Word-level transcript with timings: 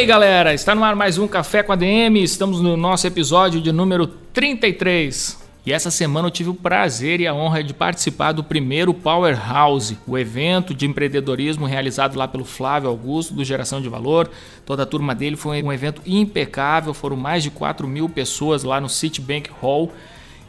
Aí 0.00 0.06
galera, 0.06 0.54
está 0.54 0.74
no 0.74 0.82
ar 0.82 0.96
mais 0.96 1.18
um 1.18 1.28
Café 1.28 1.62
com 1.62 1.72
ADM, 1.72 2.16
estamos 2.22 2.62
no 2.62 2.74
nosso 2.74 3.06
episódio 3.06 3.60
de 3.60 3.70
número 3.70 4.06
33. 4.06 5.38
E 5.66 5.74
essa 5.74 5.90
semana 5.90 6.26
eu 6.28 6.30
tive 6.30 6.48
o 6.48 6.54
prazer 6.54 7.20
e 7.20 7.26
a 7.26 7.34
honra 7.34 7.62
de 7.62 7.74
participar 7.74 8.32
do 8.32 8.42
primeiro 8.42 8.94
Powerhouse, 8.94 9.98
o 10.06 10.16
evento 10.16 10.72
de 10.72 10.86
empreendedorismo 10.86 11.66
realizado 11.66 12.16
lá 12.16 12.26
pelo 12.26 12.46
Flávio 12.46 12.88
Augusto, 12.88 13.34
do 13.34 13.44
Geração 13.44 13.82
de 13.82 13.90
Valor. 13.90 14.30
Toda 14.64 14.84
a 14.84 14.86
turma 14.86 15.14
dele 15.14 15.36
foi 15.36 15.62
um 15.62 15.70
evento 15.70 16.00
impecável, 16.06 16.94
foram 16.94 17.18
mais 17.18 17.42
de 17.42 17.50
4 17.50 17.86
mil 17.86 18.08
pessoas 18.08 18.64
lá 18.64 18.80
no 18.80 18.88
Citibank 18.88 19.50
Hall 19.60 19.92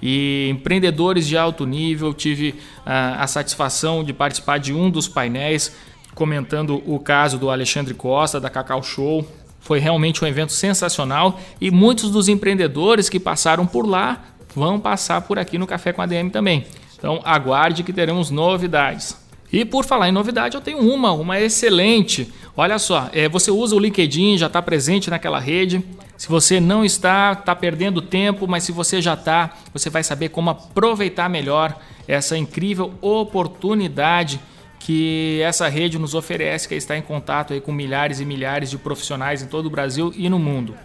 e 0.01 0.47
empreendedores 0.49 1.27
de 1.27 1.37
alto 1.37 1.65
nível. 1.65 2.13
Tive 2.13 2.55
a, 2.85 3.21
a 3.21 3.27
satisfação 3.27 4.01
de 4.01 4.13
participar 4.13 4.59
de 4.59 4.73
um 4.73 4.89
dos 4.89 5.09
painéis 5.09 5.75
comentando 6.15 6.81
o 6.85 6.99
caso 6.99 7.37
do 7.37 7.49
Alexandre 7.49 7.93
Costa, 7.93 8.39
da 8.39 8.49
Cacau 8.49 8.83
Show. 8.83 9.25
Foi 9.71 9.79
realmente 9.79 10.21
um 10.21 10.27
evento 10.27 10.51
sensacional 10.51 11.39
e 11.61 11.71
muitos 11.71 12.11
dos 12.11 12.27
empreendedores 12.27 13.07
que 13.07 13.17
passaram 13.17 13.65
por 13.65 13.87
lá 13.87 14.21
vão 14.53 14.77
passar 14.77 15.21
por 15.21 15.39
aqui 15.39 15.57
no 15.57 15.65
Café 15.65 15.93
com 15.93 16.01
a 16.01 16.05
DM 16.05 16.29
também. 16.29 16.65
Então 16.97 17.21
aguarde 17.23 17.81
que 17.81 17.93
teremos 17.93 18.29
novidades. 18.29 19.17
E 19.49 19.63
por 19.63 19.85
falar 19.85 20.09
em 20.09 20.11
novidade, 20.11 20.55
eu 20.55 20.61
tenho 20.61 20.79
uma, 20.79 21.13
uma 21.13 21.39
excelente. 21.39 22.33
Olha 22.53 22.77
só, 22.77 23.09
é, 23.13 23.29
você 23.29 23.49
usa 23.49 23.73
o 23.73 23.79
LinkedIn, 23.79 24.37
já 24.37 24.47
está 24.47 24.61
presente 24.61 25.09
naquela 25.09 25.39
rede. 25.39 25.81
Se 26.17 26.27
você 26.27 26.59
não 26.59 26.83
está, 26.83 27.31
está 27.31 27.55
perdendo 27.55 28.01
tempo, 28.01 28.49
mas 28.49 28.65
se 28.65 28.73
você 28.73 29.01
já 29.01 29.13
está, 29.13 29.53
você 29.73 29.89
vai 29.89 30.03
saber 30.03 30.27
como 30.27 30.49
aproveitar 30.49 31.29
melhor 31.29 31.79
essa 32.09 32.37
incrível 32.37 32.93
oportunidade 32.99 34.37
que 34.83 35.39
essa 35.43 35.67
rede 35.67 35.99
nos 35.99 36.15
oferece, 36.15 36.67
que 36.67 36.73
é 36.73 36.77
estar 36.77 36.97
em 36.97 37.03
contato 37.03 37.53
aí 37.53 37.61
com 37.61 37.71
milhares 37.71 38.19
e 38.19 38.25
milhares 38.25 38.69
de 38.71 38.79
profissionais 38.79 39.43
em 39.43 39.45
todo 39.45 39.67
o 39.67 39.69
Brasil 39.69 40.11
e 40.15 40.27
no 40.27 40.39
mundo. 40.39 40.75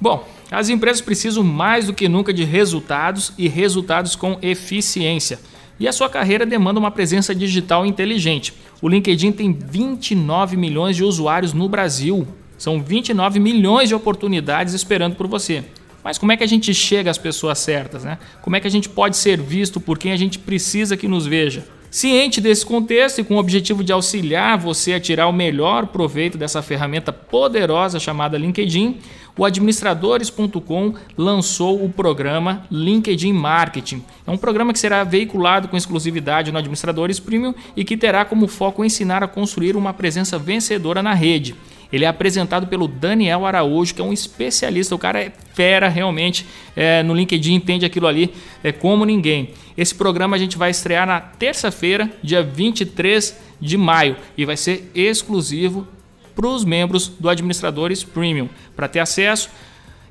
Bom, 0.00 0.26
as 0.50 0.70
empresas 0.70 1.02
precisam 1.02 1.44
mais 1.44 1.86
do 1.86 1.92
que 1.92 2.08
nunca 2.08 2.32
de 2.32 2.44
resultados 2.44 3.34
e 3.36 3.46
resultados 3.46 4.16
com 4.16 4.38
eficiência. 4.40 5.38
E 5.78 5.86
a 5.86 5.92
sua 5.92 6.08
carreira 6.08 6.46
demanda 6.46 6.80
uma 6.80 6.90
presença 6.90 7.34
digital 7.34 7.84
inteligente. 7.84 8.54
O 8.80 8.88
LinkedIn 8.88 9.32
tem 9.32 9.52
29 9.52 10.56
milhões 10.56 10.96
de 10.96 11.04
usuários 11.04 11.52
no 11.52 11.68
Brasil. 11.68 12.26
São 12.56 12.82
29 12.82 13.38
milhões 13.38 13.90
de 13.90 13.94
oportunidades 13.94 14.72
esperando 14.72 15.14
por 15.14 15.26
você. 15.26 15.62
Mas 16.02 16.16
como 16.16 16.32
é 16.32 16.38
que 16.38 16.44
a 16.44 16.48
gente 16.48 16.72
chega 16.72 17.10
às 17.10 17.18
pessoas 17.18 17.58
certas, 17.58 18.02
né? 18.02 18.16
Como 18.40 18.56
é 18.56 18.60
que 18.60 18.66
a 18.66 18.70
gente 18.70 18.88
pode 18.88 19.18
ser 19.18 19.38
visto 19.38 19.78
por 19.78 19.98
quem 19.98 20.12
a 20.12 20.16
gente 20.16 20.38
precisa 20.38 20.96
que 20.96 21.06
nos 21.06 21.26
veja? 21.26 21.64
Ciente 21.96 22.42
desse 22.42 22.66
contexto 22.66 23.22
e 23.22 23.24
com 23.24 23.36
o 23.36 23.38
objetivo 23.38 23.82
de 23.82 23.90
auxiliar 23.90 24.58
você 24.58 24.92
a 24.92 25.00
tirar 25.00 25.28
o 25.28 25.32
melhor 25.32 25.86
proveito 25.86 26.36
dessa 26.36 26.60
ferramenta 26.60 27.10
poderosa 27.10 27.98
chamada 27.98 28.36
LinkedIn, 28.36 28.98
o 29.34 29.42
administradores.com 29.46 30.92
lançou 31.16 31.82
o 31.82 31.88
programa 31.88 32.66
LinkedIn 32.70 33.32
Marketing. 33.32 34.04
É 34.26 34.30
um 34.30 34.36
programa 34.36 34.74
que 34.74 34.78
será 34.78 35.04
veiculado 35.04 35.68
com 35.68 35.76
exclusividade 35.78 36.52
no 36.52 36.58
Administradores 36.58 37.18
Premium 37.18 37.54
e 37.74 37.82
que 37.82 37.96
terá 37.96 38.26
como 38.26 38.46
foco 38.46 38.84
ensinar 38.84 39.22
a 39.22 39.28
construir 39.28 39.74
uma 39.74 39.94
presença 39.94 40.38
vencedora 40.38 41.02
na 41.02 41.14
rede. 41.14 41.54
Ele 41.92 42.04
é 42.04 42.08
apresentado 42.08 42.66
pelo 42.66 42.88
Daniel 42.88 43.46
Araújo, 43.46 43.94
que 43.94 44.00
é 44.00 44.04
um 44.04 44.12
especialista, 44.12 44.94
o 44.94 44.98
cara 44.98 45.22
é 45.22 45.32
fera 45.54 45.88
realmente 45.88 46.46
é, 46.74 47.02
no 47.02 47.14
LinkedIn, 47.14 47.54
entende 47.54 47.86
aquilo 47.86 48.06
ali 48.06 48.32
é, 48.62 48.72
como 48.72 49.04
ninguém. 49.04 49.50
Esse 49.76 49.94
programa 49.94 50.36
a 50.36 50.38
gente 50.38 50.56
vai 50.56 50.70
estrear 50.70 51.06
na 51.06 51.20
terça-feira, 51.20 52.10
dia 52.22 52.42
23 52.42 53.38
de 53.60 53.76
maio, 53.76 54.16
e 54.36 54.44
vai 54.44 54.56
ser 54.56 54.90
exclusivo 54.94 55.86
para 56.34 56.46
os 56.46 56.64
membros 56.64 57.08
do 57.08 57.28
Administradores 57.28 58.04
Premium. 58.04 58.48
Para 58.74 58.88
ter 58.88 59.00
acesso, 59.00 59.50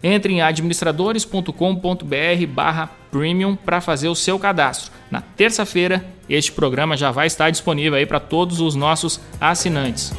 entre 0.04 0.34
em 0.34 0.42
administradores.com.br 0.42 2.48
barra 2.48 2.92
premium 3.12 3.56
para 3.56 3.82
fazer 3.82 4.08
o 4.08 4.16
seu 4.16 4.38
cadastro. 4.38 4.92
Na 5.10 5.22
terça-feira, 5.22 6.06
este 6.30 6.52
programa 6.52 6.98
já 6.98 7.12
vai 7.12 7.28
estar 7.28 7.50
disponível 7.50 7.96
aí 7.96 8.06
para 8.06 8.20
todos 8.20 8.60
os 8.60 8.76
nossos 8.76 9.20
assinantes. 9.40 10.14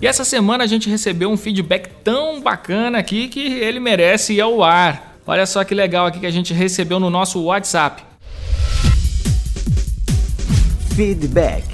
E 0.00 0.06
essa 0.06 0.24
semana 0.24 0.62
a 0.62 0.66
gente 0.68 0.88
recebeu 0.88 1.28
um 1.28 1.36
feedback 1.36 1.90
tão 2.04 2.40
bacana 2.40 2.98
aqui 2.98 3.26
que 3.26 3.40
ele 3.40 3.80
merece 3.80 4.34
ir 4.34 4.40
ao 4.40 4.62
ar. 4.62 5.18
Olha 5.26 5.44
só 5.46 5.64
que 5.64 5.74
legal 5.74 6.06
aqui 6.06 6.20
que 6.20 6.26
a 6.26 6.30
gente 6.30 6.54
recebeu 6.54 7.00
no 7.00 7.10
nosso 7.10 7.42
WhatsApp. 7.42 8.04
Feedback. 10.94 11.64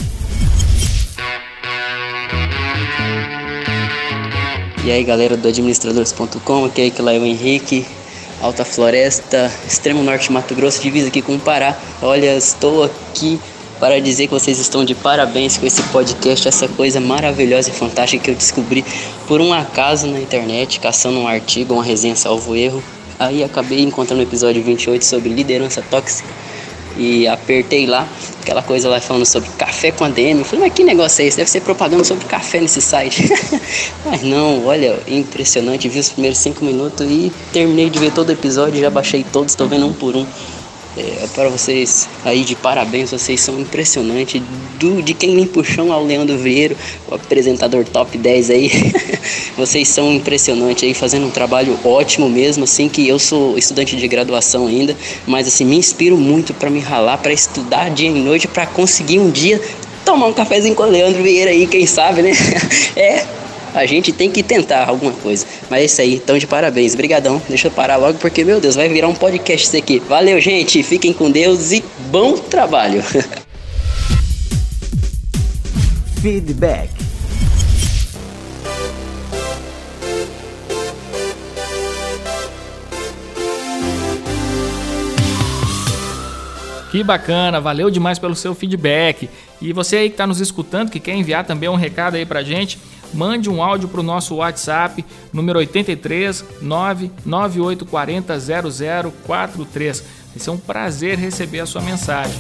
E 4.85 4.91
aí 4.91 5.05
galera 5.05 5.37
do 5.37 5.47
administradores.com, 5.47 6.65
aqui 6.65 6.93
é 6.99 7.03
lá 7.03 7.13
é 7.13 7.19
o 7.19 7.25
Henrique, 7.25 7.87
Alta 8.41 8.65
Floresta, 8.65 9.53
extremo 9.65 10.03
norte 10.03 10.33
Mato 10.33 10.55
Grosso, 10.55 10.83
divisa 10.83 11.09
aqui 11.09 11.23
com 11.23 11.37
o 11.37 11.39
Pará. 11.39 11.77
Olha, 12.01 12.35
estou 12.37 12.83
aqui 12.83 13.39
para 13.83 14.01
dizer 14.01 14.29
que 14.29 14.33
vocês 14.33 14.61
estão 14.61 14.85
de 14.85 14.95
parabéns 14.95 15.59
com 15.59 15.67
esse 15.67 15.83
podcast, 15.83 16.47
essa 16.47 16.69
coisa 16.69 17.01
maravilhosa 17.01 17.71
e 17.71 17.73
fantástica 17.73 18.23
que 18.23 18.31
eu 18.31 18.35
descobri 18.37 18.85
por 19.27 19.41
um 19.41 19.53
acaso 19.53 20.07
na 20.07 20.21
internet, 20.21 20.79
caçando 20.79 21.19
um 21.19 21.27
artigo, 21.27 21.75
uma 21.75 21.83
resenha 21.83 22.15
salvo 22.15 22.55
erro. 22.55 22.81
Aí 23.19 23.43
acabei 23.43 23.81
encontrando 23.81 24.23
o 24.23 24.25
episódio 24.25 24.63
28 24.63 25.05
sobre 25.05 25.31
liderança 25.31 25.83
tóxica 25.91 26.29
e 26.97 27.27
apertei 27.27 27.85
lá, 27.85 28.07
aquela 28.41 28.63
coisa 28.63 28.89
lá 28.89 29.01
falando 29.01 29.27
sobre 29.27 29.49
café 29.59 29.91
com 29.91 30.05
ADM. 30.05 30.39
Eu 30.39 30.45
falei, 30.45 30.67
mas 30.67 30.75
que 30.75 30.85
negócio 30.85 31.21
é 31.21 31.27
esse? 31.27 31.39
Deve 31.39 31.51
ser 31.51 31.63
propaganda 31.63 32.05
sobre 32.05 32.25
café 32.27 32.61
nesse 32.61 32.81
site. 32.81 33.29
mas 34.07 34.23
não, 34.23 34.65
olha, 34.65 34.97
impressionante. 35.09 35.89
Vi 35.89 35.99
os 35.99 36.11
primeiros 36.11 36.39
cinco 36.39 36.65
minutos 36.65 37.05
e 37.11 37.33
terminei 37.53 37.91
de 37.91 37.99
ver 37.99 38.13
todo 38.13 38.29
o 38.29 38.33
episódio, 38.33 38.81
já 38.81 38.91
baixei 38.91 39.25
todos, 39.25 39.51
estou 39.51 39.67
vendo 39.67 39.89
um 39.89 39.93
por 39.93 40.15
um. 40.15 40.25
É, 40.97 41.27
para 41.35 41.49
vocês 41.49 42.07
aí 42.23 42.45
de 42.45 42.55
parabéns, 42.55 43.11
vocês 43.11 43.41
são 43.41 43.59
impressionantes. 43.59 44.43
Do, 44.79 45.01
de 45.01 45.15
quem 45.15 45.35
limpa 45.35 45.61
o 45.61 45.65
chão 45.65 45.93
ao 45.93 46.05
Leandro 46.05 46.37
Vieiro, 46.37 46.77
o 47.09 47.15
apresentador 47.15 47.85
top 47.85 48.19
10 48.19 48.51
aí. 48.51 48.71
vocês 49.57 49.89
são 49.89 50.13
impressionantes 50.13 50.85
aí, 50.85 50.93
fazendo 50.93 51.27
um 51.27 51.31
trabalho 51.31 51.79
ótimo 51.85 52.29
mesmo, 52.29 52.65
assim, 52.65 52.89
que 52.89 53.09
eu 53.09 53.19
sou 53.19 53.57
estudante 53.57 53.97
de 53.97 54.09
graduação 54.09 54.67
ainda, 54.67 54.97
mas 55.27 55.47
assim, 55.47 55.65
me 55.65 55.77
inspiro 55.77 56.17
muito 56.17 56.53
para 56.53 56.69
me 56.69 56.81
ralar, 56.81 57.19
para 57.19 57.33
estudar 57.33 57.91
dia 57.91 58.11
e 58.11 58.13
noite, 58.13 58.49
para 58.49 58.67
conseguir 58.67 59.19
um 59.19 59.31
dia 59.31 59.61
tomar 60.05 60.27
um 60.27 60.33
cafezinho 60.33 60.75
com 60.75 60.83
o 60.83 60.87
Leandro 60.87 61.23
Vieira 61.23 61.53
aí, 61.53 61.67
quem 61.67 61.87
sabe, 61.87 62.23
né? 62.23 62.33
é, 62.97 63.25
a 63.75 63.87
gente 63.87 64.13
tem 64.13 64.31
que 64.31 64.43
tentar 64.43 64.89
alguma 64.89 65.13
coisa. 65.13 65.47
Mas 65.71 65.81
é 65.81 65.85
isso 65.85 66.01
aí, 66.01 66.15
então 66.15 66.39
de 66.39 66.47
parabéns. 66.47 66.95
Obrigadão. 66.95 67.41
Deixa 67.49 67.69
eu 67.69 67.71
parar 67.71 67.97
logo 67.97 68.19
porque, 68.19 68.45
meu 68.45 68.61
Deus, 68.61 68.75
vai 68.77 68.89
virar 68.89 69.09
um 69.09 69.15
podcast 69.15 69.67
isso 69.67 69.77
aqui. 69.77 69.99
Valeu, 70.01 70.41
gente. 70.41 70.83
Fiquem 70.83 71.13
com 71.13 71.31
Deus 71.31 71.73
e 71.73 71.85
bom 72.11 72.37
trabalho. 72.37 73.03
Feedback. 76.23 77.02
Que 86.93 87.03
bacana, 87.03 87.59
valeu 87.59 87.91
demais 87.91 88.19
pelo 88.19 88.37
seu 88.37 88.55
feedback. 88.55 89.31
E 89.63 89.73
você 89.73 89.97
aí 89.97 90.11
que 90.11 90.13
está 90.13 90.27
nos 90.27 90.41
escutando, 90.41 90.91
que 90.91 91.01
quer 91.01 91.15
enviar 91.15 91.43
também 91.43 91.67
um 91.67 91.75
recado 91.75 92.17
aí 92.17 92.27
pra 92.27 92.43
gente, 92.43 92.79
mande 93.15 93.49
um 93.49 93.63
áudio 93.63 93.89
para 93.89 94.01
o 94.01 94.03
nosso 94.03 94.35
WhatsApp, 94.35 95.03
número 95.33 95.59
83 95.59 96.45
99840 96.61 98.39
0043. 99.27 100.01
Vai 100.01 100.39
ser 100.39 100.51
um 100.51 100.59
prazer 100.59 101.17
receber 101.17 101.61
a 101.61 101.67
sua 101.67 101.81
mensagem. 101.81 102.39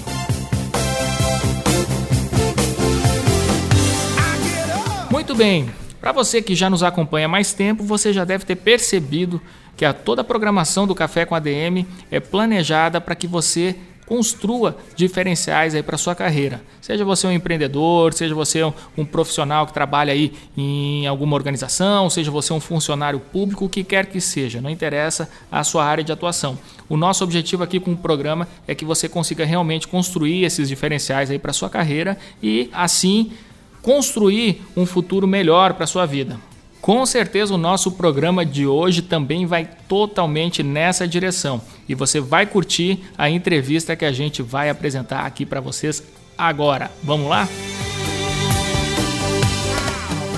Muito 5.10 5.34
bem, 5.34 5.70
para 5.98 6.12
você 6.12 6.42
que 6.42 6.54
já 6.54 6.68
nos 6.68 6.82
acompanha 6.82 7.24
há 7.24 7.28
mais 7.30 7.54
tempo, 7.54 7.82
você 7.84 8.12
já 8.12 8.26
deve 8.26 8.44
ter 8.44 8.56
percebido 8.56 9.40
que 9.78 9.86
a, 9.86 9.94
toda 9.94 10.20
a 10.20 10.24
programação 10.24 10.86
do 10.86 10.94
Café 10.94 11.24
com 11.24 11.34
ADM 11.34 11.86
é 12.10 12.20
planejada 12.20 13.00
para 13.00 13.14
que 13.14 13.26
você 13.26 13.74
construa 14.06 14.76
diferenciais 14.96 15.74
aí 15.74 15.82
para 15.82 15.96
sua 15.96 16.14
carreira. 16.14 16.60
Seja 16.80 17.04
você 17.04 17.26
um 17.26 17.32
empreendedor, 17.32 18.12
seja 18.12 18.34
você 18.34 18.62
um, 18.62 18.72
um, 18.98 19.04
profissional 19.04 19.66
que 19.66 19.72
trabalha 19.72 20.12
aí 20.12 20.32
em 20.56 21.06
alguma 21.06 21.36
organização, 21.36 22.10
seja 22.10 22.30
você 22.30 22.52
um 22.52 22.60
funcionário 22.60 23.20
público, 23.20 23.64
o 23.64 23.68
que 23.68 23.84
quer 23.84 24.06
que 24.06 24.20
seja, 24.20 24.60
não 24.60 24.70
interessa 24.70 25.30
a 25.50 25.64
sua 25.64 25.84
área 25.84 26.04
de 26.04 26.12
atuação. 26.12 26.58
O 26.88 26.96
nosso 26.96 27.24
objetivo 27.24 27.62
aqui 27.62 27.80
com 27.80 27.92
o 27.92 27.96
programa 27.96 28.48
é 28.66 28.74
que 28.74 28.84
você 28.84 29.08
consiga 29.08 29.44
realmente 29.44 29.88
construir 29.88 30.44
esses 30.44 30.68
diferenciais 30.68 31.30
aí 31.30 31.38
para 31.38 31.52
sua 31.52 31.70
carreira 31.70 32.18
e 32.42 32.68
assim 32.72 33.32
construir 33.80 34.62
um 34.76 34.86
futuro 34.86 35.26
melhor 35.26 35.74
para 35.74 35.86
sua 35.86 36.06
vida. 36.06 36.38
Com 36.82 37.06
certeza 37.06 37.54
o 37.54 37.58
nosso 37.58 37.92
programa 37.92 38.44
de 38.44 38.66
hoje 38.66 39.02
também 39.02 39.46
vai 39.46 39.70
totalmente 39.86 40.64
nessa 40.64 41.06
direção 41.06 41.62
e 41.88 41.94
você 41.94 42.18
vai 42.18 42.44
curtir 42.44 43.04
a 43.16 43.30
entrevista 43.30 43.94
que 43.94 44.04
a 44.04 44.10
gente 44.10 44.42
vai 44.42 44.68
apresentar 44.68 45.20
aqui 45.20 45.46
para 45.46 45.60
vocês 45.60 46.02
agora. 46.36 46.90
Vamos 47.04 47.28
lá? 47.28 47.48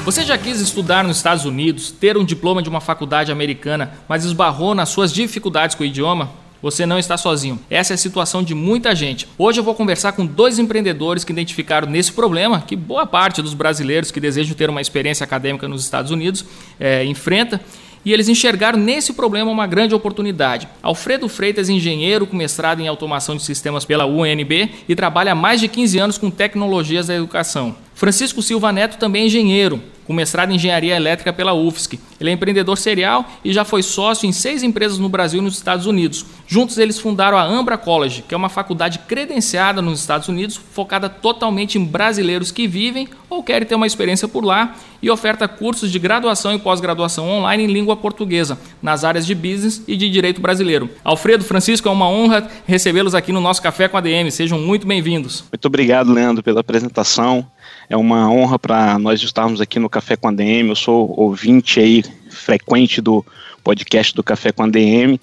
Você 0.04 0.22
já 0.22 0.36
quis 0.36 0.60
estudar 0.60 1.02
nos 1.02 1.16
Estados 1.16 1.46
Unidos, 1.46 1.90
ter 1.90 2.14
um 2.18 2.24
diploma 2.24 2.62
de 2.62 2.68
uma 2.68 2.80
faculdade 2.82 3.32
americana, 3.32 3.94
mas 4.06 4.26
esbarrou 4.26 4.74
nas 4.74 4.90
suas 4.90 5.14
dificuldades 5.14 5.74
com 5.74 5.82
o 5.82 5.86
idioma? 5.86 6.43
Você 6.64 6.86
não 6.86 6.98
está 6.98 7.18
sozinho. 7.18 7.60
Essa 7.68 7.92
é 7.92 7.94
a 7.94 7.98
situação 7.98 8.42
de 8.42 8.54
muita 8.54 8.94
gente. 8.94 9.28
Hoje 9.36 9.60
eu 9.60 9.62
vou 9.62 9.74
conversar 9.74 10.12
com 10.12 10.24
dois 10.24 10.58
empreendedores 10.58 11.22
que 11.22 11.30
identificaram 11.30 11.86
nesse 11.86 12.10
problema 12.10 12.62
que 12.62 12.74
boa 12.74 13.04
parte 13.04 13.42
dos 13.42 13.52
brasileiros 13.52 14.10
que 14.10 14.18
desejam 14.18 14.56
ter 14.56 14.70
uma 14.70 14.80
experiência 14.80 15.24
acadêmica 15.24 15.68
nos 15.68 15.82
Estados 15.82 16.10
Unidos 16.10 16.42
é, 16.80 17.04
enfrenta 17.04 17.60
e 18.02 18.14
eles 18.14 18.30
enxergaram 18.30 18.78
nesse 18.78 19.12
problema 19.12 19.50
uma 19.50 19.66
grande 19.66 19.94
oportunidade. 19.94 20.66
Alfredo 20.82 21.28
Freitas, 21.28 21.68
engenheiro 21.68 22.26
com 22.26 22.34
mestrado 22.34 22.80
em 22.80 22.88
automação 22.88 23.36
de 23.36 23.42
sistemas 23.42 23.84
pela 23.84 24.06
UNB 24.06 24.70
e 24.88 24.94
trabalha 24.94 25.32
há 25.32 25.34
mais 25.34 25.60
de 25.60 25.68
15 25.68 25.98
anos 25.98 26.16
com 26.16 26.30
tecnologias 26.30 27.08
da 27.08 27.14
educação. 27.14 27.76
Francisco 27.94 28.40
Silva 28.40 28.72
Neto 28.72 28.96
também 28.96 29.24
é 29.24 29.26
engenheiro, 29.26 29.82
com 30.04 30.12
mestrado 30.12 30.50
em 30.50 30.56
engenharia 30.56 30.96
elétrica 30.96 31.32
pela 31.32 31.54
UFSC. 31.54 31.98
Ele 32.20 32.30
é 32.30 32.32
empreendedor 32.32 32.76
serial 32.78 33.24
e 33.44 33.52
já 33.52 33.64
foi 33.64 33.82
sócio 33.82 34.26
em 34.28 34.32
seis 34.32 34.62
empresas 34.62 34.98
no 34.98 35.08
Brasil 35.08 35.40
e 35.40 35.44
nos 35.44 35.56
Estados 35.56 35.86
Unidos. 35.86 36.24
Juntos 36.46 36.78
eles 36.78 36.98
fundaram 36.98 37.36
a 37.36 37.44
Ambra 37.44 37.78
College, 37.78 38.22
que 38.22 38.34
é 38.34 38.36
uma 38.36 38.48
faculdade 38.48 39.00
credenciada 39.00 39.80
nos 39.80 40.00
Estados 40.00 40.28
Unidos, 40.28 40.56
focada 40.56 41.08
totalmente 41.08 41.78
em 41.78 41.84
brasileiros 41.84 42.50
que 42.50 42.66
vivem 42.66 43.08
ou 43.28 43.42
querem 43.42 43.66
ter 43.66 43.74
uma 43.74 43.86
experiência 43.86 44.28
por 44.28 44.44
lá 44.44 44.74
e 45.02 45.10
oferta 45.10 45.46
cursos 45.46 45.90
de 45.90 45.98
graduação 45.98 46.54
e 46.54 46.58
pós-graduação 46.58 47.28
online 47.28 47.64
em 47.64 47.66
língua 47.66 47.96
portuguesa, 47.96 48.58
nas 48.82 49.04
áreas 49.04 49.26
de 49.26 49.34
business 49.34 49.82
e 49.86 49.96
de 49.96 50.08
direito 50.08 50.40
brasileiro. 50.40 50.88
Alfredo, 51.02 51.44
Francisco, 51.44 51.88
é 51.88 51.92
uma 51.92 52.08
honra 52.08 52.48
recebê-los 52.66 53.14
aqui 53.14 53.32
no 53.32 53.40
nosso 53.40 53.60
Café 53.60 53.88
com 53.88 53.96
a 53.96 54.00
DM. 54.00 54.30
Sejam 54.30 54.58
muito 54.58 54.86
bem-vindos. 54.86 55.44
Muito 55.52 55.66
obrigado, 55.66 56.12
Leandro, 56.12 56.42
pela 56.42 56.60
apresentação. 56.60 57.46
É 57.88 57.96
uma 57.96 58.30
honra 58.30 58.58
para 58.58 58.98
nós 58.98 59.22
estarmos 59.22 59.60
aqui 59.60 59.78
no 59.78 59.90
Café 59.90 60.16
com 60.16 60.28
a 60.28 60.32
DM. 60.32 60.68
Eu 60.68 60.76
sou 60.76 61.12
ouvinte 61.16 61.80
aí 61.80 62.02
frequente 62.30 63.00
do 63.00 63.24
podcast 63.62 64.14
do 64.14 64.22
Café 64.22 64.52
com 64.52 64.62
a 64.62 64.68
DM 64.68 65.18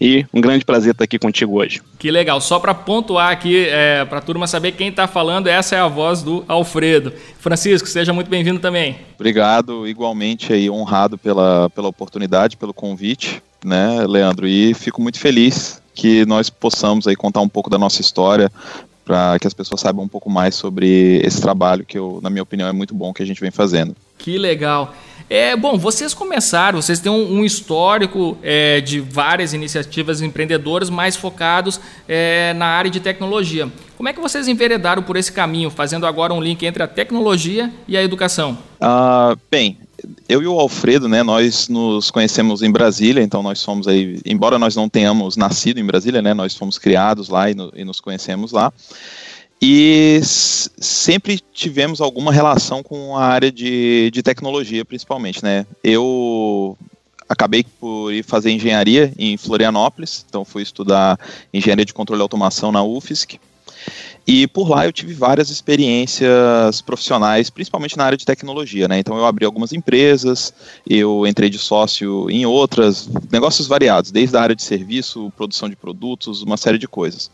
e 0.00 0.26
um 0.34 0.40
grande 0.40 0.64
prazer 0.64 0.92
estar 0.92 1.04
aqui 1.04 1.18
contigo 1.18 1.56
hoje. 1.56 1.80
Que 1.98 2.10
legal. 2.10 2.40
Só 2.40 2.58
para 2.58 2.74
pontuar 2.74 3.30
aqui, 3.30 3.66
é, 3.68 4.04
para 4.04 4.18
a 4.18 4.22
turma 4.22 4.46
saber 4.46 4.72
quem 4.72 4.88
está 4.88 5.06
falando, 5.06 5.46
essa 5.46 5.76
é 5.76 5.78
a 5.78 5.86
voz 5.86 6.22
do 6.22 6.44
Alfredo. 6.48 7.12
Francisco, 7.38 7.88
seja 7.88 8.12
muito 8.12 8.28
bem-vindo 8.28 8.58
também. 8.58 8.96
Obrigado, 9.14 9.86
igualmente 9.86 10.52
aí 10.52 10.68
honrado 10.68 11.16
pela, 11.16 11.70
pela 11.70 11.88
oportunidade, 11.88 12.56
pelo 12.56 12.74
convite, 12.74 13.40
né, 13.64 14.04
Leandro? 14.06 14.48
E 14.48 14.74
fico 14.74 15.00
muito 15.00 15.20
feliz 15.20 15.80
que 15.94 16.26
nós 16.26 16.50
possamos 16.50 17.06
aí 17.06 17.14
contar 17.14 17.40
um 17.40 17.48
pouco 17.48 17.70
da 17.70 17.78
nossa 17.78 18.00
história, 18.00 18.50
para 19.04 19.38
que 19.38 19.46
as 19.46 19.54
pessoas 19.54 19.80
saibam 19.80 20.04
um 20.04 20.08
pouco 20.08 20.30
mais 20.30 20.54
sobre 20.54 21.20
esse 21.24 21.40
trabalho 21.40 21.84
que 21.84 21.98
eu, 21.98 22.20
na 22.22 22.30
minha 22.30 22.42
opinião, 22.42 22.68
é 22.68 22.72
muito 22.72 22.94
bom 22.94 23.12
que 23.12 23.22
a 23.22 23.26
gente 23.26 23.40
vem 23.40 23.50
fazendo. 23.50 23.94
Que 24.18 24.38
legal. 24.38 24.94
É, 25.28 25.56
bom, 25.56 25.78
vocês 25.78 26.12
começaram, 26.12 26.80
vocês 26.80 27.00
têm 27.00 27.10
um, 27.10 27.38
um 27.38 27.44
histórico 27.44 28.36
é, 28.42 28.80
de 28.80 29.00
várias 29.00 29.54
iniciativas 29.54 30.20
empreendedoras 30.20 30.90
mais 30.90 31.16
focados 31.16 31.80
é, 32.06 32.52
na 32.54 32.66
área 32.66 32.90
de 32.90 33.00
tecnologia. 33.00 33.68
Como 33.96 34.08
é 34.08 34.12
que 34.12 34.20
vocês 34.20 34.48
enveredaram 34.48 35.02
por 35.02 35.16
esse 35.16 35.32
caminho, 35.32 35.70
fazendo 35.70 36.06
agora 36.06 36.34
um 36.34 36.42
link 36.42 36.64
entre 36.64 36.82
a 36.82 36.86
tecnologia 36.86 37.72
e 37.88 37.96
a 37.96 38.02
educação? 38.02 38.58
Ah, 38.80 39.34
bem, 39.50 39.78
eu 40.28 40.42
e 40.42 40.46
o 40.46 40.58
Alfredo, 40.58 41.08
né, 41.08 41.22
nós 41.22 41.68
nos 41.68 42.10
conhecemos 42.10 42.62
em 42.62 42.70
Brasília, 42.70 43.22
então 43.22 43.42
nós 43.42 43.58
somos 43.58 43.86
aí, 43.88 44.20
embora 44.24 44.58
nós 44.58 44.74
não 44.74 44.88
tenhamos 44.88 45.36
nascido 45.36 45.78
em 45.78 45.84
Brasília, 45.84 46.22
né, 46.22 46.34
nós 46.34 46.54
fomos 46.54 46.78
criados 46.78 47.28
lá 47.28 47.50
e, 47.50 47.54
no, 47.54 47.72
e 47.74 47.84
nos 47.84 48.00
conhecemos 48.00 48.52
lá. 48.52 48.72
E 49.60 50.20
sempre 50.22 51.40
tivemos 51.52 52.00
alguma 52.00 52.32
relação 52.32 52.82
com 52.82 53.16
a 53.16 53.24
área 53.24 53.50
de, 53.50 54.10
de 54.12 54.22
tecnologia, 54.22 54.84
principalmente, 54.84 55.42
né? 55.42 55.64
Eu 55.82 56.76
acabei 57.26 57.64
por 57.80 58.12
ir 58.12 58.22
fazer 58.22 58.50
engenharia 58.50 59.12
em 59.18 59.36
Florianópolis, 59.38 60.24
então 60.28 60.44
fui 60.44 60.62
estudar 60.62 61.18
engenharia 61.52 61.84
de 61.84 61.94
controle 61.94 62.20
e 62.20 62.22
automação 62.22 62.70
na 62.70 62.82
UFSC. 62.82 63.40
E 64.26 64.46
por 64.46 64.68
lá 64.68 64.86
eu 64.86 64.92
tive 64.92 65.12
várias 65.12 65.50
experiências 65.50 66.80
profissionais, 66.80 67.50
principalmente 67.50 67.96
na 67.96 68.04
área 68.04 68.16
de 68.16 68.24
tecnologia, 68.24 68.88
né? 68.88 68.98
Então 68.98 69.16
eu 69.16 69.26
abri 69.26 69.44
algumas 69.44 69.72
empresas, 69.72 70.52
eu 70.88 71.26
entrei 71.26 71.50
de 71.50 71.58
sócio 71.58 72.30
em 72.30 72.46
outras, 72.46 73.08
negócios 73.30 73.66
variados, 73.66 74.10
desde 74.10 74.36
a 74.36 74.40
área 74.40 74.56
de 74.56 74.62
serviço, 74.62 75.32
produção 75.36 75.68
de 75.68 75.76
produtos, 75.76 76.42
uma 76.42 76.56
série 76.56 76.78
de 76.78 76.88
coisas. 76.88 77.30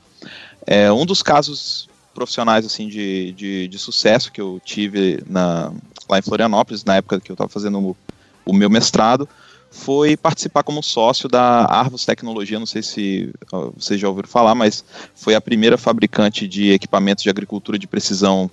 É, 0.67 0.91
um 0.93 1.07
dos 1.07 1.23
casos 1.23 1.89
profissionais 2.13 2.67
assim 2.67 2.89
de, 2.89 3.33
de, 3.33 3.69
de, 3.69 3.79
sucesso 3.79 4.33
que 4.33 4.41
eu 4.41 4.61
tive 4.65 5.23
na, 5.29 5.73
lá 6.09 6.19
em 6.19 6.23
Florianópolis, 6.23 6.85
na 6.85 6.97
época 6.97 7.21
que 7.21 7.31
eu 7.31 7.35
estava 7.35 7.49
fazendo 7.49 7.79
o, 7.79 7.97
o 8.45 8.53
meu 8.53 8.69
mestrado, 8.69 9.29
foi 9.71 10.17
participar 10.17 10.65
como 10.65 10.83
sócio 10.83 11.29
da 11.29 11.65
Arvos 11.65 12.05
Tecnologia, 12.05 12.59
não 12.59 12.67
sei 12.67 12.83
se 12.83 13.33
vocês 13.77 14.01
já 14.01 14.09
ouviram 14.09 14.29
falar, 14.29 14.55
mas 14.55 14.85
foi 15.15 15.35
a 15.35 15.41
primeira 15.41 15.79
fabricante 15.79 16.49
de 16.49 16.73
equipamentos 16.73 17.23
de 17.23 17.31
agricultura 17.31 17.79
de 17.79 17.87
precisão 17.87 18.51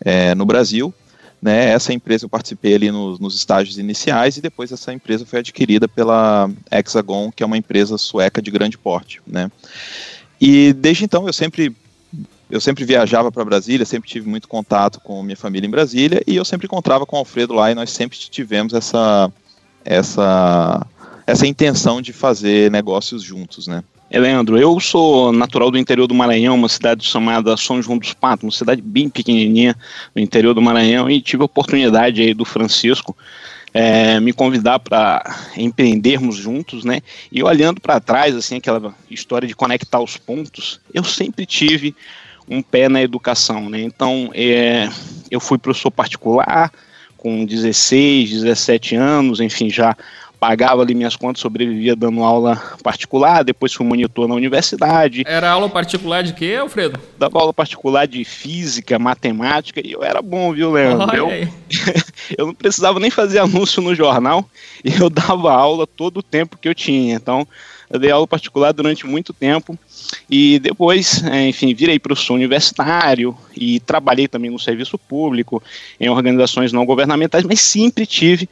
é, 0.00 0.34
no 0.34 0.44
Brasil. 0.44 0.92
Né, 1.40 1.68
essa 1.68 1.92
empresa 1.92 2.24
eu 2.24 2.28
participei 2.28 2.74
ali 2.74 2.90
nos, 2.90 3.20
nos 3.20 3.36
estágios 3.36 3.78
iniciais 3.78 4.36
e 4.36 4.40
depois 4.40 4.72
essa 4.72 4.92
empresa 4.92 5.24
foi 5.24 5.38
adquirida 5.38 5.86
pela 5.86 6.50
Hexagon, 6.68 7.30
que 7.30 7.44
é 7.44 7.46
uma 7.46 7.56
empresa 7.56 7.96
sueca 7.96 8.42
de 8.42 8.50
grande 8.50 8.76
porte. 8.76 9.22
Né. 9.24 9.48
E 10.40 10.72
desde 10.72 11.04
então 11.04 11.28
eu 11.28 11.32
sempre 11.32 11.72
eu 12.50 12.60
sempre 12.60 12.84
viajava 12.84 13.30
para 13.30 13.44
Brasília, 13.44 13.86
sempre 13.86 14.08
tive 14.08 14.28
muito 14.28 14.48
contato 14.48 15.00
com 15.00 15.22
minha 15.22 15.36
família 15.36 15.68
em 15.68 15.70
Brasília 15.70 16.22
e 16.26 16.34
eu 16.34 16.44
sempre 16.44 16.66
encontrava 16.66 17.06
com 17.06 17.14
o 17.14 17.18
Alfredo 17.20 17.54
lá 17.54 17.70
e 17.70 17.74
nós 17.74 17.90
sempre 17.90 18.18
tivemos 18.18 18.72
essa 18.72 19.30
essa, 19.88 20.86
essa 21.26 21.46
intenção 21.46 22.02
de 22.02 22.12
fazer 22.12 22.70
negócios 22.70 23.22
juntos, 23.22 23.66
né? 23.66 23.82
É, 24.10 24.18
Leandro, 24.18 24.58
eu 24.58 24.78
sou 24.80 25.32
natural 25.32 25.70
do 25.70 25.78
interior 25.78 26.06
do 26.06 26.14
Maranhão, 26.14 26.54
uma 26.54 26.68
cidade 26.68 27.04
chamada 27.04 27.56
São 27.56 27.82
João 27.82 27.98
dos 27.98 28.14
Patos, 28.14 28.44
uma 28.44 28.52
cidade 28.52 28.80
bem 28.80 29.08
pequenininha 29.08 29.76
no 30.14 30.22
interior 30.22 30.54
do 30.54 30.62
Maranhão, 30.62 31.10
e 31.10 31.20
tive 31.20 31.42
a 31.42 31.46
oportunidade 31.46 32.22
aí 32.22 32.32
do 32.32 32.44
Francisco 32.44 33.16
é, 33.72 34.18
me 34.20 34.32
convidar 34.32 34.78
para 34.78 35.22
empreendermos 35.56 36.36
juntos, 36.36 36.84
né? 36.84 37.00
E 37.30 37.42
olhando 37.42 37.80
para 37.80 38.00
trás, 38.00 38.34
assim, 38.34 38.56
aquela 38.56 38.94
história 39.10 39.46
de 39.46 39.54
conectar 39.54 40.00
os 40.00 40.16
pontos, 40.16 40.80
eu 40.92 41.04
sempre 41.04 41.44
tive 41.44 41.94
um 42.48 42.62
pé 42.62 42.88
na 42.88 43.02
educação, 43.02 43.68
né? 43.68 43.80
Então, 43.82 44.30
é, 44.34 44.88
eu 45.30 45.38
fui 45.38 45.58
professor 45.58 45.90
particular, 45.90 46.72
com 47.18 47.44
16, 47.44 48.30
17 48.30 48.96
anos, 48.96 49.40
enfim, 49.40 49.68
já 49.68 49.94
pagava 50.38 50.82
ali 50.82 50.94
minhas 50.94 51.16
contas, 51.16 51.42
sobrevivia 51.42 51.96
dando 51.96 52.22
aula 52.22 52.62
particular, 52.82 53.42
depois 53.42 53.74
fui 53.74 53.84
monitor 53.84 54.28
na 54.28 54.34
universidade. 54.34 55.24
Era 55.26 55.50
aula 55.50 55.68
particular 55.68 56.22
de 56.22 56.32
quê, 56.32 56.56
Alfredo? 56.60 56.98
Dava 57.18 57.40
aula 57.40 57.52
particular 57.52 58.06
de 58.06 58.24
física, 58.24 58.98
matemática, 58.98 59.80
e 59.84 59.92
eu 59.92 60.04
era 60.04 60.22
bom, 60.22 60.52
viu, 60.52 60.70
Leandro? 60.70 61.14
Eu, 61.14 61.28
eu 62.38 62.46
não 62.46 62.54
precisava 62.54 63.00
nem 63.00 63.10
fazer 63.10 63.40
anúncio 63.40 63.82
no 63.82 63.94
jornal, 63.94 64.48
e 64.84 64.94
eu 64.94 65.10
dava 65.10 65.52
aula 65.52 65.86
todo 65.86 66.18
o 66.18 66.22
tempo 66.22 66.56
que 66.56 66.68
eu 66.68 66.74
tinha, 66.74 67.14
então 67.14 67.46
eu 67.90 67.98
dei 67.98 68.10
aula 68.10 68.26
particular 68.26 68.72
durante 68.72 69.06
muito 69.06 69.32
tempo 69.32 69.78
e 70.28 70.58
depois, 70.58 71.22
é, 71.24 71.48
enfim, 71.48 71.74
virei 71.74 71.98
professor 71.98 72.34
universitário 72.34 73.36
e 73.56 73.80
trabalhei 73.80 74.28
também 74.28 74.50
no 74.50 74.58
serviço 74.58 74.98
público, 74.98 75.62
em 75.98 76.08
organizações 76.08 76.72
não 76.72 76.84
governamentais, 76.84 77.44
mas 77.44 77.60
sempre 77.60 78.06
tive 78.06 78.48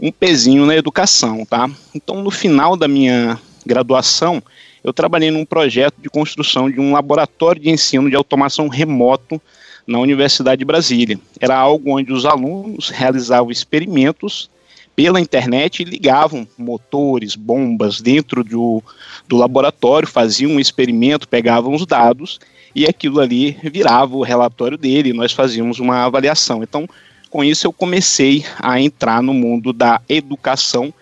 um 0.00 0.12
pezinho 0.12 0.66
na 0.66 0.76
educação, 0.76 1.44
tá? 1.44 1.68
Então, 1.94 2.22
no 2.22 2.30
final 2.30 2.76
da 2.76 2.86
minha 2.86 3.40
graduação, 3.64 4.42
eu 4.84 4.92
trabalhei 4.92 5.30
num 5.30 5.44
projeto 5.44 5.94
de 6.00 6.08
construção 6.08 6.70
de 6.70 6.78
um 6.78 6.92
laboratório 6.92 7.60
de 7.60 7.70
ensino 7.70 8.08
de 8.08 8.14
automação 8.14 8.68
remoto 8.68 9.40
na 9.86 9.98
Universidade 9.98 10.58
de 10.58 10.64
Brasília. 10.64 11.18
Era 11.40 11.56
algo 11.56 11.96
onde 11.96 12.12
os 12.12 12.24
alunos 12.26 12.90
realizavam 12.90 13.50
experimentos 13.50 14.50
pela 14.96 15.20
internet 15.20 15.82
e 15.82 15.84
ligavam 15.84 16.48
motores, 16.56 17.36
bombas 17.36 18.00
dentro 18.00 18.42
do, 18.42 18.82
do 19.28 19.36
laboratório, 19.36 20.08
faziam 20.08 20.52
um 20.52 20.60
experimento, 20.60 21.28
pegavam 21.28 21.74
os 21.74 21.84
dados 21.84 22.40
e 22.74 22.86
aquilo 22.86 23.20
ali 23.20 23.58
virava 23.62 24.16
o 24.16 24.22
relatório 24.22 24.78
dele, 24.78 25.12
nós 25.12 25.32
fazíamos 25.32 25.78
uma 25.78 26.06
avaliação. 26.06 26.62
Então, 26.62 26.88
com 27.28 27.44
isso 27.44 27.66
eu 27.66 27.72
comecei 27.72 28.46
a 28.58 28.80
entrar 28.80 29.22
no 29.22 29.34
mundo 29.34 29.72
da 29.72 30.00
educação, 30.08 30.92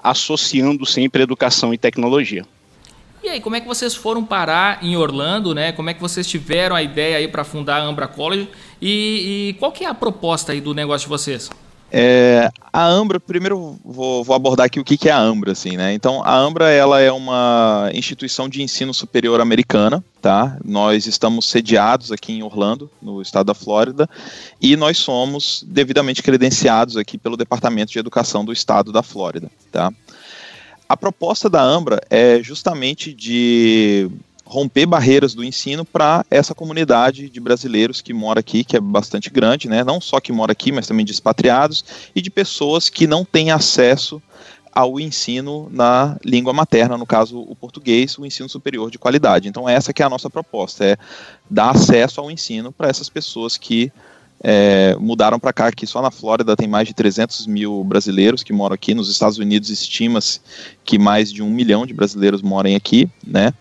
associando 0.00 0.86
sempre 0.86 1.22
educação 1.22 1.74
e 1.74 1.78
tecnologia. 1.78 2.46
E 3.24 3.28
aí, 3.28 3.40
como 3.40 3.54
é 3.54 3.60
que 3.60 3.68
vocês 3.68 3.94
foram 3.94 4.24
parar 4.24 4.82
em 4.82 4.96
Orlando, 4.96 5.54
né? 5.54 5.70
Como 5.70 5.88
é 5.88 5.94
que 5.94 6.00
vocês 6.00 6.26
tiveram 6.26 6.74
a 6.74 6.82
ideia 6.82 7.18
aí 7.18 7.28
para 7.28 7.44
fundar 7.44 7.76
a 7.76 7.84
Ambra 7.84 8.08
College? 8.08 8.48
E, 8.80 9.50
e, 9.50 9.52
qual 9.60 9.70
que 9.70 9.84
é 9.84 9.88
a 9.88 9.94
proposta 9.94 10.50
aí 10.50 10.60
do 10.60 10.74
negócio 10.74 11.06
de 11.06 11.08
vocês? 11.08 11.48
É, 11.94 12.50
a 12.72 12.86
Ambra, 12.86 13.20
primeiro 13.20 13.78
vou, 13.84 14.24
vou, 14.24 14.34
abordar 14.34 14.64
aqui 14.64 14.80
o 14.80 14.84
que, 14.84 14.96
que 14.96 15.10
é 15.10 15.12
a 15.12 15.20
Ambra, 15.20 15.52
assim, 15.52 15.76
né? 15.76 15.92
Então, 15.92 16.24
a 16.24 16.34
Ambra, 16.34 16.70
ela 16.70 16.98
é 17.02 17.12
uma 17.12 17.90
instituição 17.92 18.48
de 18.48 18.62
ensino 18.62 18.94
superior 18.94 19.42
americana, 19.42 20.02
tá? 20.22 20.56
Nós 20.64 21.06
estamos 21.06 21.46
sediados 21.46 22.10
aqui 22.10 22.32
em 22.32 22.42
Orlando, 22.42 22.90
no 23.02 23.20
estado 23.20 23.48
da 23.48 23.54
Flórida, 23.54 24.08
e 24.58 24.74
nós 24.74 24.96
somos 24.96 25.62
devidamente 25.68 26.22
credenciados 26.22 26.96
aqui 26.96 27.18
pelo 27.18 27.36
Departamento 27.36 27.92
de 27.92 27.98
Educação 27.98 28.42
do 28.42 28.54
estado 28.54 28.90
da 28.90 29.02
Flórida, 29.02 29.50
tá? 29.70 29.92
A 30.88 30.96
proposta 30.96 31.50
da 31.50 31.62
Ambra 31.62 32.00
é 32.08 32.42
justamente 32.42 33.12
de 33.12 34.10
romper 34.52 34.84
barreiras 34.84 35.32
do 35.32 35.42
ensino 35.42 35.82
para 35.82 36.26
essa 36.30 36.54
comunidade 36.54 37.30
de 37.30 37.40
brasileiros 37.40 38.02
que 38.02 38.12
mora 38.12 38.40
aqui, 38.40 38.62
que 38.62 38.76
é 38.76 38.80
bastante 38.80 39.30
grande, 39.30 39.66
né? 39.66 39.82
Não 39.82 39.98
só 39.98 40.20
que 40.20 40.30
mora 40.30 40.52
aqui, 40.52 40.70
mas 40.70 40.86
também 40.86 41.06
de 41.06 41.12
expatriados 41.12 41.82
e 42.14 42.20
de 42.20 42.28
pessoas 42.28 42.90
que 42.90 43.06
não 43.06 43.24
têm 43.24 43.50
acesso 43.50 44.22
ao 44.70 45.00
ensino 45.00 45.70
na 45.72 46.18
língua 46.22 46.52
materna, 46.52 46.98
no 46.98 47.06
caso 47.06 47.40
o 47.40 47.56
português, 47.56 48.18
o 48.18 48.26
ensino 48.26 48.48
superior 48.48 48.90
de 48.90 48.98
qualidade. 48.98 49.48
Então 49.48 49.66
essa 49.66 49.90
que 49.90 50.02
é 50.02 50.04
a 50.04 50.10
nossa 50.10 50.28
proposta, 50.28 50.84
é 50.84 50.98
dar 51.48 51.70
acesso 51.70 52.20
ao 52.20 52.30
ensino 52.30 52.70
para 52.70 52.88
essas 52.88 53.08
pessoas 53.08 53.56
que 53.56 53.90
é, 54.44 54.94
mudaram 55.00 55.40
para 55.40 55.52
cá, 55.52 55.72
que 55.72 55.86
só 55.86 56.02
na 56.02 56.10
Flórida 56.10 56.54
tem 56.54 56.68
mais 56.68 56.86
de 56.86 56.92
300 56.92 57.46
mil 57.46 57.82
brasileiros 57.84 58.42
que 58.42 58.52
moram 58.52 58.74
aqui. 58.74 58.92
Nos 58.92 59.08
Estados 59.08 59.38
Unidos 59.38 59.70
estima-se 59.70 60.40
que 60.84 60.98
mais 60.98 61.32
de 61.32 61.42
um 61.42 61.48
milhão 61.48 61.86
de 61.86 61.94
brasileiros 61.94 62.42
morem 62.42 62.76
aqui, 62.76 63.08
né? 63.26 63.54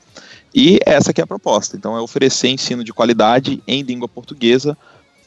E 0.54 0.80
essa 0.86 1.14
que 1.14 1.22
é 1.22 1.24
a 1.24 1.28
proposta. 1.28 1.76
Então 1.76 1.96
é 1.98 2.02
oferecer 2.02 2.50
ensino 2.50 2.84
de 2.84 2.94
qualidade 2.94 3.62
em 3.68 3.82
língua 3.82 4.08
portuguesa 4.08 4.78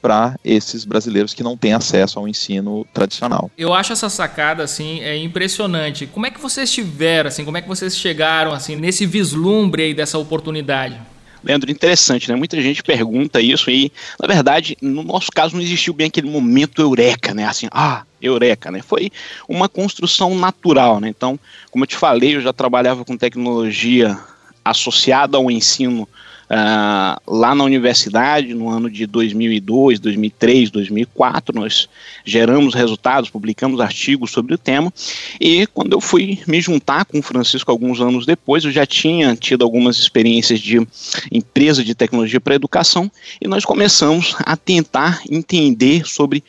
para 0.05 0.39
esses 0.45 0.85
brasileiros 0.85 1.33
que 1.33 1.43
não 1.43 1.57
têm 1.57 1.73
acesso 1.73 2.19
ao 2.19 2.29
ensino 2.29 2.87
tradicional. 2.93 3.51
Eu 3.57 3.73
acho 3.73 3.95
essa 3.95 4.11
sacada 4.11 4.63
assim 4.63 5.01
é 5.01 5.17
impressionante. 5.17 6.07
Como 6.07 6.27
é 6.27 6.31
que 6.31 6.39
vocês 6.39 6.71
tiveram 6.71 7.29
assim? 7.29 7.43
Como 7.43 7.57
é 7.57 7.63
que 7.63 7.69
vocês 7.69 7.97
chegaram 7.97 8.53
assim 8.53 8.77
nesse 8.77 9.07
vislumbre 9.07 9.83
aí 9.83 9.95
dessa 9.95 10.19
oportunidade? 10.19 11.01
Leandro, 11.43 11.71
interessante, 11.71 12.31
né? 12.31 12.37
Muita 12.37 12.61
gente 12.61 12.83
pergunta 12.83 13.41
isso 13.41 13.71
e, 13.71 13.93
na 14.21 14.27
verdade, 14.27 14.77
no 14.81 15.03
nosso 15.03 15.31
caso 15.31 15.55
não 15.55 15.63
existiu 15.63 15.93
bem 15.93 16.07
aquele 16.07 16.29
momento 16.29 16.81
eureka, 16.81 17.35
né? 17.35 17.47
Assim, 17.47 17.69
ah, 17.71 18.05
eureka, 18.21 18.71
né? 18.71 18.81
Foi 18.83 19.11
uma 19.47 19.69
construção 19.69 20.35
natural, 20.35 21.01
né? 21.01 21.09
Então, 21.09 21.39
como 21.71 21.85
eu 21.85 21.87
te 21.87 21.97
falei, 21.97 22.37
eu 22.37 22.41
já 22.41 22.53
trabalhava 22.53 23.05
com 23.05 23.17
tecnologia 23.17 24.19
associada 24.65 25.37
ao 25.37 25.51
ensino 25.51 26.09
Uh, 26.45 27.19
lá 27.27 27.55
na 27.55 27.65
universidade, 27.65 28.53
no 28.53 28.69
ano 28.69 28.91
de 28.91 29.07
2002, 29.07 29.99
2003, 29.99 30.71
2004, 30.71 31.59
nós 31.59 31.89
geramos 32.23 32.75
resultados, 32.75 33.31
publicamos 33.31 33.81
artigos 33.81 34.31
sobre 34.31 34.55
o 34.55 34.59
tema. 34.59 34.93
E 35.41 35.67
quando 35.69 35.95
eu 35.95 36.03
fui 36.03 36.39
me 36.47 36.61
juntar 36.61 37.07
com 37.07 37.19
o 37.19 37.23
Francisco 37.23 37.71
alguns 37.71 37.99
anos 37.99 38.27
depois, 38.27 38.63
eu 38.63 38.71
já 38.71 38.85
tinha 38.85 39.35
tido 39.35 39.65
algumas 39.65 39.97
experiências 39.99 40.61
de 40.61 40.87
empresa 41.33 41.83
de 41.83 41.95
tecnologia 41.95 42.41
para 42.41 42.55
educação 42.55 43.11
e 43.41 43.49
nós 43.49 43.65
começamos 43.65 44.37
a 44.41 44.55
tentar 44.55 45.23
entender 45.31 46.07
sobre 46.07 46.45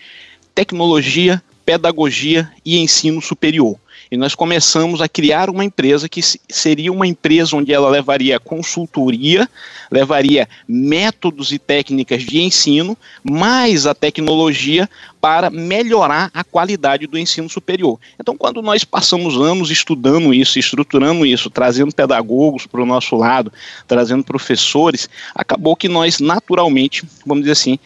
tecnologia, 0.53 1.41
pedagogia 1.65 2.51
e 2.65 2.77
ensino 2.77 3.21
superior 3.21 3.79
e 4.11 4.17
nós 4.17 4.35
começamos 4.35 5.01
a 5.01 5.09
criar 5.09 5.49
uma 5.49 5.63
empresa 5.63 6.07
que 6.07 6.21
seria 6.49 6.91
uma 6.91 7.07
empresa 7.07 7.55
onde 7.55 7.73
ela 7.73 7.89
levaria 7.89 8.39
consultoria, 8.39 9.49
levaria 9.91 10.47
métodos 10.67 11.51
e 11.51 11.59
técnicas 11.59 12.23
de 12.23 12.39
ensino, 12.39 12.97
mais 13.23 13.85
a 13.85 13.93
tecnologia 13.93 14.89
para 15.25 15.49
melhorar 15.49 16.29
a 16.35 16.43
qualidade 16.43 17.07
do 17.07 17.17
ensino 17.17 17.49
superior. 17.49 17.99
Então, 18.19 18.37
quando 18.37 18.61
nós 18.61 18.83
passamos 18.83 19.35
anos 19.35 19.71
estudando 19.71 20.31
isso, 20.31 20.59
estruturando 20.59 21.25
isso, 21.25 21.49
trazendo 21.49 21.91
pedagogos 21.91 22.67
para 22.67 22.79
o 22.79 22.85
nosso 22.85 23.15
lado, 23.15 23.51
trazendo 23.87 24.23
professores, 24.23 25.09
acabou 25.33 25.75
que 25.75 25.89
nós 25.89 26.19
naturalmente, 26.19 27.01
vamos 27.25 27.41
dizer 27.41 27.53
assim, 27.53 27.79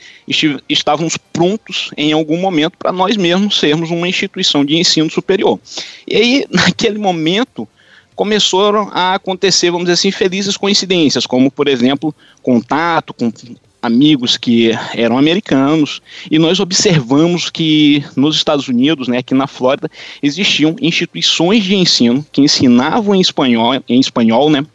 estávamos 0.67 1.15
prontos 1.15 1.91
em 1.95 2.11
algum 2.11 2.35
momento 2.35 2.77
para 2.77 2.91
nós 2.91 3.15
mesmos 3.15 3.57
sermos 3.57 3.89
uma 3.89 4.09
instituição 4.09 4.65
de 4.65 4.75
ensino 4.75 5.09
superior. 5.09 5.57
E 6.05 6.17
aí, 6.17 6.45
naquele 6.51 6.97
momento, 6.97 7.65
começaram 8.17 8.89
a 8.91 9.13
acontecer, 9.13 9.71
vamos 9.71 9.85
dizer 9.85 9.93
assim, 9.93 10.11
felizes 10.11 10.57
coincidências, 10.57 11.25
como, 11.25 11.49
por 11.49 11.69
exemplo, 11.69 12.13
contato 12.43 13.13
com 13.13 13.31
amigos 13.81 14.37
que 14.37 14.71
eram 14.93 15.17
americanos 15.17 16.01
e 16.29 16.37
nós 16.37 16.59
observamos 16.59 17.49
que 17.49 18.03
nos 18.15 18.35
Estados 18.35 18.67
Unidos, 18.67 19.07
né, 19.07 19.19
aqui 19.19 19.33
na 19.33 19.47
Flórida, 19.47 19.89
existiam 20.21 20.75
instituições 20.81 21.63
de 21.63 21.75
ensino 21.75 22.25
que 22.31 22.41
ensinavam 22.41 23.15
em 23.15 23.21
espanhol, 23.21 23.75
em 23.87 23.99
espanhol, 23.99 24.49
né, 24.49 24.65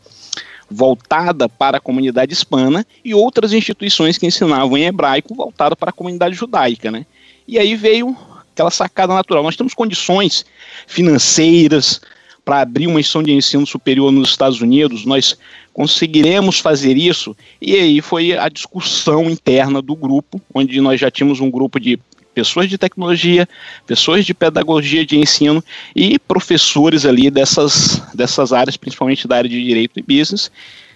voltada 0.71 1.49
para 1.49 1.77
a 1.77 1.81
comunidade 1.81 2.33
hispana 2.33 2.87
e 3.05 3.15
outras 3.15 3.53
instituições 3.53 4.19
que 4.19 4.27
ensinavam 4.27 4.77
em 4.77 4.85
hebraico 4.85 5.35
voltada 5.35 5.77
para 5.77 5.91
a 5.91 5.93
comunidade 5.93 6.35
judaica, 6.35 6.91
né? 6.91 7.07
E 7.47 7.59
aí 7.59 7.77
veio 7.77 8.17
aquela 8.53 8.71
sacada 8.71 9.13
natural. 9.13 9.43
Nós 9.43 9.57
temos 9.57 9.75
condições 9.75 10.47
financeiras 10.87 12.01
para 12.45 12.61
abrir 12.61 12.87
uma 12.87 13.01
instituição 13.01 13.23
de 13.23 13.33
ensino 13.33 13.67
superior 13.67 14.13
nos 14.13 14.31
Estados 14.31 14.61
Unidos, 14.61 15.05
nós 15.05 15.37
conseguiremos 15.75 16.61
fazer 16.61 16.97
isso? 16.97 17.37
E 17.61 17.75
aí 17.75 18.01
foi 18.01 18.39
a 18.39 18.49
discussão 18.49 19.29
interna 19.29 19.83
do 19.83 19.95
grupo, 19.95 20.41
onde 20.55 20.81
nós 20.81 20.99
já 20.99 21.11
tínhamos 21.11 21.41
um 21.41 21.51
grupo 21.51 21.79
de 21.79 21.99
pessoas 22.33 22.69
de 22.69 22.79
tecnologia, 22.79 23.49
pessoas 23.87 24.25
de 24.25 24.33
pedagogia 24.33 25.05
de 25.05 25.19
ensino 25.19 25.63
e 25.95 26.19
professores 26.19 27.05
ali 27.05 27.31
dessas, 27.31 28.01
dessas 28.15 28.53
áreas, 28.53 28.77
principalmente 28.77 29.29
da 29.29 29.37
área 29.37 29.51
de 29.51 29.63
direito 29.63 29.99
e 29.99 30.03
business. 30.03 30.51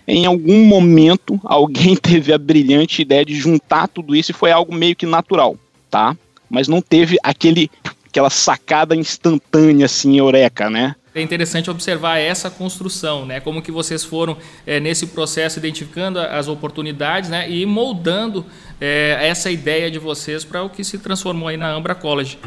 Em 0.06 0.24
algum 0.24 0.64
momento, 0.64 1.38
alguém 1.44 1.94
teve 1.94 2.32
a 2.32 2.38
brilhante 2.38 3.02
ideia 3.02 3.24
de 3.24 3.34
juntar 3.34 3.88
tudo 3.88 4.16
isso 4.16 4.30
e 4.30 4.34
foi 4.34 4.50
algo 4.50 4.74
meio 4.74 4.96
que 4.96 5.06
natural, 5.06 5.56
tá? 5.90 6.16
Mas 6.48 6.66
não 6.66 6.80
teve 6.80 7.18
aquele 7.22 7.70
aquela 8.06 8.30
sacada 8.30 8.96
instantânea 8.96 9.84
assim, 9.84 10.18
eureka, 10.18 10.70
né? 10.70 10.96
É 11.18 11.20
interessante 11.20 11.68
observar 11.68 12.18
essa 12.18 12.48
construção, 12.48 13.26
né? 13.26 13.40
Como 13.40 13.60
que 13.60 13.72
vocês 13.72 14.04
foram 14.04 14.36
é, 14.64 14.78
nesse 14.78 15.08
processo 15.08 15.58
identificando 15.58 16.20
as 16.20 16.46
oportunidades, 16.46 17.28
né? 17.28 17.50
E 17.50 17.66
moldando 17.66 18.46
é, 18.80 19.18
essa 19.20 19.50
ideia 19.50 19.90
de 19.90 19.98
vocês 19.98 20.44
para 20.44 20.62
o 20.62 20.70
que 20.70 20.84
se 20.84 20.96
transformou 20.96 21.48
aí 21.48 21.56
na 21.56 21.72
Ambra 21.72 21.92
College. 21.96 22.38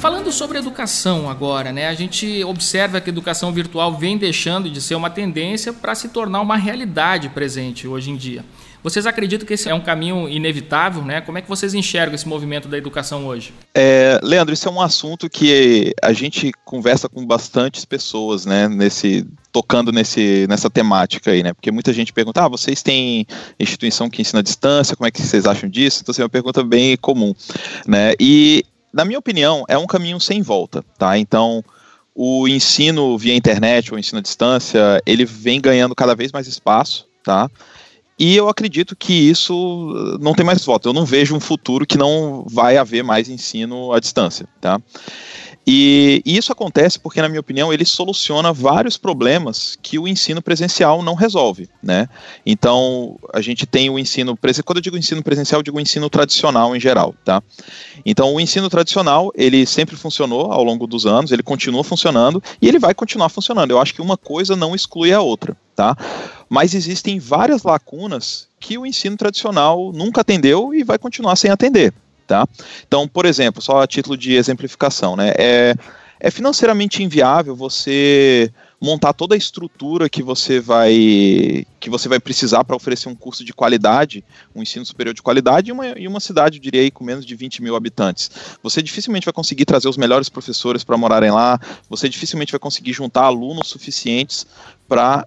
Falando 0.00 0.30
sobre 0.32 0.58
educação 0.58 1.30
agora, 1.30 1.72
né? 1.72 1.88
A 1.88 1.94
gente 1.94 2.44
observa 2.44 3.00
que 3.00 3.08
a 3.08 3.12
educação 3.12 3.52
virtual 3.52 3.96
vem 3.96 4.18
deixando 4.18 4.68
de 4.68 4.82
ser 4.82 4.96
uma 4.96 5.08
tendência 5.08 5.72
para 5.72 5.94
se 5.94 6.10
tornar 6.10 6.42
uma 6.42 6.56
realidade 6.56 7.30
presente 7.30 7.88
hoje 7.88 8.10
em 8.10 8.16
dia. 8.16 8.44
Vocês 8.82 9.06
acreditam 9.06 9.46
que 9.46 9.54
esse 9.54 9.68
é 9.68 9.74
um 9.74 9.80
caminho 9.80 10.28
inevitável, 10.28 11.02
né? 11.04 11.20
Como 11.20 11.36
é 11.38 11.42
que 11.42 11.48
vocês 11.48 11.74
enxergam 11.74 12.14
esse 12.14 12.26
movimento 12.26 12.68
da 12.68 12.78
educação 12.78 13.26
hoje? 13.26 13.52
É, 13.74 14.18
Leandro, 14.22 14.54
isso 14.54 14.68
é 14.68 14.70
um 14.70 14.80
assunto 14.80 15.28
que 15.28 15.94
a 16.02 16.12
gente 16.12 16.52
conversa 16.64 17.08
com 17.08 17.26
bastantes 17.26 17.84
pessoas, 17.84 18.46
né? 18.46 18.68
Nesse 18.68 19.26
tocando 19.52 19.90
nesse, 19.90 20.46
nessa 20.48 20.70
temática 20.70 21.30
aí, 21.30 21.42
né? 21.42 21.52
Porque 21.52 21.70
muita 21.70 21.92
gente 21.92 22.12
pergunta: 22.12 22.44
ah, 22.44 22.48
vocês 22.48 22.82
têm 22.82 23.26
instituição 23.58 24.08
que 24.08 24.22
ensina 24.22 24.40
à 24.40 24.42
distância? 24.42 24.96
Como 24.96 25.06
é 25.06 25.10
que 25.10 25.20
vocês 25.20 25.46
acham 25.46 25.68
disso? 25.68 26.00
Então, 26.02 26.12
assim, 26.12 26.22
é 26.22 26.24
uma 26.24 26.30
pergunta 26.30 26.62
bem 26.62 26.96
comum, 26.96 27.34
né? 27.86 28.14
E 28.18 28.64
na 28.92 29.04
minha 29.04 29.18
opinião, 29.18 29.64
é 29.68 29.78
um 29.78 29.86
caminho 29.86 30.20
sem 30.20 30.42
volta, 30.42 30.84
tá? 30.98 31.16
Então, 31.16 31.64
o 32.14 32.48
ensino 32.48 33.16
via 33.16 33.34
internet, 33.34 33.94
o 33.94 33.98
ensino 33.98 34.18
à 34.18 34.22
distância, 34.22 35.00
ele 35.06 35.24
vem 35.24 35.60
ganhando 35.60 35.94
cada 35.94 36.14
vez 36.14 36.32
mais 36.32 36.46
espaço, 36.46 37.06
tá? 37.22 37.48
E 38.20 38.36
eu 38.36 38.50
acredito 38.50 38.94
que 38.94 39.14
isso 39.14 39.54
uh, 39.54 40.18
não 40.18 40.34
tem 40.34 40.44
mais 40.44 40.62
volta. 40.62 40.90
Eu 40.90 40.92
não 40.92 41.06
vejo 41.06 41.34
um 41.34 41.40
futuro 41.40 41.86
que 41.86 41.96
não 41.96 42.44
vai 42.46 42.76
haver 42.76 43.02
mais 43.02 43.30
ensino 43.30 43.94
à 43.94 43.98
distância, 43.98 44.46
tá? 44.60 44.78
E, 45.66 46.22
e, 46.24 46.38
isso 46.38 46.50
acontece 46.50 46.98
porque, 46.98 47.20
na 47.20 47.28
minha 47.28 47.40
opinião, 47.40 47.72
ele 47.72 47.84
soluciona 47.84 48.52
vários 48.52 48.96
problemas 48.96 49.78
que 49.80 49.98
o 49.98 50.08
ensino 50.08 50.40
presencial 50.40 51.02
não 51.02 51.14
resolve, 51.14 51.68
né? 51.82 52.08
Então, 52.46 53.18
a 53.32 53.40
gente 53.40 53.66
tem 53.66 53.90
o 53.90 53.98
ensino 53.98 54.36
presencial, 54.36 54.64
quando 54.64 54.78
eu 54.78 54.82
digo 54.82 54.96
ensino 54.96 55.22
presencial, 55.22 55.60
eu 55.60 55.62
digo 55.62 55.78
ensino 55.78 56.08
tradicional 56.08 56.74
em 56.74 56.80
geral, 56.80 57.14
tá? 57.24 57.42
Então, 58.04 58.34
o 58.34 58.40
ensino 58.40 58.70
tradicional, 58.70 59.30
ele 59.34 59.66
sempre 59.66 59.96
funcionou 59.96 60.50
ao 60.50 60.64
longo 60.64 60.86
dos 60.86 61.04
anos, 61.04 61.30
ele 61.30 61.42
continua 61.42 61.84
funcionando 61.84 62.42
e 62.60 62.66
ele 62.66 62.78
vai 62.78 62.94
continuar 62.94 63.28
funcionando. 63.28 63.70
Eu 63.70 63.80
acho 63.80 63.94
que 63.94 64.02
uma 64.02 64.16
coisa 64.16 64.56
não 64.56 64.74
exclui 64.74 65.12
a 65.12 65.20
outra, 65.20 65.56
tá? 65.76 65.96
Mas 66.48 66.74
existem 66.74 67.18
várias 67.18 67.62
lacunas 67.62 68.48
que 68.58 68.78
o 68.78 68.86
ensino 68.86 69.16
tradicional 69.16 69.92
nunca 69.92 70.22
atendeu 70.22 70.74
e 70.74 70.82
vai 70.82 70.98
continuar 70.98 71.36
sem 71.36 71.50
atender, 71.50 71.92
Tá? 72.30 72.46
Então, 72.86 73.08
por 73.08 73.26
exemplo, 73.26 73.60
só 73.60 73.82
a 73.82 73.88
título 73.88 74.16
de 74.16 74.34
exemplificação, 74.34 75.16
né, 75.16 75.32
é, 75.36 75.74
é 76.20 76.30
financeiramente 76.30 77.02
inviável 77.02 77.56
você 77.56 78.52
montar 78.80 79.12
toda 79.12 79.34
a 79.34 79.36
estrutura 79.36 80.08
que 80.08 80.22
você 80.22 80.60
vai 80.60 81.66
que 81.80 81.90
você 81.90 82.08
vai 82.08 82.20
precisar 82.20 82.62
para 82.62 82.76
oferecer 82.76 83.08
um 83.08 83.16
curso 83.16 83.44
de 83.44 83.52
qualidade, 83.52 84.24
um 84.54 84.62
ensino 84.62 84.86
superior 84.86 85.12
de 85.12 85.20
qualidade 85.20 85.70
em 85.70 85.72
uma, 85.72 85.88
em 85.88 86.06
uma 86.06 86.20
cidade, 86.20 86.58
eu 86.58 86.62
diria 86.62 86.82
aí, 86.82 86.90
com 86.92 87.02
menos 87.02 87.26
de 87.26 87.34
20 87.34 87.64
mil 87.64 87.74
habitantes. 87.74 88.30
Você 88.62 88.80
dificilmente 88.80 89.24
vai 89.24 89.32
conseguir 89.32 89.64
trazer 89.64 89.88
os 89.88 89.96
melhores 89.96 90.28
professores 90.28 90.84
para 90.84 90.96
morarem 90.96 91.32
lá, 91.32 91.58
você 91.88 92.08
dificilmente 92.08 92.52
vai 92.52 92.60
conseguir 92.60 92.92
juntar 92.92 93.24
alunos 93.24 93.66
suficientes 93.66 94.46
para 94.86 95.26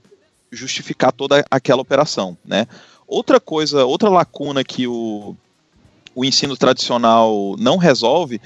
justificar 0.49 1.11
toda 1.11 1.43
aquela 1.51 1.81
operação, 1.81 2.37
né? 2.45 2.65
Outra 3.05 3.41
coisa, 3.41 3.83
outra 3.83 4.09
lacuna 4.09 4.63
que 4.63 4.87
o, 4.87 5.35
o 6.15 6.23
ensino 6.25 6.55
tradicional 6.55 7.55
não 7.57 7.77
resolve 7.77 8.39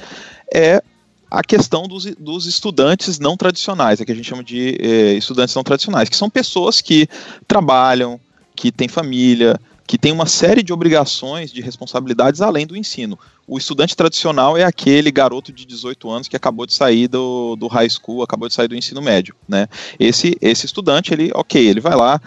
é 0.54 0.82
a 1.30 1.44
questão 1.44 1.88
dos, 1.88 2.06
dos 2.16 2.46
estudantes 2.46 3.20
não 3.20 3.36
tradicionais, 3.36 4.00
é 4.00 4.06
que 4.06 4.12
a 4.12 4.16
gente 4.16 4.30
chama 4.30 4.44
de 4.44 4.78
eh, 4.80 5.14
estudantes 5.14 5.54
não 5.54 5.64
tradicionais, 5.64 6.08
que 6.08 6.16
são 6.16 6.30
pessoas 6.30 6.80
que 6.80 7.08
trabalham, 7.46 8.20
que 8.56 8.72
têm 8.72 8.88
família, 8.88 9.60
que 9.88 9.98
têm 9.98 10.12
uma 10.12 10.26
série 10.26 10.62
de 10.62 10.74
obrigações, 10.74 11.52
de 11.52 11.62
responsabilidades 11.62 12.42
além 12.42 12.68
do 12.68 12.76
ensino. 12.76 13.18
O 13.48 13.58
estudante 13.58 13.96
tradicional 13.96 14.58
é 14.58 14.64
aquele 14.64 15.10
garoto 15.10 15.52
de 15.54 15.66
18 15.66 16.10
anos 16.10 16.28
que 16.28 16.36
acabou 16.36 16.66
de 16.66 16.74
sair 16.74 17.08
do, 17.08 17.56
do 17.56 17.68
high 17.68 17.90
school, 17.90 18.22
acabou 18.22 18.50
de 18.50 18.54
sair 18.54 18.68
do 18.68 18.76
ensino 18.76 19.02
médio, 19.02 19.34
né? 19.48 19.68
Esse, 19.98 20.38
esse 20.42 20.66
estudante, 20.66 21.14
ele, 21.14 21.32
ok, 21.34 21.66
ele 21.66 21.80
vai 21.80 21.96
lá, 21.96 22.22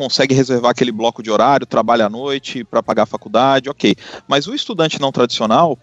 consegue 0.00 0.34
reservar 0.34 0.70
aquele 0.70 0.90
bloco 0.90 1.22
de 1.22 1.30
horário, 1.30 1.66
trabalha 1.66 2.06
à 2.06 2.08
noite 2.08 2.64
para 2.64 2.82
pagar 2.82 3.02
a 3.02 3.06
faculdade, 3.06 3.68
ok. 3.68 3.94
Mas 4.26 4.46
o 4.46 4.54
estudante 4.54 4.98
não 4.98 5.12
tradicional, 5.12 5.78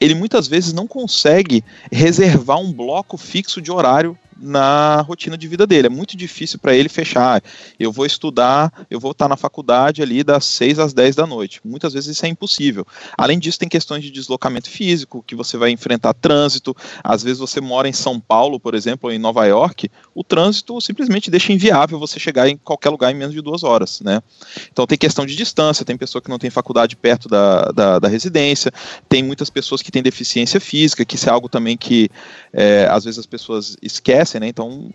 ele 0.00 0.14
muitas 0.14 0.46
vezes 0.46 0.72
não 0.72 0.86
consegue 0.86 1.64
reservar 1.90 2.60
um 2.60 2.72
bloco 2.72 3.16
fixo 3.16 3.60
de 3.60 3.72
horário 3.72 4.16
na 4.38 5.00
rotina 5.00 5.36
de 5.36 5.48
vida 5.48 5.66
dele. 5.66 5.86
É 5.86 5.90
muito 5.90 6.16
difícil 6.16 6.58
para 6.58 6.74
ele 6.74 6.88
fechar. 6.88 7.42
Eu 7.78 7.90
vou 7.90 8.04
estudar, 8.04 8.86
eu 8.90 9.00
vou 9.00 9.12
estar 9.12 9.28
na 9.28 9.36
faculdade 9.36 10.02
ali 10.02 10.22
das 10.22 10.44
6 10.44 10.78
às 10.78 10.92
10 10.92 11.16
da 11.16 11.26
noite. 11.26 11.60
Muitas 11.64 11.92
vezes 11.92 12.16
isso 12.16 12.26
é 12.26 12.28
impossível. 12.28 12.86
Além 13.16 13.38
disso, 13.38 13.58
tem 13.58 13.68
questões 13.68 14.04
de 14.04 14.10
deslocamento 14.10 14.68
físico, 14.68 15.24
que 15.26 15.34
você 15.34 15.56
vai 15.56 15.70
enfrentar 15.70 16.14
trânsito. 16.14 16.76
Às 17.02 17.22
vezes 17.22 17.38
você 17.38 17.60
mora 17.60 17.88
em 17.88 17.92
São 17.92 18.20
Paulo, 18.20 18.60
por 18.60 18.74
exemplo, 18.74 19.08
ou 19.08 19.14
em 19.14 19.18
Nova 19.18 19.46
York, 19.46 19.90
o 20.14 20.22
trânsito 20.22 20.80
simplesmente 20.80 21.30
deixa 21.30 21.52
inviável 21.52 21.98
você 21.98 22.20
chegar 22.20 22.48
em 22.48 22.56
qualquer 22.56 22.90
lugar 22.90 23.10
em 23.10 23.14
menos 23.14 23.34
de 23.34 23.40
duas 23.40 23.62
horas. 23.62 24.00
Né? 24.00 24.22
Então 24.70 24.86
tem 24.86 24.98
questão 24.98 25.24
de 25.24 25.34
distância, 25.34 25.84
tem 25.84 25.96
pessoa 25.96 26.20
que 26.20 26.28
não 26.28 26.38
tem 26.38 26.50
faculdade 26.50 26.96
perto 26.96 27.28
da, 27.28 27.70
da, 27.72 27.98
da 27.98 28.08
residência, 28.08 28.72
tem 29.08 29.22
muitas 29.22 29.50
pessoas 29.50 29.82
que 29.82 29.90
têm 29.90 30.02
deficiência 30.02 30.60
física, 30.60 31.04
que 31.04 31.14
isso 31.14 31.28
é 31.28 31.32
algo 31.32 31.48
também 31.48 31.76
que 31.76 32.08
é, 32.52 32.86
às 32.90 33.04
vezes 33.04 33.18
as 33.18 33.26
pessoas 33.26 33.76
esquecem 33.82 34.25
né? 34.34 34.48
Então, 34.48 34.90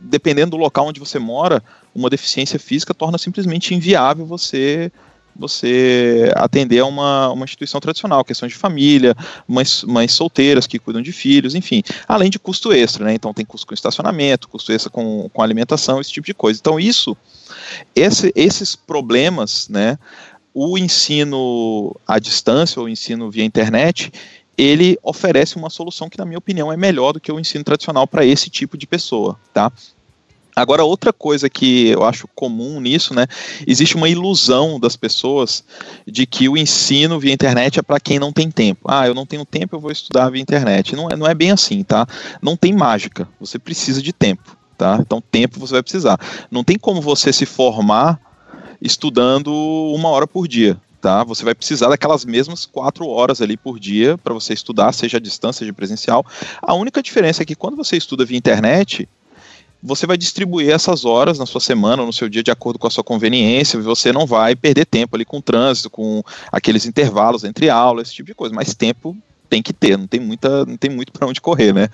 dependendo 0.00 0.52
do 0.52 0.56
local 0.56 0.86
onde 0.86 1.00
você 1.00 1.18
mora, 1.18 1.62
uma 1.94 2.10
deficiência 2.10 2.58
física 2.58 2.94
torna 2.94 3.18
simplesmente 3.18 3.74
inviável 3.74 4.24
você 4.24 4.90
você 5.34 6.30
atender 6.34 6.80
a 6.80 6.86
uma, 6.86 7.30
uma 7.30 7.44
instituição 7.44 7.80
tradicional, 7.80 8.24
questões 8.24 8.52
de 8.52 8.58
família, 8.58 9.14
mães, 9.46 9.82
mães 9.84 10.12
solteiras 10.12 10.66
que 10.66 10.78
cuidam 10.78 11.00
de 11.00 11.12
filhos, 11.12 11.54
enfim, 11.54 11.82
além 12.06 12.28
de 12.28 12.38
custo 12.38 12.72
extra, 12.72 13.04
né? 13.04 13.14
Então 13.14 13.32
tem 13.32 13.44
custo 13.44 13.66
com 13.66 13.72
estacionamento, 13.72 14.48
custo 14.48 14.72
extra 14.72 14.90
com, 14.90 15.30
com 15.32 15.42
alimentação, 15.42 16.00
esse 16.00 16.12
tipo 16.12 16.26
de 16.26 16.34
coisa. 16.34 16.58
Então 16.60 16.78
isso, 16.78 17.16
esse, 17.94 18.32
esses 18.34 18.74
problemas, 18.76 19.68
né? 19.68 19.98
O 20.52 20.76
ensino 20.76 21.96
à 22.06 22.18
distância, 22.18 22.80
ou 22.80 22.86
o 22.86 22.88
ensino 22.88 23.30
via 23.30 23.44
internet, 23.44 24.12
ele 24.60 24.98
oferece 25.02 25.56
uma 25.56 25.70
solução 25.70 26.10
que, 26.10 26.18
na 26.18 26.26
minha 26.26 26.38
opinião, 26.38 26.70
é 26.70 26.76
melhor 26.76 27.12
do 27.12 27.20
que 27.20 27.32
o 27.32 27.40
ensino 27.40 27.64
tradicional 27.64 28.06
para 28.06 28.26
esse 28.26 28.50
tipo 28.50 28.76
de 28.76 28.86
pessoa, 28.86 29.38
tá? 29.54 29.72
Agora, 30.54 30.84
outra 30.84 31.14
coisa 31.14 31.48
que 31.48 31.88
eu 31.88 32.04
acho 32.04 32.28
comum 32.34 32.78
nisso, 32.78 33.14
né? 33.14 33.26
Existe 33.66 33.96
uma 33.96 34.08
ilusão 34.08 34.78
das 34.78 34.96
pessoas 34.96 35.64
de 36.06 36.26
que 36.26 36.46
o 36.46 36.58
ensino 36.58 37.18
via 37.18 37.32
internet 37.32 37.78
é 37.78 37.82
para 37.82 37.98
quem 37.98 38.18
não 38.18 38.32
tem 38.32 38.50
tempo. 38.50 38.82
Ah, 38.86 39.06
eu 39.06 39.14
não 39.14 39.24
tenho 39.24 39.46
tempo, 39.46 39.74
eu 39.76 39.80
vou 39.80 39.90
estudar 39.90 40.28
via 40.28 40.42
internet. 40.42 40.94
Não 40.94 41.08
é, 41.08 41.16
não 41.16 41.26
é 41.26 41.34
bem 41.34 41.52
assim, 41.52 41.82
tá? 41.82 42.06
Não 42.42 42.54
tem 42.54 42.74
mágica. 42.74 43.26
Você 43.40 43.58
precisa 43.58 44.02
de 44.02 44.12
tempo, 44.12 44.54
tá? 44.76 44.98
Então, 45.00 45.22
tempo 45.22 45.58
você 45.58 45.72
vai 45.72 45.82
precisar. 45.82 46.20
Não 46.50 46.62
tem 46.62 46.76
como 46.76 47.00
você 47.00 47.32
se 47.32 47.46
formar 47.46 48.20
estudando 48.82 49.54
uma 49.94 50.10
hora 50.10 50.26
por 50.26 50.46
dia 50.46 50.78
tá? 51.00 51.24
Você 51.24 51.44
vai 51.44 51.54
precisar 51.54 51.88
daquelas 51.88 52.24
mesmas 52.24 52.66
quatro 52.66 53.06
horas 53.06 53.40
ali 53.40 53.56
por 53.56 53.78
dia 53.78 54.18
para 54.18 54.34
você 54.34 54.52
estudar, 54.52 54.92
seja 54.92 55.16
à 55.16 55.20
distância, 55.20 55.60
seja 55.60 55.72
presencial. 55.72 56.24
A 56.60 56.74
única 56.74 57.02
diferença 57.02 57.42
é 57.42 57.46
que 57.46 57.54
quando 57.54 57.76
você 57.76 57.96
estuda 57.96 58.24
via 58.24 58.36
internet, 58.36 59.08
você 59.82 60.06
vai 60.06 60.16
distribuir 60.16 60.70
essas 60.70 61.04
horas 61.04 61.38
na 61.38 61.46
sua 61.46 61.60
semana 61.60 62.04
no 62.04 62.12
seu 62.12 62.28
dia 62.28 62.42
de 62.42 62.50
acordo 62.50 62.78
com 62.78 62.86
a 62.86 62.90
sua 62.90 63.02
conveniência, 63.02 63.80
você 63.80 64.12
não 64.12 64.26
vai 64.26 64.54
perder 64.54 64.84
tempo 64.84 65.16
ali 65.16 65.24
com 65.24 65.40
trânsito, 65.40 65.88
com 65.88 66.22
aqueles 66.52 66.84
intervalos 66.84 67.44
entre 67.44 67.70
aulas, 67.70 68.08
esse 68.08 68.16
tipo 68.16 68.26
de 68.26 68.34
coisa, 68.34 68.54
mas 68.54 68.74
tempo 68.74 69.16
tem 69.48 69.62
que 69.62 69.72
ter, 69.72 69.98
não 69.98 70.06
tem 70.06 70.20
muita, 70.20 70.64
não 70.64 70.76
tem 70.76 70.90
muito 70.90 71.10
para 71.10 71.26
onde 71.26 71.40
correr, 71.40 71.72
né? 71.72 71.88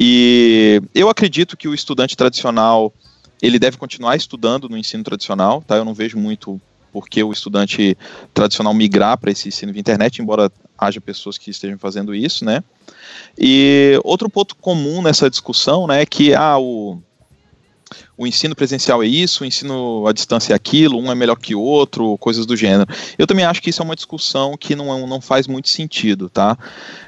E 0.00 0.82
eu 0.94 1.08
acredito 1.08 1.56
que 1.56 1.68
o 1.68 1.74
estudante 1.74 2.16
tradicional 2.16 2.92
ele 3.40 3.58
deve 3.58 3.76
continuar 3.76 4.16
estudando 4.16 4.68
no 4.68 4.76
ensino 4.76 5.04
tradicional, 5.04 5.62
tá? 5.64 5.76
Eu 5.76 5.84
não 5.84 5.94
vejo 5.94 6.18
muito 6.18 6.60
porque 6.92 7.22
o 7.22 7.32
estudante 7.32 7.96
tradicional 8.32 8.74
migrar 8.74 9.18
para 9.18 9.30
esse 9.30 9.48
ensino 9.48 9.72
via 9.72 9.80
internet, 9.80 10.20
embora 10.20 10.50
haja 10.76 11.00
pessoas 11.00 11.36
que 11.36 11.50
estejam 11.50 11.78
fazendo 11.78 12.14
isso, 12.14 12.44
né? 12.44 12.62
E 13.38 14.00
outro 14.04 14.28
ponto 14.30 14.56
comum 14.56 15.02
nessa 15.02 15.28
discussão, 15.28 15.86
né, 15.86 16.02
é 16.02 16.06
que 16.06 16.34
ah, 16.34 16.58
o, 16.58 17.00
o 18.16 18.26
ensino 18.26 18.54
presencial 18.54 19.02
é 19.02 19.06
isso, 19.06 19.44
o 19.44 19.46
ensino 19.46 20.06
à 20.06 20.12
distância 20.12 20.52
é 20.52 20.56
aquilo, 20.56 20.98
um 20.98 21.10
é 21.10 21.14
melhor 21.14 21.36
que 21.36 21.54
o 21.54 21.60
outro, 21.60 22.16
coisas 22.18 22.46
do 22.46 22.56
gênero. 22.56 22.88
Eu 23.16 23.26
também 23.26 23.44
acho 23.44 23.62
que 23.62 23.70
isso 23.70 23.82
é 23.82 23.84
uma 23.84 23.96
discussão 23.96 24.56
que 24.56 24.74
não, 24.74 25.06
não 25.06 25.20
faz 25.20 25.46
muito 25.46 25.68
sentido, 25.68 26.28
tá? 26.28 26.56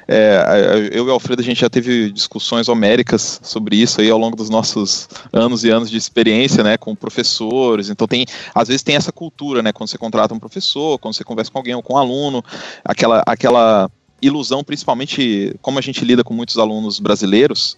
É, 0.07 0.89
eu 0.91 1.07
e 1.07 1.09
o 1.09 1.11
Alfredo, 1.11 1.41
a 1.41 1.45
gente 1.45 1.61
já 1.61 1.69
teve 1.69 2.11
discussões 2.11 2.67
homéricas 2.67 3.39
sobre 3.43 3.75
isso 3.75 4.01
aí 4.01 4.09
ao 4.09 4.17
longo 4.17 4.35
dos 4.35 4.49
nossos 4.49 5.07
anos 5.31 5.63
e 5.63 5.69
anos 5.69 5.89
de 5.89 5.97
experiência, 5.97 6.63
né, 6.63 6.77
com 6.77 6.95
professores, 6.95 7.89
então 7.89 8.07
tem, 8.07 8.25
às 8.53 8.67
vezes 8.67 8.83
tem 8.83 8.95
essa 8.95 9.11
cultura, 9.11 9.61
né, 9.61 9.71
quando 9.71 9.89
você 9.89 9.97
contrata 9.97 10.33
um 10.33 10.39
professor, 10.39 10.97
quando 10.99 11.15
você 11.15 11.23
conversa 11.23 11.51
com 11.51 11.57
alguém 11.57 11.75
ou 11.75 11.83
com 11.83 11.93
um 11.93 11.97
aluno, 11.97 12.43
aquela, 12.83 13.23
aquela 13.25 13.89
ilusão, 14.21 14.63
principalmente 14.63 15.55
como 15.61 15.79
a 15.79 15.81
gente 15.81 16.05
lida 16.05 16.23
com 16.23 16.33
muitos 16.33 16.57
alunos 16.57 16.99
brasileiros, 16.99 17.77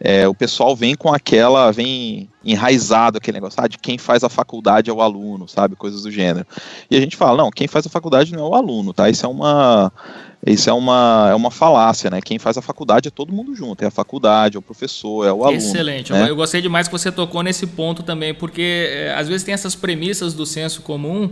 é, 0.00 0.26
o 0.26 0.34
pessoal 0.34 0.74
vem 0.74 0.94
com 0.94 1.12
aquela, 1.12 1.70
vem 1.70 2.28
enraizado 2.44 3.18
aquele 3.18 3.36
negócio, 3.36 3.62
ah, 3.62 3.68
de 3.68 3.78
quem 3.78 3.96
faz 3.96 4.22
a 4.22 4.28
faculdade 4.28 4.90
é 4.90 4.92
o 4.92 5.00
aluno, 5.00 5.48
sabe, 5.48 5.76
coisas 5.76 6.02
do 6.02 6.10
gênero. 6.10 6.46
E 6.90 6.96
a 6.96 7.00
gente 7.00 7.16
fala, 7.16 7.42
não, 7.42 7.50
quem 7.50 7.66
faz 7.66 7.86
a 7.86 7.90
faculdade 7.90 8.32
não 8.32 8.44
é 8.44 8.48
o 8.48 8.54
aluno, 8.54 8.92
tá? 8.92 9.08
Isso 9.08 9.24
é 9.24 9.28
uma, 9.28 9.92
isso 10.46 10.68
é 10.68 10.72
uma, 10.72 11.28
é 11.30 11.34
uma 11.34 11.50
falácia, 11.50 12.10
né? 12.10 12.20
Quem 12.20 12.38
faz 12.38 12.58
a 12.58 12.62
faculdade 12.62 13.08
é 13.08 13.10
todo 13.10 13.32
mundo 13.32 13.54
junto, 13.54 13.82
é 13.82 13.86
a 13.86 13.90
faculdade, 13.90 14.56
é 14.56 14.58
o 14.58 14.62
professor, 14.62 15.26
é 15.26 15.32
o 15.32 15.42
aluno. 15.44 15.56
Excelente, 15.56 16.12
né? 16.12 16.28
eu 16.28 16.36
gostei 16.36 16.60
demais 16.60 16.86
que 16.86 16.92
você 16.92 17.10
tocou 17.10 17.42
nesse 17.42 17.66
ponto 17.66 18.02
também, 18.02 18.34
porque 18.34 18.88
é, 18.90 19.14
às 19.14 19.28
vezes 19.28 19.42
tem 19.42 19.54
essas 19.54 19.74
premissas 19.74 20.34
do 20.34 20.44
senso 20.44 20.82
comum 20.82 21.30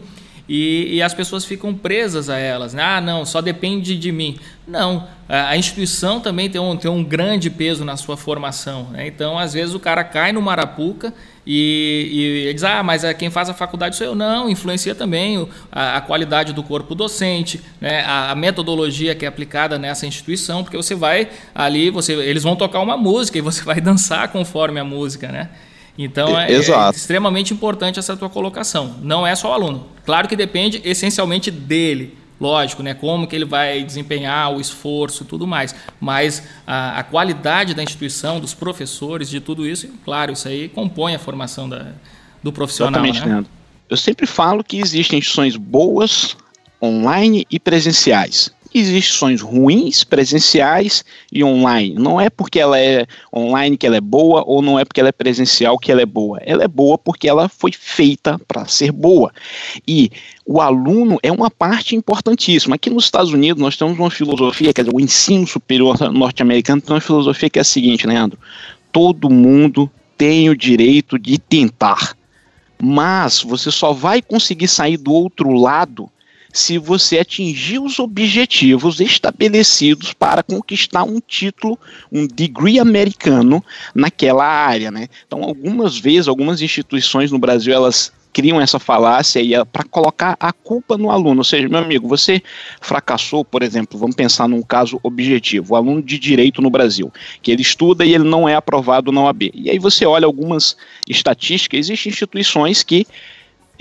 e, 0.49 0.97
e, 0.97 1.03
as 1.03 1.15
pessoas 1.15 1.45
ficam 1.45 1.73
presas 1.73 2.29
a 2.29 2.37
elas. 2.37 2.75
Né? 2.75 2.83
Ah, 2.83 3.01
não, 3.01 3.25
só 3.25 3.41
depende 3.41 3.97
de 3.97 4.11
mim. 4.11 4.39
Não, 4.67 5.07
a 5.29 5.57
instituição 5.57 6.21
também 6.21 6.51
tem 6.51 6.61
um, 6.61 6.77
tem 6.77 6.91
um 6.91 7.03
grande 7.03 7.49
peso 7.49 7.85
na 7.85 7.97
sua 7.97 8.17
formação. 8.17 8.89
Né? 8.91 9.07
Então, 9.07 9.39
às 9.39 9.53
vezes, 9.53 9.75
o 9.75 9.81
cara 9.81 10.03
cai 10.05 10.33
no 10.33 10.43
Marapuca 10.43 11.15
e, 11.47 12.47
e 12.49 12.55
diz: 12.55 12.65
Ah, 12.65 12.83
mas 12.83 13.05
é 13.05 13.13
quem 13.15 13.31
faz 13.31 13.49
a 13.49 13.55
faculdade 13.55 13.97
sou 13.97 14.07
eu. 14.07 14.15
Não, 14.15 14.49
influencia 14.49 14.95
também 14.95 15.49
a, 15.71 15.97
a 15.97 16.01
qualidade 16.01 16.53
do 16.53 16.63
corpo 16.63 16.95
docente, 16.95 17.61
né? 17.81 18.01
a, 18.03 18.33
a, 18.33 18.35
metodologia 18.35 19.15
que 19.15 19.25
é 19.25 19.29
aplicada 19.29 19.79
nessa 19.79 20.07
instituição, 20.07 20.63
porque 20.63 20.77
você 20.77 20.95
vai 20.95 21.29
ali, 21.55 21.91
você, 21.91 22.13
eles 22.15 22.43
vão 22.43 22.57
tocar 22.57 22.81
uma 22.81 22.97
música 22.97 23.39
e 23.39 23.41
você 23.41 23.63
vai 23.65 23.81
dançar 23.81 24.29
conforme 24.29 24.79
a 24.81 24.85
música. 24.85 25.29
Né? 25.29 25.49
Então 25.97 26.39
é, 26.39 26.51
é, 26.51 26.59
extremamente 26.91 27.53
importante 27.53 27.99
essa 27.99 28.17
tua 28.17 28.31
colocação. 28.31 28.97
Não 29.03 29.27
é 29.27 29.35
só 29.35 29.51
o 29.51 29.53
aluno. 29.53 29.87
Claro 30.05 30.27
que 30.27 30.35
depende 30.35 30.81
essencialmente 30.85 31.51
dele. 31.51 32.17
lógico, 32.41 32.83
né? 32.83 32.95
Como 32.95 33.27
que 33.27 33.37
ele 33.37 33.45
vai 33.45 33.85
desempenhar 33.85 34.53
o 34.53 34.61
esforço 34.61 35.23
e 35.23 35.27
tudo 35.27 35.47
mais. 35.47 35.75
Mas 36.01 36.43
a, 36.67 36.99
a 36.99 37.03
qualidade 37.05 37.75
da 37.75 37.83
instituição, 37.83 38.41
dos 38.41 38.55
professores, 38.55 39.29
de 39.29 39.41
tudo 39.41 39.67
isso, 39.67 39.89
claro, 40.05 40.33
isso 40.33 40.49
aí 40.49 40.69
compõe 40.69 41.15
a 41.15 41.19
formação 41.19 41.69
da, 41.69 41.93
do 42.43 42.53
profissional. 42.53 43.05
Exatamente, 43.05 43.21
né? 43.21 43.35
Leandro. 43.35 43.51
Eu 43.89 43.97
sempre 43.97 44.27
falo 44.27 44.65
que 44.65 44.79
existem 44.79 45.19
instituições 45.19 45.57
boas, 45.57 46.37
online 46.83 47.47
e 47.51 47.61
presenciais 47.61 48.51
instituições 48.75 49.41
ruins, 49.41 50.05
presenciais 50.05 51.05
e 51.31 51.45
online. 51.45 51.95
Não 51.95 52.21
é 52.21 52.31
porque 52.31 52.59
ela 52.59 52.79
é 52.79 53.07
online 53.35 53.77
que 53.77 53.87
ela 53.87 53.97
é 53.97 54.01
boa 54.01 54.43
ou 54.47 54.63
não 54.63 54.79
é 54.79 54.85
porque 54.85 55.01
ela 55.01 55.11
é 55.11 55.13
presencial 55.13 55.79
que 55.79 55.93
ela 55.93 56.03
é 56.03 56.07
boa. 56.07 56.39
Ela 56.45 56.65
é 56.65 56.69
boa 56.69 56.97
porque 56.97 57.29
ela 57.29 57.49
foi 57.49 57.73
feita 57.73 58.41
para 58.47 58.67
ser 58.67 58.93
boa. 58.93 59.33
E 59.87 60.11
o 60.45 60.61
aluno 60.61 61.19
é 61.23 61.31
uma 61.31 61.51
parte 61.51 61.95
importantíssima. 61.95 62.77
Aqui 62.77 62.91
nos 62.91 63.05
Estados 63.05 63.33
Unidos 63.33 63.63
nós 63.63 63.77
temos 63.77 63.99
uma 63.99 64.11
filosofia, 64.11 64.73
quer 64.73 64.83
dizer, 64.83 64.95
o 64.95 65.01
ensino 65.01 65.47
superior 65.47 65.99
norte-americano 66.13 66.81
tem 66.81 66.95
uma 66.95 67.01
filosofia 67.01 67.51
que 67.51 67.59
é 67.59 67.63
a 67.63 67.65
seguinte, 67.65 68.07
Leandro: 68.07 68.39
todo 68.91 69.31
mundo 69.31 69.91
tem 70.17 70.49
o 70.49 70.57
direito 70.57 71.19
de 71.19 71.39
tentar. 71.39 72.17
Mas 72.81 73.43
você 73.43 73.71
só 73.71 73.93
vai 73.93 74.21
conseguir 74.21 74.67
sair 74.67 74.97
do 74.97 75.13
outro 75.13 75.53
lado 75.53 76.11
se 76.53 76.77
você 76.77 77.19
atingir 77.19 77.79
os 77.79 77.99
objetivos 77.99 79.01
estabelecidos 79.01 80.13
para 80.13 80.43
conquistar 80.43 81.05
um 81.05 81.19
título, 81.19 81.79
um 82.11 82.27
degree 82.27 82.79
americano 82.79 83.65
naquela 83.95 84.45
área, 84.45 84.91
né? 84.91 85.09
Então, 85.27 85.43
algumas 85.43 85.99
vezes, 85.99 86.29
algumas 86.29 86.61
instituições 86.61 87.33
no 87.33 87.39
Brasil, 87.39 87.73
elas 87.73 88.13
criam 88.33 88.61
essa 88.61 88.79
falácia 88.79 89.41
é 89.41 89.65
para 89.65 89.85
colocar 89.85 90.37
a 90.41 90.53
culpa 90.53 90.97
no 90.97 91.11
aluno. 91.11 91.41
Ou 91.41 91.45
seja, 91.45 91.69
meu 91.69 91.79
amigo, 91.79 92.09
você 92.09 92.43
fracassou, 92.81 93.45
por 93.45 93.63
exemplo, 93.63 93.99
vamos 93.99 94.17
pensar 94.17 94.49
num 94.49 94.63
caso 94.63 94.99
objetivo, 95.03 95.75
o 95.75 95.77
aluno 95.77 96.03
de 96.03 96.19
direito 96.19 96.63
no 96.63 96.71
Brasil, 96.71 97.13
que 97.43 97.51
ele 97.51 97.63
estuda 97.63 98.05
e 98.05 98.15
ele 98.15 98.25
não 98.25 98.49
é 98.49 98.55
aprovado 98.55 99.13
na 99.13 99.23
OAB. 99.23 99.51
E 99.55 99.71
aí 99.71 99.79
você 99.79 100.07
olha 100.07 100.27
algumas 100.27 100.77
estatísticas, 101.07 101.81
existem 101.81 102.11
instituições 102.11 102.83
que 102.83 103.07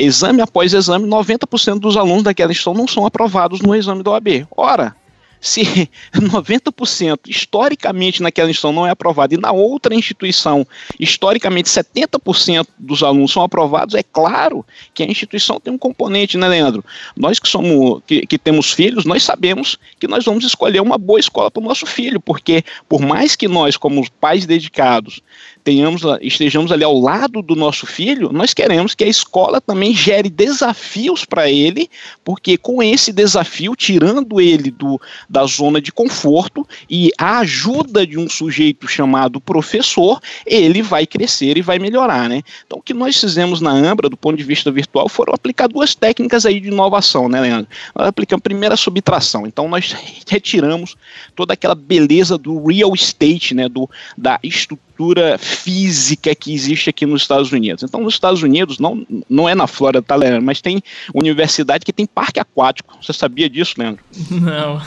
exame 0.01 0.41
após 0.41 0.73
exame, 0.73 1.07
90% 1.07 1.79
dos 1.79 1.95
alunos 1.95 2.23
daquela 2.23 2.51
instituição 2.51 2.73
não 2.73 2.87
são 2.87 3.05
aprovados 3.05 3.61
no 3.61 3.75
exame 3.75 4.03
da 4.03 4.11
OAB. 4.11 4.47
Ora, 4.55 4.95
se 5.41 5.89
90% 6.13 7.19
historicamente 7.27 8.21
naquela 8.21 8.49
instituição 8.49 8.71
não 8.71 8.85
é 8.85 8.91
aprovado 8.91 9.33
e 9.33 9.37
na 9.37 9.51
outra 9.51 9.95
instituição, 9.95 10.65
historicamente 10.99 11.67
70% 11.67 12.67
dos 12.77 13.01
alunos 13.01 13.31
são 13.31 13.41
aprovados, 13.41 13.95
é 13.95 14.03
claro 14.03 14.63
que 14.93 15.01
a 15.01 15.07
instituição 15.07 15.59
tem 15.59 15.73
um 15.73 15.77
componente, 15.77 16.37
né, 16.37 16.47
Leandro? 16.47 16.85
Nós 17.17 17.39
que 17.39 17.49
somos 17.49 18.01
que, 18.05 18.25
que 18.27 18.37
temos 18.37 18.71
filhos, 18.71 19.03
nós 19.03 19.23
sabemos 19.23 19.79
que 19.99 20.07
nós 20.07 20.23
vamos 20.23 20.45
escolher 20.45 20.79
uma 20.81 20.97
boa 20.97 21.19
escola 21.19 21.49
para 21.49 21.61
o 21.61 21.65
nosso 21.65 21.87
filho, 21.87 22.19
porque 22.19 22.63
por 22.87 23.01
mais 23.01 23.35
que 23.35 23.47
nós, 23.47 23.75
como 23.75 24.09
pais 24.11 24.45
dedicados, 24.45 25.21
tenhamos, 25.63 26.01
estejamos 26.21 26.71
ali 26.71 26.83
ao 26.83 26.99
lado 26.99 27.41
do 27.41 27.55
nosso 27.55 27.85
filho, 27.85 28.31
nós 28.31 28.53
queremos 28.53 28.93
que 28.93 29.03
a 29.03 29.07
escola 29.07 29.61
também 29.61 29.93
gere 29.93 30.29
desafios 30.29 31.25
para 31.25 31.49
ele, 31.49 31.89
porque 32.23 32.57
com 32.57 32.81
esse 32.83 33.11
desafio, 33.11 33.75
tirando 33.75 34.39
ele 34.39 34.71
do, 34.71 34.99
da 35.31 35.45
zona 35.45 35.81
de 35.81 35.93
conforto 35.93 36.67
e 36.89 37.09
a 37.17 37.39
ajuda 37.39 38.05
de 38.05 38.19
um 38.19 38.29
sujeito 38.29 38.85
chamado 38.85 39.39
professor, 39.39 40.19
ele 40.45 40.81
vai 40.81 41.07
crescer 41.07 41.57
e 41.57 41.61
vai 41.61 41.79
melhorar, 41.79 42.27
né? 42.27 42.41
Então, 42.65 42.79
o 42.79 42.81
que 42.81 42.93
nós 42.93 43.17
fizemos 43.17 43.61
na 43.61 43.71
Ambra, 43.71 44.09
do 44.09 44.17
ponto 44.17 44.35
de 44.35 44.43
vista 44.43 44.69
virtual, 44.69 45.07
foram 45.07 45.33
aplicar 45.33 45.67
duas 45.67 45.95
técnicas 45.95 46.45
aí 46.45 46.59
de 46.59 46.67
inovação, 46.67 47.29
né, 47.29 47.39
Leandro? 47.39 47.71
Nós 47.95 48.07
aplicamos 48.07 48.43
primeiro 48.43 48.73
a 48.73 48.77
subtração. 48.77 49.47
Então, 49.47 49.69
nós 49.69 49.95
retiramos 50.27 50.97
toda 51.33 51.53
aquela 51.53 51.75
beleza 51.75 52.37
do 52.37 52.67
real 52.67 52.93
estate, 52.93 53.55
né, 53.55 53.69
do, 53.69 53.89
da 54.17 54.37
estrutura 54.43 54.90
estrutura 55.01 55.37
física 55.37 56.35
que 56.35 56.53
existe 56.53 56.89
aqui 56.89 57.05
nos 57.05 57.23
Estados 57.23 57.51
Unidos. 57.51 57.83
Então, 57.83 58.01
nos 58.01 58.13
Estados 58.13 58.43
Unidos, 58.43 58.77
não, 58.77 59.05
não 59.29 59.49
é 59.49 59.55
na 59.55 59.65
Flórida, 59.65 60.01
tá, 60.01 60.15
Leandro? 60.15 60.43
Mas 60.43 60.61
tem 60.61 60.81
universidade 61.13 61.83
que 61.83 61.91
tem 61.91 62.05
parque 62.05 62.39
aquático. 62.39 62.97
Você 63.01 63.11
sabia 63.11 63.49
disso, 63.49 63.75
Leandro? 63.77 64.03
Não. 64.29 64.81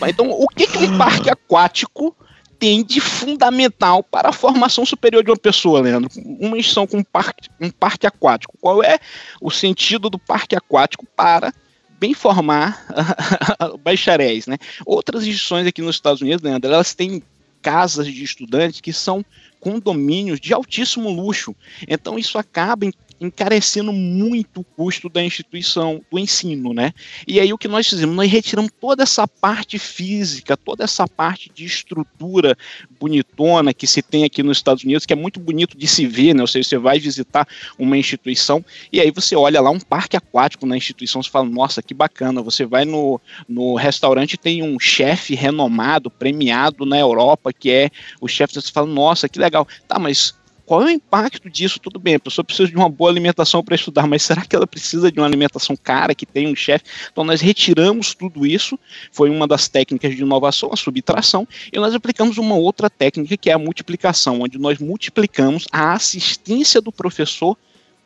Então, 0.08 0.30
o 0.30 0.46
que, 0.48 0.66
que 0.66 0.78
um 0.78 0.96
parque 0.96 1.28
aquático 1.28 2.16
tem 2.58 2.82
de 2.82 3.00
fundamental 3.00 4.02
para 4.02 4.30
a 4.30 4.32
formação 4.32 4.86
superior 4.86 5.22
de 5.22 5.30
uma 5.30 5.36
pessoa, 5.36 5.80
Leandro? 5.80 6.10
Uma 6.16 6.56
instituição 6.56 6.86
com 6.86 6.98
um 6.98 7.04
parque, 7.04 7.48
um 7.60 7.70
parque 7.70 8.06
aquático. 8.06 8.56
Qual 8.60 8.82
é 8.82 8.98
o 9.40 9.50
sentido 9.50 10.08
do 10.08 10.18
parque 10.18 10.56
aquático 10.56 11.06
para 11.14 11.52
bem 12.00 12.14
formar 12.14 12.86
bacharéis, 13.84 14.46
né? 14.46 14.56
Outras 14.86 15.24
instituições 15.24 15.66
aqui 15.66 15.82
nos 15.82 15.96
Estados 15.96 16.22
Unidos, 16.22 16.42
Leandro, 16.42 16.72
elas 16.72 16.94
têm 16.94 17.22
casas 17.62 18.06
de 18.06 18.22
estudantes 18.22 18.80
que 18.80 18.92
são 18.92 19.24
condomínios 19.60 20.40
de 20.40 20.52
altíssimo 20.52 21.10
luxo. 21.10 21.54
Então 21.86 22.18
isso 22.18 22.38
acaba 22.38 22.86
encarecendo 23.20 23.92
muito 23.92 24.60
o 24.60 24.64
custo 24.64 25.08
da 25.08 25.22
instituição 25.22 26.02
do 26.10 26.18
ensino, 26.18 26.72
né? 26.72 26.92
E 27.26 27.40
aí 27.40 27.52
o 27.52 27.58
que 27.58 27.68
nós 27.68 27.88
fizemos? 27.88 28.14
Nós 28.14 28.30
retiramos 28.30 28.70
toda 28.80 29.02
essa 29.02 29.26
parte 29.26 29.78
física, 29.78 30.56
toda 30.56 30.84
essa 30.84 31.06
parte 31.06 31.50
de 31.52 31.64
estrutura 31.64 32.56
bonitona 32.98 33.74
que 33.74 33.86
se 33.86 34.02
tem 34.02 34.24
aqui 34.24 34.42
nos 34.42 34.58
Estados 34.58 34.84
Unidos, 34.84 35.04
que 35.04 35.12
é 35.12 35.16
muito 35.16 35.40
bonito 35.40 35.76
de 35.76 35.86
se 35.86 36.06
ver, 36.06 36.34
né? 36.34 36.42
Ou 36.42 36.46
seja, 36.46 36.68
você 36.68 36.78
vai 36.78 36.98
visitar 36.98 37.46
uma 37.78 37.96
instituição 37.96 38.64
e 38.92 39.00
aí 39.00 39.10
você 39.10 39.34
olha 39.34 39.60
lá 39.60 39.70
um 39.70 39.80
parque 39.80 40.16
aquático 40.16 40.66
na 40.66 40.76
instituição, 40.76 41.22
você 41.22 41.30
fala, 41.30 41.48
nossa, 41.48 41.82
que 41.82 41.94
bacana. 41.94 42.42
Você 42.42 42.64
vai 42.64 42.84
no, 42.84 43.20
no 43.48 43.74
restaurante 43.74 44.36
tem 44.36 44.62
um 44.62 44.78
chefe 44.78 45.34
renomado, 45.34 46.10
premiado 46.10 46.86
na 46.86 46.98
Europa, 46.98 47.52
que 47.52 47.70
é 47.70 47.90
o 48.20 48.28
chefe, 48.28 48.54
você 48.54 48.72
fala, 48.72 48.86
nossa, 48.86 49.28
que 49.28 49.38
legal. 49.38 49.66
Tá, 49.86 49.98
mas 49.98 50.34
qual 50.68 50.82
é 50.82 50.84
o 50.84 50.90
impacto 50.90 51.48
disso? 51.48 51.80
Tudo 51.80 51.98
bem, 51.98 52.16
a 52.16 52.20
pessoa 52.20 52.44
precisa 52.44 52.68
de 52.68 52.76
uma 52.76 52.90
boa 52.90 53.10
alimentação 53.10 53.64
para 53.64 53.74
estudar, 53.74 54.06
mas 54.06 54.22
será 54.22 54.44
que 54.44 54.54
ela 54.54 54.66
precisa 54.66 55.10
de 55.10 55.18
uma 55.18 55.26
alimentação 55.26 55.74
cara, 55.74 56.14
que 56.14 56.26
tem 56.26 56.46
um 56.46 56.54
chefe? 56.54 56.84
Então 57.10 57.24
nós 57.24 57.40
retiramos 57.40 58.14
tudo 58.14 58.44
isso, 58.46 58.78
foi 59.10 59.30
uma 59.30 59.48
das 59.48 59.66
técnicas 59.66 60.14
de 60.14 60.20
inovação, 60.20 60.68
a 60.70 60.76
subtração, 60.76 61.48
e 61.72 61.78
nós 61.78 61.94
aplicamos 61.94 62.36
uma 62.36 62.54
outra 62.54 62.90
técnica 62.90 63.34
que 63.34 63.48
é 63.48 63.54
a 63.54 63.58
multiplicação, 63.58 64.42
onde 64.42 64.58
nós 64.58 64.78
multiplicamos 64.78 65.66
a 65.72 65.94
assistência 65.94 66.82
do 66.82 66.92
professor 66.92 67.56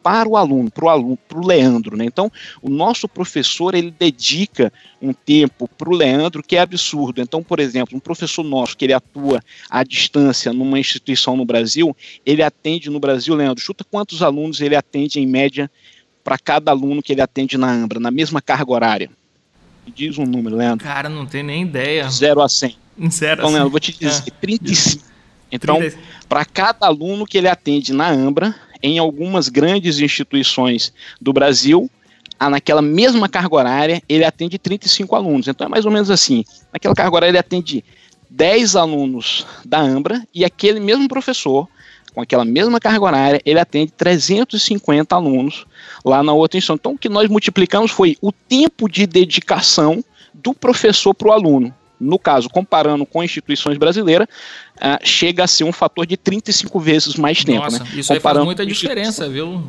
para 0.03 0.29
o 0.29 0.37
aluno, 0.37 0.71
para 0.71 0.85
o 0.85 0.89
aluno, 0.89 1.19
para 1.29 1.39
o 1.39 1.47
Leandro. 1.47 1.97
Né? 1.97 2.05
Então, 2.05 2.31
o 2.61 2.69
nosso 2.69 3.09
professor 3.09 3.75
ele 3.75 3.91
dedica 3.91 4.73
um 5.01 5.13
tempo 5.13 5.69
para 5.69 5.89
o 5.89 5.95
Leandro 5.95 6.43
que 6.43 6.57
é 6.57 6.61
absurdo. 6.61 7.21
Então, 7.21 7.43
por 7.43 7.61
exemplo, 7.61 7.97
um 7.97 8.01
professor 8.01 8.43
nosso 8.43 8.77
que 8.77 8.85
ele 8.85 8.93
atua 8.93 9.41
à 9.71 9.85
distância 9.85 10.53
numa 10.53 10.79
instituição 10.79 11.37
no 11.37 11.45
Brasil, 11.45 11.97
ele 12.27 12.43
atende 12.43 12.91
no 12.91 13.01
Brasil, 13.01 13.35
Leandro, 13.35 13.63
chuta 13.63 13.85
quantos 13.85 14.23
alunos 14.23 14.61
ele 14.61 14.77
atende 14.77 15.21
em 15.21 15.27
média 15.27 15.71
para 16.25 16.39
cada 16.39 16.71
aluno 16.71 17.03
que 17.03 17.13
ele 17.13 17.21
atende 17.21 17.57
na 17.57 17.71
Ambra, 17.71 17.99
na 17.99 18.11
mesma 18.11 18.41
carga 18.41 18.71
horária? 18.71 19.11
Diz 19.95 20.17
um 20.19 20.25
número, 20.25 20.57
Leandro. 20.57 20.87
Cara, 20.87 21.09
não 21.09 21.27
tem 21.27 21.43
nem 21.43 21.63
ideia. 21.63 22.09
0 22.09 22.41
a 22.41 22.49
100. 22.49 22.77
Zero 23.11 23.41
então, 23.41 23.53
Leandro, 23.53 23.71
vou 23.71 23.81
te 23.81 23.93
dizer, 23.93 24.23
é. 24.29 24.31
35. 24.31 25.05
Então, 25.51 25.79
para 26.29 26.45
cada 26.45 26.87
aluno 26.87 27.27
que 27.27 27.37
ele 27.37 27.49
atende 27.49 27.93
na 27.93 28.09
Ambra, 28.09 28.55
em 28.83 28.99
algumas 28.99 29.49
grandes 29.49 30.01
instituições 30.01 30.93
do 31.21 31.33
Brasil, 31.33 31.91
naquela 32.51 32.83
mesma 32.83 33.29
carga 33.29 33.55
horária, 33.55 34.03
ele 34.09 34.25
atende 34.25 34.59
35 34.59 35.15
alunos. 35.15 35.49
Então 35.49 35.67
é 35.67 35.71
mais 35.71 35.85
ou 35.85 35.91
menos 35.91 36.11
assim: 36.11 36.45
naquela 36.73 36.95
carga 36.95 37.15
horária, 37.15 37.31
ele 37.31 37.39
atende 37.39 37.85
10 38.29 38.77
alunos 38.77 39.47
da 39.65 39.81
Ambra 39.81 40.27
e 40.35 40.45
aquele 40.45 40.81
mesmo 40.81 41.07
professor, 41.07 41.69
com 42.15 42.21
aquela 42.21 42.45
mesma 42.45 42.81
carga 42.81 43.05
horária, 43.05 43.43
ele 43.45 43.61
atende 43.61 43.93
350 43.93 45.15
alunos 45.15 45.67
lá 46.05 46.23
na 46.23 46.33
outra 46.33 46.59
instituição. 46.59 46.77
Então 46.77 46.93
o 46.95 46.99
que 46.99 47.09
nós 47.09 47.29
multiplicamos 47.29 47.91
foi 47.91 48.17
o 48.21 48.33
tempo 48.33 48.89
de 48.89 49.07
dedicação 49.07 50.05
do 50.35 50.53
professor 50.53 51.15
para 51.15 51.29
o 51.29 51.33
aluno 51.33 51.75
no 52.03 52.19
caso, 52.19 52.49
comparando 52.49 53.07
com 53.07 53.23
instituições 53.23 53.79
brasileiras, 53.79 54.27
uh, 54.77 54.99
chega 55.03 55.45
a 55.45 55.47
ser 55.47 55.65
um 55.65 55.73
fator 55.73 56.07
de 56.07 56.17
35 56.17 56.81
vezes 56.81 57.17
mais 57.17 57.45
tempo. 57.45 57.65
Nossa, 57.65 57.85
né? 57.85 57.91
isso 57.95 58.21
faz 58.21 58.39
muita 58.45 58.67
diferença, 58.67 59.29
viu? 59.29 59.65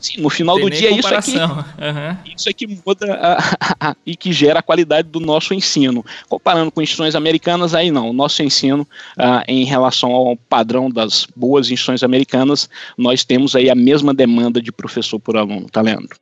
Sim, 0.00 0.22
no 0.22 0.30
final 0.30 0.58
do 0.58 0.70
dia 0.70 0.88
é 0.88 0.92
isso 0.94 1.14
aqui, 1.14 1.36
uhum. 1.36 2.34
isso 2.34 2.48
aqui 2.48 2.66
muda 2.66 3.18
a, 3.20 3.88
a, 3.90 3.96
e 4.06 4.16
que 4.16 4.32
gera 4.32 4.60
a 4.60 4.62
qualidade 4.62 5.08
do 5.08 5.20
nosso 5.20 5.52
ensino. 5.52 6.02
Comparando 6.26 6.72
com 6.72 6.80
instituições 6.80 7.14
americanas, 7.14 7.74
aí 7.74 7.90
não. 7.90 8.08
O 8.08 8.12
nosso 8.14 8.42
ensino, 8.42 8.88
uh, 9.18 9.44
em 9.46 9.64
relação 9.66 10.10
ao 10.12 10.36
padrão 10.36 10.90
das 10.90 11.26
boas 11.36 11.66
instituições 11.66 12.02
americanas, 12.02 12.70
nós 12.96 13.24
temos 13.24 13.54
aí 13.54 13.68
a 13.68 13.74
mesma 13.74 14.14
demanda 14.14 14.62
de 14.62 14.72
professor 14.72 15.20
por 15.20 15.36
aluno, 15.36 15.66
tá, 15.70 15.82
Leandro? 15.82 16.16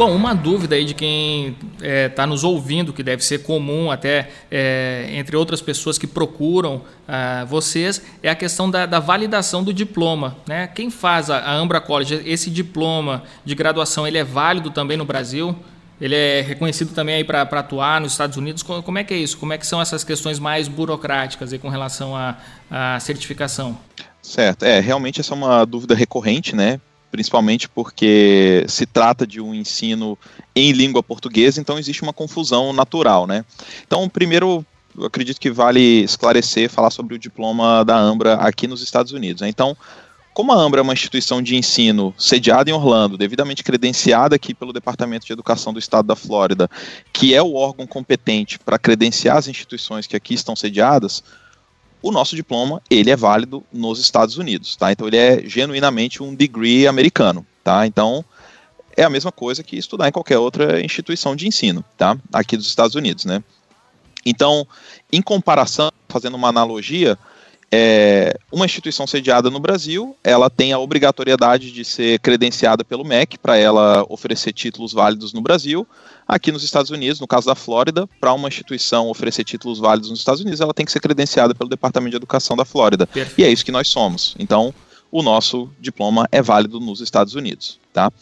Bom, 0.00 0.16
uma 0.16 0.34
dúvida 0.34 0.76
aí 0.76 0.86
de 0.86 0.94
quem 0.94 1.48
está 1.48 1.86
é, 1.86 2.08
tá 2.08 2.26
nos 2.26 2.42
ouvindo, 2.42 2.90
que 2.90 3.02
deve 3.02 3.22
ser 3.22 3.42
comum 3.42 3.90
até 3.90 4.30
é, 4.50 5.10
entre 5.12 5.36
outras 5.36 5.60
pessoas 5.60 5.98
que 5.98 6.06
procuram 6.06 6.80
ah, 7.06 7.44
vocês, 7.46 8.00
é 8.22 8.30
a 8.30 8.34
questão 8.34 8.70
da, 8.70 8.86
da, 8.86 8.98
validação 8.98 9.62
do 9.62 9.74
diploma. 9.74 10.38
Né? 10.46 10.68
Quem 10.68 10.90
faz 10.90 11.28
a, 11.28 11.40
a 11.40 11.52
Ambra 11.52 11.82
College, 11.82 12.22
esse 12.24 12.48
diploma 12.48 13.24
de 13.44 13.54
graduação, 13.54 14.06
ele 14.06 14.16
é 14.16 14.24
válido 14.24 14.70
também 14.70 14.96
no 14.96 15.04
Brasil? 15.04 15.54
Ele 16.00 16.14
é 16.14 16.40
reconhecido 16.40 16.94
também 16.94 17.16
aí 17.16 17.24
para 17.24 17.42
atuar 17.42 18.00
nos 18.00 18.12
Estados 18.12 18.38
Unidos. 18.38 18.62
Como 18.62 18.98
é 18.98 19.04
que 19.04 19.12
é 19.12 19.18
isso? 19.18 19.36
Como 19.36 19.52
é 19.52 19.58
que 19.58 19.66
são 19.66 19.82
essas 19.82 20.02
questões 20.02 20.38
mais 20.38 20.66
burocráticas 20.66 21.52
aí 21.52 21.58
com 21.58 21.68
relação 21.68 22.14
à 22.16 22.98
certificação? 23.00 23.78
Certo, 24.22 24.64
é, 24.64 24.80
realmente 24.80 25.20
essa 25.20 25.34
é 25.34 25.36
uma 25.36 25.64
dúvida 25.64 25.94
recorrente, 25.94 26.54
né? 26.54 26.80
Principalmente 27.10 27.68
porque 27.68 28.64
se 28.68 28.86
trata 28.86 29.26
de 29.26 29.40
um 29.40 29.54
ensino 29.54 30.16
em 30.54 30.72
língua 30.72 31.02
portuguesa, 31.02 31.60
então 31.60 31.78
existe 31.78 32.02
uma 32.02 32.12
confusão 32.12 32.72
natural, 32.72 33.26
né? 33.26 33.44
Então, 33.86 34.08
primeiro, 34.08 34.64
eu 34.96 35.06
acredito 35.06 35.40
que 35.40 35.50
vale 35.50 36.02
esclarecer, 36.02 36.68
falar 36.68 36.90
sobre 36.90 37.14
o 37.14 37.18
diploma 37.18 37.84
da 37.84 37.96
Ambra 37.98 38.34
aqui 38.34 38.66
nos 38.66 38.82
Estados 38.82 39.12
Unidos. 39.12 39.42
Né? 39.42 39.48
Então, 39.48 39.76
como 40.32 40.52
a 40.52 40.56
Ambra 40.56 40.80
é 40.80 40.82
uma 40.82 40.92
instituição 40.92 41.42
de 41.42 41.56
ensino 41.56 42.14
sediada 42.16 42.70
em 42.70 42.72
Orlando, 42.72 43.18
devidamente 43.18 43.64
credenciada 43.64 44.36
aqui 44.36 44.54
pelo 44.54 44.72
Departamento 44.72 45.26
de 45.26 45.32
Educação 45.32 45.72
do 45.72 45.78
Estado 45.78 46.06
da 46.06 46.16
Flórida, 46.16 46.68
que 47.12 47.34
é 47.34 47.42
o 47.42 47.54
órgão 47.54 47.86
competente 47.86 48.58
para 48.58 48.78
credenciar 48.78 49.36
as 49.36 49.48
instituições 49.48 50.06
que 50.06 50.16
aqui 50.16 50.34
estão 50.34 50.54
sediadas, 50.54 51.22
o 52.02 52.10
nosso 52.10 52.34
diploma 52.34 52.82
ele 52.88 53.10
é 53.10 53.16
válido 53.16 53.64
nos 53.72 53.98
Estados 53.98 54.38
Unidos, 54.38 54.76
tá? 54.76 54.92
Então 54.92 55.06
ele 55.06 55.16
é 55.16 55.42
genuinamente 55.46 56.22
um 56.22 56.34
degree 56.34 56.86
americano, 56.86 57.46
tá? 57.62 57.86
Então 57.86 58.24
é 58.96 59.04
a 59.04 59.10
mesma 59.10 59.32
coisa 59.32 59.62
que 59.62 59.76
estudar 59.76 60.08
em 60.08 60.12
qualquer 60.12 60.38
outra 60.38 60.84
instituição 60.84 61.36
de 61.36 61.46
ensino, 61.46 61.84
tá? 61.96 62.16
Aqui 62.32 62.56
dos 62.56 62.66
Estados 62.66 62.94
Unidos, 62.94 63.24
né? 63.24 63.42
Então, 64.24 64.66
em 65.10 65.22
comparação, 65.22 65.90
fazendo 66.08 66.36
uma 66.36 66.48
analogia, 66.48 67.18
é, 67.72 68.36
uma 68.50 68.64
instituição 68.64 69.06
sediada 69.06 69.48
no 69.48 69.60
Brasil, 69.60 70.16
ela 70.24 70.50
tem 70.50 70.72
a 70.72 70.78
obrigatoriedade 70.78 71.70
de 71.70 71.84
ser 71.84 72.18
credenciada 72.18 72.84
pelo 72.84 73.04
MEC 73.04 73.38
para 73.38 73.56
ela 73.56 74.04
oferecer 74.08 74.52
títulos 74.52 74.92
válidos 74.92 75.32
no 75.32 75.40
Brasil. 75.40 75.86
Aqui 76.26 76.50
nos 76.50 76.64
Estados 76.64 76.90
Unidos, 76.90 77.20
no 77.20 77.28
caso 77.28 77.46
da 77.46 77.54
Flórida, 77.54 78.08
para 78.20 78.32
uma 78.32 78.48
instituição 78.48 79.08
oferecer 79.08 79.44
títulos 79.44 79.78
válidos 79.78 80.10
nos 80.10 80.18
Estados 80.18 80.40
Unidos, 80.40 80.60
ela 80.60 80.74
tem 80.74 80.84
que 80.84 80.92
ser 80.92 81.00
credenciada 81.00 81.54
pelo 81.54 81.70
Departamento 81.70 82.10
de 82.10 82.16
Educação 82.16 82.56
da 82.56 82.64
Flórida. 82.64 83.06
Perfeito. 83.06 83.40
E 83.40 83.44
é 83.44 83.52
isso 83.52 83.64
que 83.64 83.72
nós 83.72 83.88
somos. 83.88 84.34
Então, 84.38 84.74
o 85.10 85.22
nosso 85.22 85.70
diploma 85.80 86.28
é 86.32 86.42
válido 86.42 86.80
nos 86.80 87.00
Estados 87.00 87.34
Unidos, 87.34 87.78
tá? 87.92 88.12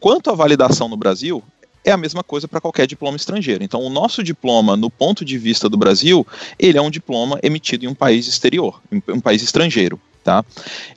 Quanto 0.00 0.30
à 0.30 0.34
validação 0.34 0.88
no 0.88 0.96
Brasil, 0.96 1.42
é 1.84 1.90
a 1.90 1.96
mesma 1.96 2.22
coisa 2.22 2.46
para 2.46 2.60
qualquer 2.60 2.86
diploma 2.86 3.16
estrangeiro. 3.16 3.62
Então, 3.64 3.80
o 3.82 3.90
nosso 3.90 4.22
diploma, 4.22 4.76
no 4.76 4.90
ponto 4.90 5.24
de 5.24 5.38
vista 5.38 5.68
do 5.68 5.76
Brasil, 5.76 6.26
ele 6.58 6.78
é 6.78 6.82
um 6.82 6.90
diploma 6.90 7.38
emitido 7.42 7.84
em 7.84 7.88
um 7.88 7.94
país 7.94 8.26
exterior, 8.26 8.80
em 8.90 9.02
um 9.08 9.20
país 9.20 9.42
estrangeiro, 9.42 10.00
tá? 10.22 10.44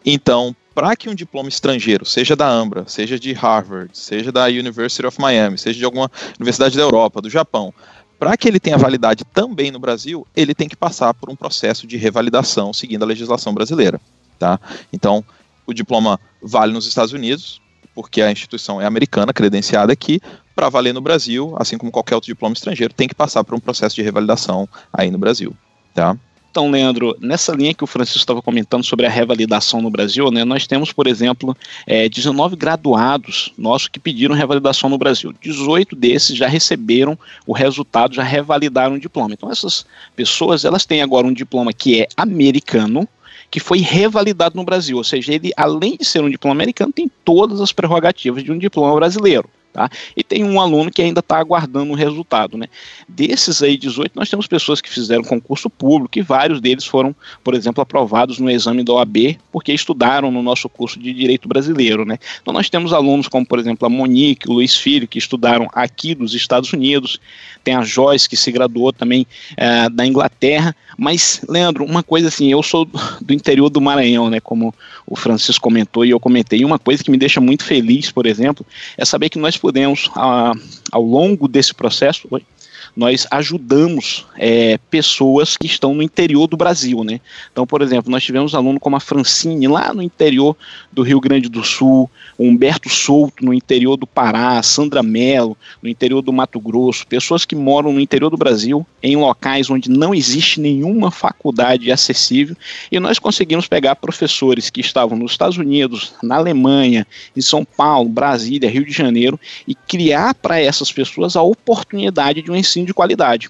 Então, 0.05 0.55
para 0.73 0.95
que 0.95 1.09
um 1.09 1.15
diploma 1.15 1.49
estrangeiro, 1.49 2.05
seja 2.05 2.35
da 2.35 2.47
Ambra, 2.47 2.85
seja 2.87 3.19
de 3.19 3.33
Harvard, 3.33 3.89
seja 3.97 4.31
da 4.31 4.45
University 4.45 5.05
of 5.05 5.19
Miami, 5.19 5.57
seja 5.57 5.77
de 5.77 5.85
alguma 5.85 6.09
universidade 6.39 6.77
da 6.77 6.83
Europa, 6.83 7.21
do 7.21 7.29
Japão, 7.29 7.73
para 8.17 8.37
que 8.37 8.47
ele 8.47 8.59
tenha 8.59 8.77
validade 8.77 9.25
também 9.25 9.71
no 9.71 9.79
Brasil, 9.79 10.25
ele 10.35 10.53
tem 10.53 10.69
que 10.69 10.75
passar 10.75 11.13
por 11.13 11.29
um 11.29 11.35
processo 11.35 11.87
de 11.87 11.97
revalidação 11.97 12.71
seguindo 12.71 13.03
a 13.03 13.05
legislação 13.05 13.53
brasileira, 13.53 13.99
tá? 14.37 14.59
Então, 14.93 15.25
o 15.65 15.73
diploma 15.73 16.19
vale 16.41 16.71
nos 16.71 16.85
Estados 16.85 17.13
Unidos, 17.13 17.61
porque 17.93 18.21
a 18.21 18.31
instituição 18.31 18.79
é 18.79 18.85
americana, 18.85 19.33
credenciada 19.33 19.91
aqui, 19.91 20.21
para 20.55 20.69
valer 20.69 20.93
no 20.93 21.01
Brasil, 21.01 21.55
assim 21.57 21.77
como 21.77 21.91
qualquer 21.91 22.15
outro 22.15 22.27
diploma 22.27 22.53
estrangeiro, 22.53 22.93
tem 22.93 23.07
que 23.07 23.15
passar 23.15 23.43
por 23.43 23.55
um 23.55 23.59
processo 23.59 23.95
de 23.95 24.01
revalidação 24.01 24.67
aí 24.93 25.09
no 25.09 25.17
Brasil, 25.17 25.53
tá? 25.93 26.17
Então, 26.51 26.69
Leandro, 26.69 27.15
nessa 27.21 27.53
linha 27.53 27.73
que 27.73 27.83
o 27.83 27.87
Francisco 27.87 28.19
estava 28.19 28.41
comentando 28.41 28.83
sobre 28.83 29.05
a 29.05 29.09
revalidação 29.09 29.81
no 29.81 29.89
Brasil, 29.89 30.29
né, 30.29 30.43
nós 30.43 30.67
temos, 30.67 30.91
por 30.91 31.07
exemplo, 31.07 31.55
é, 31.87 32.09
19 32.09 32.57
graduados 32.57 33.53
nossos 33.57 33.87
que 33.87 33.97
pediram 34.01 34.35
revalidação 34.35 34.89
no 34.89 34.97
Brasil. 34.97 35.33
18 35.41 35.95
desses 35.95 36.35
já 36.35 36.49
receberam 36.49 37.17
o 37.47 37.53
resultado, 37.53 38.13
já 38.13 38.23
revalidaram 38.23 38.95
o 38.95 38.99
diploma. 38.99 39.33
Então, 39.33 39.49
essas 39.49 39.85
pessoas, 40.13 40.65
elas 40.65 40.85
têm 40.85 41.01
agora 41.01 41.25
um 41.25 41.31
diploma 41.31 41.71
que 41.71 42.01
é 42.01 42.07
americano, 42.17 43.07
que 43.49 43.61
foi 43.61 43.79
revalidado 43.79 44.57
no 44.57 44.65
Brasil. 44.65 44.97
Ou 44.97 45.05
seja, 45.05 45.33
ele, 45.33 45.51
além 45.55 45.95
de 45.95 46.03
ser 46.03 46.21
um 46.21 46.29
diploma 46.29 46.53
americano, 46.53 46.91
tem 46.91 47.09
todas 47.23 47.61
as 47.61 47.71
prerrogativas 47.71 48.43
de 48.43 48.51
um 48.51 48.57
diploma 48.57 48.93
brasileiro. 48.93 49.49
Tá? 49.73 49.89
E 50.17 50.23
tem 50.23 50.43
um 50.43 50.59
aluno 50.59 50.91
que 50.91 51.01
ainda 51.01 51.21
está 51.21 51.37
aguardando 51.37 51.93
o 51.93 51.95
resultado. 51.95 52.57
Né? 52.57 52.67
Desses 53.07 53.63
aí 53.63 53.77
18, 53.77 54.11
nós 54.15 54.29
temos 54.29 54.45
pessoas 54.45 54.81
que 54.81 54.89
fizeram 54.89 55.23
concurso 55.23 55.69
público 55.69 56.19
e 56.19 56.21
vários 56.21 56.59
deles 56.59 56.85
foram, 56.85 57.15
por 57.41 57.53
exemplo, 57.53 57.81
aprovados 57.81 58.37
no 58.37 58.49
exame 58.49 58.83
da 58.83 58.93
OAB 58.93 59.37
porque 59.49 59.71
estudaram 59.71 60.29
no 60.29 60.43
nosso 60.43 60.67
curso 60.67 60.99
de 60.99 61.13
Direito 61.13 61.47
Brasileiro. 61.47 62.03
Né? 62.03 62.17
Então 62.41 62.53
nós 62.53 62.69
temos 62.69 62.91
alunos 62.91 63.29
como, 63.29 63.45
por 63.45 63.59
exemplo, 63.59 63.85
a 63.85 63.89
Monique, 63.89 64.49
o 64.49 64.53
Luiz 64.53 64.75
Filho, 64.75 65.07
que 65.07 65.17
estudaram 65.17 65.69
aqui 65.73 66.13
dos 66.13 66.33
Estados 66.33 66.73
Unidos, 66.73 67.19
tem 67.63 67.75
a 67.75 67.83
Joyce, 67.83 68.27
que 68.27 68.35
se 68.35 68.51
graduou 68.51 68.91
também 68.91 69.25
é, 69.55 69.89
da 69.89 70.05
Inglaterra. 70.05 70.75
Mas, 70.97 71.41
Leandro, 71.47 71.85
uma 71.85 72.03
coisa 72.03 72.27
assim, 72.27 72.51
eu 72.51 72.61
sou 72.61 72.85
do 73.21 73.33
interior 73.33 73.69
do 73.69 73.79
Maranhão, 73.79 74.29
né, 74.29 74.39
como 74.39 74.73
o 75.05 75.15
Francisco 75.15 75.63
comentou 75.63 76.03
e 76.05 76.09
eu 76.09 76.19
comentei, 76.19 76.59
e 76.59 76.65
uma 76.65 76.79
coisa 76.79 77.03
que 77.03 77.11
me 77.11 77.17
deixa 77.17 77.39
muito 77.39 77.63
feliz, 77.63 78.11
por 78.11 78.25
exemplo, 78.25 78.65
é 78.97 79.05
saber 79.05 79.29
que 79.29 79.39
nós 79.39 79.55
podemos, 79.61 80.09
a, 80.15 80.53
ao 80.91 81.03
longo 81.03 81.47
desse 81.47 81.73
processo, 81.73 82.27
nós 82.95 83.25
ajudamos 83.31 84.25
é, 84.37 84.77
pessoas 84.89 85.55
que 85.57 85.67
estão 85.67 85.93
no 85.93 86.03
interior 86.03 86.47
do 86.47 86.57
Brasil, 86.57 87.03
né? 87.03 87.21
Então, 87.51 87.65
por 87.65 87.81
exemplo, 87.81 88.11
nós 88.11 88.23
tivemos 88.23 88.53
aluno 88.53 88.79
como 88.79 88.95
a 88.95 88.99
Francine, 88.99 89.67
lá 89.67 89.93
no 89.93 90.01
interior 90.01 90.55
do 90.91 91.01
Rio 91.01 91.19
Grande 91.19 91.47
do 91.47 91.63
Sul, 91.63 92.09
Humberto 92.37 92.89
Souto, 92.89 93.45
no 93.45 93.53
interior 93.53 93.97
do 93.97 94.07
Pará, 94.07 94.61
Sandra 94.63 95.01
Mello, 95.01 95.57
no 95.81 95.89
interior 95.89 96.21
do 96.21 96.33
Mato 96.33 96.59
Grosso, 96.59 97.07
pessoas 97.07 97.45
que 97.45 97.55
moram 97.55 97.93
no 97.93 97.99
interior 97.99 98.29
do 98.29 98.37
Brasil, 98.37 98.85
em 99.01 99.15
locais 99.15 99.69
onde 99.69 99.89
não 99.89 100.13
existe 100.13 100.59
nenhuma 100.59 101.11
faculdade 101.11 101.91
acessível, 101.91 102.55
e 102.91 102.99
nós 102.99 103.19
conseguimos 103.19 103.67
pegar 103.67 103.95
professores 103.95 104.69
que 104.69 104.81
estavam 104.81 105.17
nos 105.17 105.31
Estados 105.31 105.57
Unidos, 105.57 106.13
na 106.21 106.35
Alemanha, 106.35 107.05
em 107.35 107.41
São 107.41 107.63
Paulo, 107.63 108.09
Brasília, 108.09 108.69
Rio 108.69 108.85
de 108.85 108.91
Janeiro, 108.91 109.39
e 109.67 109.75
criar 109.75 110.33
para 110.33 110.59
essas 110.59 110.91
pessoas 110.91 111.35
a 111.35 111.41
oportunidade 111.41 112.41
de 112.41 112.51
um 112.51 112.55
ensino 112.55 112.80
ensino 112.81 112.85
de 112.85 112.93
qualidade. 112.93 113.49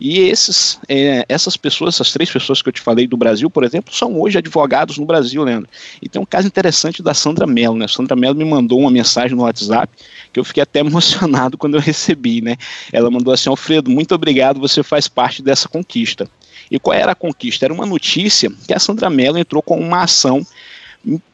E 0.00 0.20
esses, 0.20 0.78
é, 0.88 1.24
essas 1.28 1.56
pessoas, 1.56 1.94
essas 1.94 2.12
três 2.12 2.30
pessoas 2.30 2.62
que 2.62 2.68
eu 2.68 2.72
te 2.72 2.80
falei 2.80 3.06
do 3.06 3.16
Brasil, 3.16 3.50
por 3.50 3.64
exemplo, 3.64 3.94
são 3.94 4.18
hoje 4.20 4.38
advogados 4.38 4.96
no 4.98 5.04
Brasil, 5.04 5.42
Leandro. 5.42 5.68
E 6.00 6.08
tem 6.08 6.20
um 6.20 6.26
caso 6.26 6.46
interessante 6.46 7.02
da 7.02 7.12
Sandra 7.12 7.46
Mello, 7.46 7.76
né? 7.76 7.88
Sandra 7.88 8.16
Mello 8.16 8.34
me 8.34 8.44
mandou 8.44 8.80
uma 8.80 8.90
mensagem 8.90 9.36
no 9.36 9.42
WhatsApp 9.42 9.92
que 10.32 10.38
eu 10.38 10.44
fiquei 10.44 10.62
até 10.62 10.80
emocionado 10.80 11.58
quando 11.58 11.74
eu 11.74 11.80
recebi, 11.80 12.40
né? 12.40 12.56
Ela 12.92 13.10
mandou 13.10 13.34
assim, 13.34 13.48
Alfredo, 13.48 13.90
muito 13.90 14.14
obrigado, 14.14 14.60
você 14.60 14.82
faz 14.82 15.08
parte 15.08 15.42
dessa 15.42 15.68
conquista. 15.68 16.28
E 16.70 16.78
qual 16.78 16.96
era 16.96 17.12
a 17.12 17.14
conquista? 17.14 17.64
Era 17.64 17.74
uma 17.74 17.86
notícia 17.86 18.50
que 18.66 18.74
a 18.74 18.78
Sandra 18.78 19.10
Mello 19.10 19.38
entrou 19.38 19.62
com 19.62 19.78
uma 19.78 20.02
ação 20.02 20.46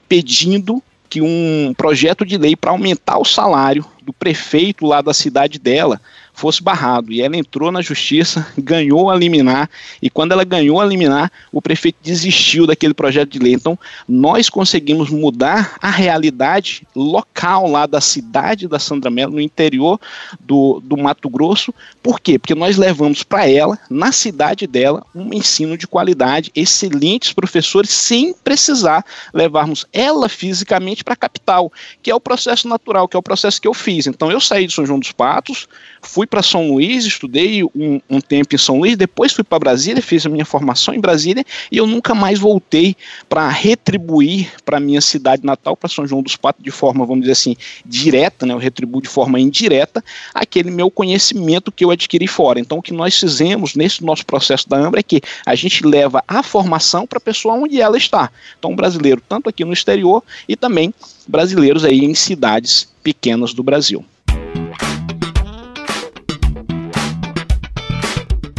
pedindo 0.09 0.83
que 1.09 1.20
um 1.20 1.72
projeto 1.76 2.24
de 2.24 2.37
lei 2.37 2.57
para 2.57 2.72
aumentar 2.72 3.18
o 3.18 3.24
salário 3.24 3.85
do 4.02 4.12
prefeito 4.12 4.85
lá 4.85 5.00
da 5.00 5.14
cidade 5.14 5.59
dela 5.59 6.00
fosse 6.34 6.62
barrado. 6.62 7.12
E 7.12 7.22
ela 7.22 7.36
entrou 7.36 7.70
na 7.72 7.80
justiça, 7.80 8.46
ganhou 8.58 9.08
a 9.08 9.16
liminar, 9.16 9.70
e 10.02 10.10
quando 10.10 10.32
ela 10.32 10.44
ganhou 10.44 10.80
a 10.80 10.84
liminar, 10.84 11.30
o 11.50 11.62
prefeito 11.62 11.96
desistiu 12.02 12.66
daquele 12.66 12.92
projeto 12.92 13.30
de 13.30 13.38
lei. 13.38 13.54
Então, 13.54 13.78
nós 14.06 14.50
conseguimos 14.50 15.08
mudar 15.08 15.76
a 15.80 15.90
realidade 15.90 16.86
local 16.94 17.70
lá 17.70 17.86
da 17.86 18.00
cidade 18.00 18.68
da 18.68 18.78
Sandra 18.78 19.10
Mello, 19.10 19.34
no 19.34 19.40
interior 19.40 20.00
do, 20.40 20.80
do 20.84 20.96
Mato 20.96 21.28
Grosso. 21.28 21.72
Por 22.02 22.20
quê? 22.20 22.38
Porque 22.38 22.54
nós 22.54 22.76
levamos 22.76 23.22
para 23.22 23.48
ela, 23.48 23.78
na 23.88 24.10
cidade 24.10 24.66
dela, 24.66 25.04
um 25.14 25.32
ensino 25.32 25.78
de 25.78 25.86
qualidade, 25.86 26.50
excelentes 26.54 27.32
professores, 27.32 27.90
sem 27.90 28.34
precisar 28.34 29.04
levarmos 29.32 29.86
ela 29.92 30.28
fisicamente 30.28 31.04
para 31.04 31.14
a 31.14 31.16
capital, 31.16 31.72
que 32.02 32.10
é 32.10 32.14
o 32.14 32.20
processo 32.20 32.66
natural, 32.66 33.06
que 33.06 33.16
é 33.16 33.18
o 33.18 33.22
processo 33.22 33.60
que 33.60 33.68
eu 33.68 33.74
fiz. 33.74 34.06
Então, 34.06 34.30
eu 34.30 34.40
saí 34.40 34.66
de 34.66 34.74
São 34.74 34.84
João 34.84 34.98
dos 34.98 35.12
Patos, 35.12 35.68
fui 36.06 36.26
para 36.26 36.42
São 36.42 36.68
Luís, 36.68 37.04
estudei 37.04 37.64
um, 37.64 38.00
um, 38.08 38.20
tempo 38.20 38.54
em 38.54 38.58
São 38.58 38.78
Luís, 38.78 38.96
depois 38.96 39.32
fui 39.32 39.42
para 39.42 39.58
Brasília, 39.58 40.02
fiz 40.02 40.24
a 40.26 40.28
minha 40.28 40.44
formação 40.44 40.94
em 40.94 41.00
Brasília 41.00 41.44
e 41.70 41.76
eu 41.76 41.86
nunca 41.86 42.14
mais 42.14 42.38
voltei 42.38 42.96
para 43.28 43.48
retribuir 43.48 44.52
para 44.64 44.78
minha 44.78 45.00
cidade 45.00 45.44
natal, 45.44 45.76
para 45.76 45.88
São 45.88 46.06
João 46.06 46.22
dos 46.22 46.36
Patos, 46.36 46.62
de 46.62 46.70
forma, 46.70 47.04
vamos 47.04 47.22
dizer 47.22 47.32
assim, 47.32 47.56
direta, 47.84 48.46
né? 48.46 48.54
Eu 48.54 48.58
retribuo 48.58 49.00
de 49.00 49.08
forma 49.08 49.40
indireta 49.40 50.04
aquele 50.34 50.70
meu 50.70 50.90
conhecimento 50.90 51.72
que 51.72 51.84
eu 51.84 51.90
adquiri 51.90 52.26
fora. 52.26 52.60
Então, 52.60 52.78
o 52.78 52.82
que 52.82 52.92
nós 52.92 53.18
fizemos 53.18 53.74
nesse 53.74 54.04
nosso 54.04 54.24
processo 54.26 54.68
da 54.68 54.76
Ambra 54.76 55.00
é 55.00 55.02
que 55.02 55.20
a 55.44 55.54
gente 55.54 55.84
leva 55.84 56.22
a 56.26 56.42
formação 56.42 57.06
para 57.06 57.18
a 57.18 57.20
pessoa 57.20 57.54
onde 57.54 57.80
ela 57.80 57.96
está. 57.96 58.30
Então, 58.58 58.74
brasileiro, 58.74 59.22
tanto 59.28 59.48
aqui 59.48 59.64
no 59.64 59.72
exterior 59.72 60.22
e 60.48 60.56
também 60.56 60.92
brasileiros 61.26 61.84
aí 61.84 62.00
em 62.04 62.14
cidades 62.14 62.88
pequenas 63.02 63.52
do 63.52 63.62
Brasil. 63.62 64.04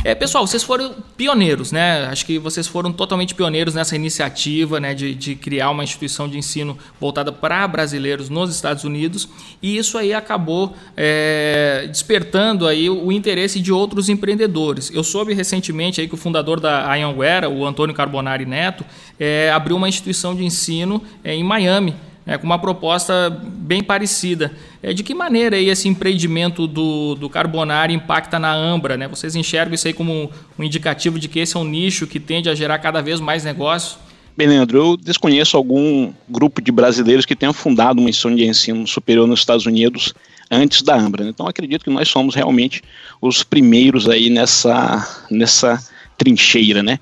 É, 0.05 0.13
pessoal, 0.13 0.45
vocês 0.45 0.61
foram 0.61 0.93
pioneiros, 1.17 1.71
né? 1.71 2.05
Acho 2.05 2.27
que 2.27 2.37
vocês 2.37 2.67
foram 2.67 2.93
totalmente 2.93 3.33
pioneiros 3.33 3.73
nessa 3.73 3.95
iniciativa, 3.95 4.79
né, 4.79 4.93
de, 4.93 5.15
de 5.15 5.33
criar 5.35 5.71
uma 5.71 5.83
instituição 5.83 6.29
de 6.29 6.37
ensino 6.37 6.77
voltada 7.01 7.31
para 7.31 7.67
brasileiros 7.67 8.29
nos 8.29 8.53
Estados 8.53 8.83
Unidos. 8.83 9.27
E 9.63 9.75
isso 9.75 9.97
aí 9.97 10.13
acabou 10.13 10.75
é, 10.95 11.87
despertando 11.89 12.67
aí 12.67 12.87
o 12.87 13.11
interesse 13.11 13.59
de 13.59 13.71
outros 13.71 14.07
empreendedores. 14.07 14.91
Eu 14.93 15.03
soube 15.03 15.33
recentemente 15.33 15.99
aí 15.99 16.07
que 16.07 16.13
o 16.13 16.17
fundador 16.17 16.59
da 16.59 16.85
Anhanguera, 16.93 17.49
o 17.49 17.65
Antônio 17.65 17.95
Carbonari 17.95 18.45
Neto, 18.45 18.85
é, 19.19 19.49
abriu 19.49 19.75
uma 19.75 19.89
instituição 19.89 20.35
de 20.35 20.45
ensino 20.45 21.01
é, 21.23 21.33
em 21.33 21.43
Miami 21.43 21.95
é, 22.25 22.37
com 22.37 22.45
uma 22.45 22.57
proposta 22.59 23.29
bem 23.29 23.83
parecida. 23.83 24.51
É, 24.81 24.93
de 24.93 25.03
que 25.03 25.13
maneira 25.13 25.55
aí 25.55 25.69
esse 25.69 25.87
empreendimento 25.87 26.67
do, 26.67 27.15
do 27.15 27.29
Carbonari 27.29 27.93
impacta 27.93 28.39
na 28.39 28.53
Ambra? 28.53 28.97
Né? 28.97 29.07
Vocês 29.07 29.35
enxergam 29.35 29.75
isso 29.75 29.87
aí 29.87 29.93
como 29.93 30.31
um 30.57 30.63
indicativo 30.63 31.19
de 31.19 31.27
que 31.27 31.39
esse 31.39 31.55
é 31.55 31.59
um 31.59 31.63
nicho 31.63 32.07
que 32.07 32.19
tende 32.19 32.49
a 32.49 32.55
gerar 32.55 32.79
cada 32.79 33.01
vez 33.01 33.19
mais 33.19 33.43
negócios? 33.43 33.97
Bem, 34.37 34.47
Leandro, 34.47 34.77
eu 34.77 34.97
desconheço 34.97 35.55
algum 35.55 36.11
grupo 36.27 36.61
de 36.61 36.71
brasileiros 36.71 37.25
que 37.25 37.35
tenha 37.35 37.53
fundado 37.53 38.01
uma 38.01 38.09
instituição 38.09 38.35
de 38.35 38.45
ensino 38.45 38.85
superior 38.85 39.25
nos 39.25 39.39
Estados 39.39 39.65
Unidos 39.65 40.13
antes 40.51 40.81
da 40.81 40.95
Ambra. 40.95 41.23
Né? 41.23 41.29
Então, 41.29 41.47
acredito 41.47 41.85
que 41.85 41.89
nós 41.89 42.09
somos 42.09 42.35
realmente 42.35 42.83
os 43.21 43.43
primeiros 43.43 44.09
aí 44.09 44.29
nessa, 44.29 45.25
nessa 45.31 45.81
trincheira, 46.17 46.83
né? 46.83 46.99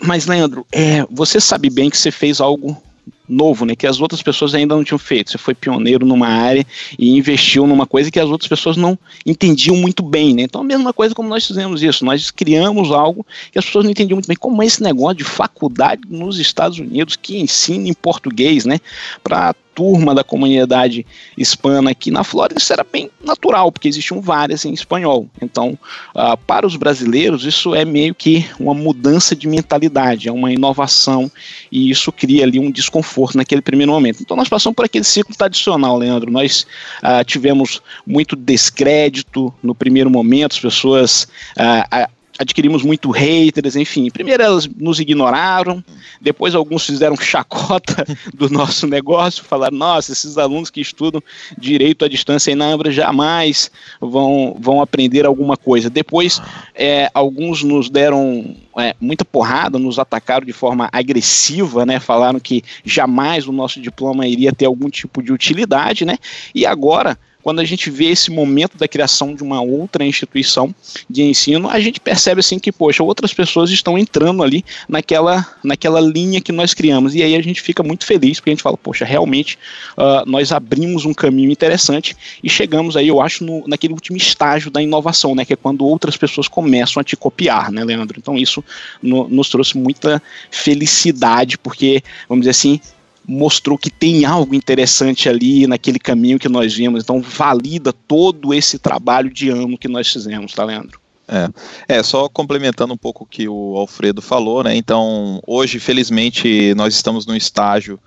Mas, 0.00 0.26
Leandro, 0.26 0.64
é, 0.70 1.04
você 1.10 1.40
sabe 1.40 1.70
bem 1.70 1.90
que 1.90 1.98
você 1.98 2.10
fez 2.10 2.40
algo 2.40 2.80
novo, 3.28 3.64
né, 3.64 3.74
que 3.74 3.86
as 3.86 4.00
outras 4.00 4.22
pessoas 4.22 4.54
ainda 4.54 4.74
não 4.74 4.84
tinham 4.84 4.98
feito. 4.98 5.30
Você 5.30 5.38
foi 5.38 5.54
pioneiro 5.54 6.06
numa 6.06 6.28
área 6.28 6.66
e 6.98 7.16
investiu 7.16 7.66
numa 7.66 7.86
coisa 7.86 8.10
que 8.10 8.20
as 8.20 8.28
outras 8.28 8.48
pessoas 8.48 8.76
não 8.76 8.98
entendiam 9.24 9.76
muito 9.76 10.02
bem, 10.02 10.34
né? 10.34 10.42
Então 10.42 10.60
a 10.60 10.64
mesma 10.64 10.92
coisa 10.92 11.14
como 11.14 11.28
nós 11.28 11.46
fizemos 11.46 11.82
isso, 11.82 12.04
nós 12.04 12.30
criamos 12.30 12.90
algo 12.90 13.26
que 13.50 13.58
as 13.58 13.64
pessoas 13.64 13.84
não 13.84 13.90
entendiam 13.90 14.16
muito 14.16 14.28
bem, 14.28 14.36
como 14.36 14.62
é 14.62 14.66
esse 14.66 14.82
negócio 14.82 15.16
de 15.16 15.24
faculdade 15.24 16.02
nos 16.08 16.38
Estados 16.38 16.78
Unidos 16.78 17.16
que 17.16 17.38
ensina 17.38 17.88
em 17.88 17.94
português, 17.94 18.64
né, 18.64 18.78
para 19.22 19.54
turma 19.76 20.14
da 20.14 20.24
comunidade 20.24 21.06
hispana 21.36 21.90
aqui 21.90 22.10
na 22.10 22.24
Flórida, 22.24 22.58
isso 22.58 22.72
era 22.72 22.82
bem 22.82 23.10
natural, 23.22 23.70
porque 23.70 23.86
existiam 23.86 24.22
várias 24.22 24.64
em 24.64 24.72
espanhol. 24.72 25.28
Então, 25.40 25.78
uh, 26.14 26.36
para 26.46 26.66
os 26.66 26.76
brasileiros, 26.76 27.44
isso 27.44 27.74
é 27.74 27.84
meio 27.84 28.14
que 28.14 28.48
uma 28.58 28.72
mudança 28.72 29.36
de 29.36 29.46
mentalidade, 29.46 30.28
é 30.28 30.32
uma 30.32 30.50
inovação, 30.50 31.30
e 31.70 31.90
isso 31.90 32.10
cria 32.10 32.44
ali 32.44 32.58
um 32.58 32.70
desconforto 32.70 33.36
naquele 33.36 33.60
primeiro 33.60 33.92
momento. 33.92 34.22
Então, 34.22 34.36
nós 34.36 34.48
passamos 34.48 34.74
por 34.74 34.86
aquele 34.86 35.04
ciclo 35.04 35.36
tradicional, 35.36 35.98
Leandro. 35.98 36.30
Nós 36.30 36.66
uh, 37.02 37.22
tivemos 37.22 37.82
muito 38.06 38.34
descrédito 38.34 39.52
no 39.62 39.74
primeiro 39.74 40.08
momento, 40.08 40.54
as 40.54 40.60
pessoas 40.60 41.28
uh, 41.58 42.15
adquirimos 42.38 42.82
muito 42.82 43.10
haters, 43.10 43.76
enfim. 43.76 44.10
Primeiro 44.10 44.42
elas 44.42 44.66
nos 44.66 45.00
ignoraram, 45.00 45.82
depois 46.20 46.54
alguns 46.54 46.84
fizeram 46.84 47.16
chacota 47.16 48.04
do 48.34 48.48
nosso 48.50 48.86
negócio, 48.86 49.44
falaram, 49.44 49.76
nossa, 49.76 50.12
esses 50.12 50.38
alunos 50.38 50.70
que 50.70 50.80
estudam 50.80 51.22
direito 51.56 52.04
à 52.04 52.08
distância 52.08 52.50
em 52.50 52.54
Nambra 52.54 52.90
jamais 52.90 53.70
vão, 54.00 54.56
vão 54.58 54.80
aprender 54.80 55.26
alguma 55.26 55.56
coisa. 55.56 55.88
Depois, 55.88 56.40
é, 56.74 57.10
alguns 57.14 57.62
nos 57.62 57.88
deram 57.88 58.56
é, 58.78 58.94
muita 59.00 59.24
porrada, 59.24 59.78
nos 59.78 59.98
atacaram 59.98 60.46
de 60.46 60.52
forma 60.52 60.88
agressiva, 60.92 61.86
né? 61.86 61.98
Falaram 61.98 62.38
que 62.38 62.62
jamais 62.84 63.46
o 63.46 63.52
nosso 63.52 63.80
diploma 63.80 64.26
iria 64.26 64.52
ter 64.52 64.66
algum 64.66 64.90
tipo 64.90 65.22
de 65.22 65.32
utilidade, 65.32 66.04
né? 66.04 66.18
E 66.54 66.66
agora 66.66 67.18
quando 67.46 67.60
a 67.60 67.64
gente 67.64 67.90
vê 67.90 68.06
esse 68.06 68.28
momento 68.28 68.76
da 68.76 68.88
criação 68.88 69.32
de 69.32 69.44
uma 69.44 69.62
outra 69.62 70.04
instituição 70.04 70.74
de 71.08 71.22
ensino, 71.22 71.70
a 71.70 71.78
gente 71.78 72.00
percebe 72.00 72.40
assim 72.40 72.58
que, 72.58 72.72
poxa, 72.72 73.04
outras 73.04 73.32
pessoas 73.32 73.70
estão 73.70 73.96
entrando 73.96 74.42
ali 74.42 74.64
naquela, 74.88 75.46
naquela 75.62 76.00
linha 76.00 76.40
que 76.40 76.50
nós 76.50 76.74
criamos. 76.74 77.14
E 77.14 77.22
aí 77.22 77.36
a 77.36 77.40
gente 77.40 77.62
fica 77.62 77.84
muito 77.84 78.04
feliz, 78.04 78.40
porque 78.40 78.50
a 78.50 78.52
gente 78.52 78.64
fala, 78.64 78.76
poxa, 78.76 79.04
realmente 79.04 79.56
uh, 79.96 80.28
nós 80.28 80.50
abrimos 80.50 81.04
um 81.04 81.14
caminho 81.14 81.52
interessante 81.52 82.16
e 82.42 82.50
chegamos 82.50 82.96
aí, 82.96 83.06
eu 83.06 83.20
acho, 83.20 83.44
no, 83.44 83.62
naquele 83.68 83.94
último 83.94 84.16
estágio 84.16 84.68
da 84.68 84.82
inovação, 84.82 85.32
né? 85.32 85.44
Que 85.44 85.52
é 85.52 85.56
quando 85.56 85.86
outras 85.86 86.16
pessoas 86.16 86.48
começam 86.48 87.00
a 87.00 87.04
te 87.04 87.16
copiar, 87.16 87.70
né, 87.70 87.84
Leandro? 87.84 88.18
Então 88.18 88.36
isso 88.36 88.64
no, 89.00 89.28
nos 89.28 89.48
trouxe 89.48 89.78
muita 89.78 90.20
felicidade, 90.50 91.56
porque, 91.58 92.02
vamos 92.28 92.42
dizer 92.42 92.50
assim, 92.50 92.80
mostrou 93.26 93.76
que 93.76 93.90
tem 93.90 94.24
algo 94.24 94.54
interessante 94.54 95.28
ali 95.28 95.66
naquele 95.66 95.98
caminho 95.98 96.38
que 96.38 96.48
nós 96.48 96.74
vimos. 96.74 97.02
Então, 97.02 97.20
valida 97.20 97.92
todo 97.92 98.54
esse 98.54 98.78
trabalho 98.78 99.30
de 99.30 99.50
ano 99.50 99.76
que 99.76 99.88
nós 99.88 100.08
fizemos, 100.08 100.52
tá, 100.52 100.64
Leandro? 100.64 101.00
É, 101.28 101.98
é, 101.98 102.02
só 102.02 102.28
complementando 102.28 102.94
um 102.94 102.96
pouco 102.96 103.24
o 103.24 103.26
que 103.26 103.48
o 103.48 103.76
Alfredo 103.76 104.22
falou, 104.22 104.62
né? 104.62 104.76
Então, 104.76 105.42
hoje, 105.46 105.80
felizmente, 105.80 106.72
nós 106.76 106.94
estamos 106.94 107.26
num 107.26 107.34
estágio 107.34 107.98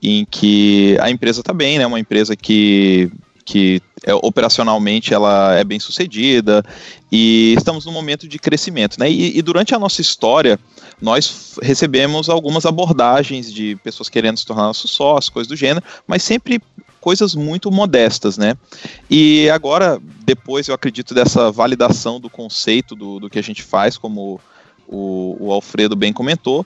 em 0.00 0.24
que 0.24 0.96
a 1.00 1.10
empresa 1.10 1.40
está 1.40 1.52
bem, 1.52 1.78
né? 1.78 1.86
Uma 1.86 1.98
empresa 1.98 2.36
que 2.36 3.10
que 3.44 3.82
é, 4.04 4.14
operacionalmente 4.14 5.14
ela 5.14 5.54
é 5.54 5.64
bem 5.64 5.78
sucedida 5.78 6.64
e 7.10 7.54
estamos 7.56 7.84
num 7.86 7.92
momento 7.92 8.26
de 8.26 8.38
crescimento, 8.38 8.98
né? 8.98 9.10
E, 9.10 9.38
e, 9.38 9.42
durante 9.42 9.74
a 9.74 9.78
nossa 9.78 10.00
história 10.00 10.58
nós 11.00 11.56
recebemos 11.62 12.28
algumas 12.28 12.64
abordagens 12.64 13.52
de 13.52 13.76
pessoas 13.76 14.08
querendo 14.08 14.38
se 14.38 14.46
tornar 14.46 14.64
nossos 14.64 14.90
sócios, 14.90 15.28
coisas 15.30 15.48
do 15.48 15.56
gênero, 15.56 15.84
mas 16.06 16.22
sempre 16.22 16.60
coisas 17.00 17.34
muito 17.34 17.70
modestas, 17.70 18.38
né? 18.38 18.56
E 19.10 19.50
agora, 19.50 20.00
depois 20.24 20.68
eu 20.68 20.74
acredito 20.74 21.12
dessa 21.12 21.50
validação 21.50 22.20
do 22.20 22.30
conceito 22.30 22.94
do, 22.94 23.18
do 23.18 23.28
que 23.28 23.40
a 23.40 23.42
gente 23.42 23.62
faz, 23.62 23.98
como 23.98 24.40
o, 24.86 25.36
o 25.40 25.52
Alfredo 25.52 25.96
bem 25.96 26.12
comentou, 26.12 26.64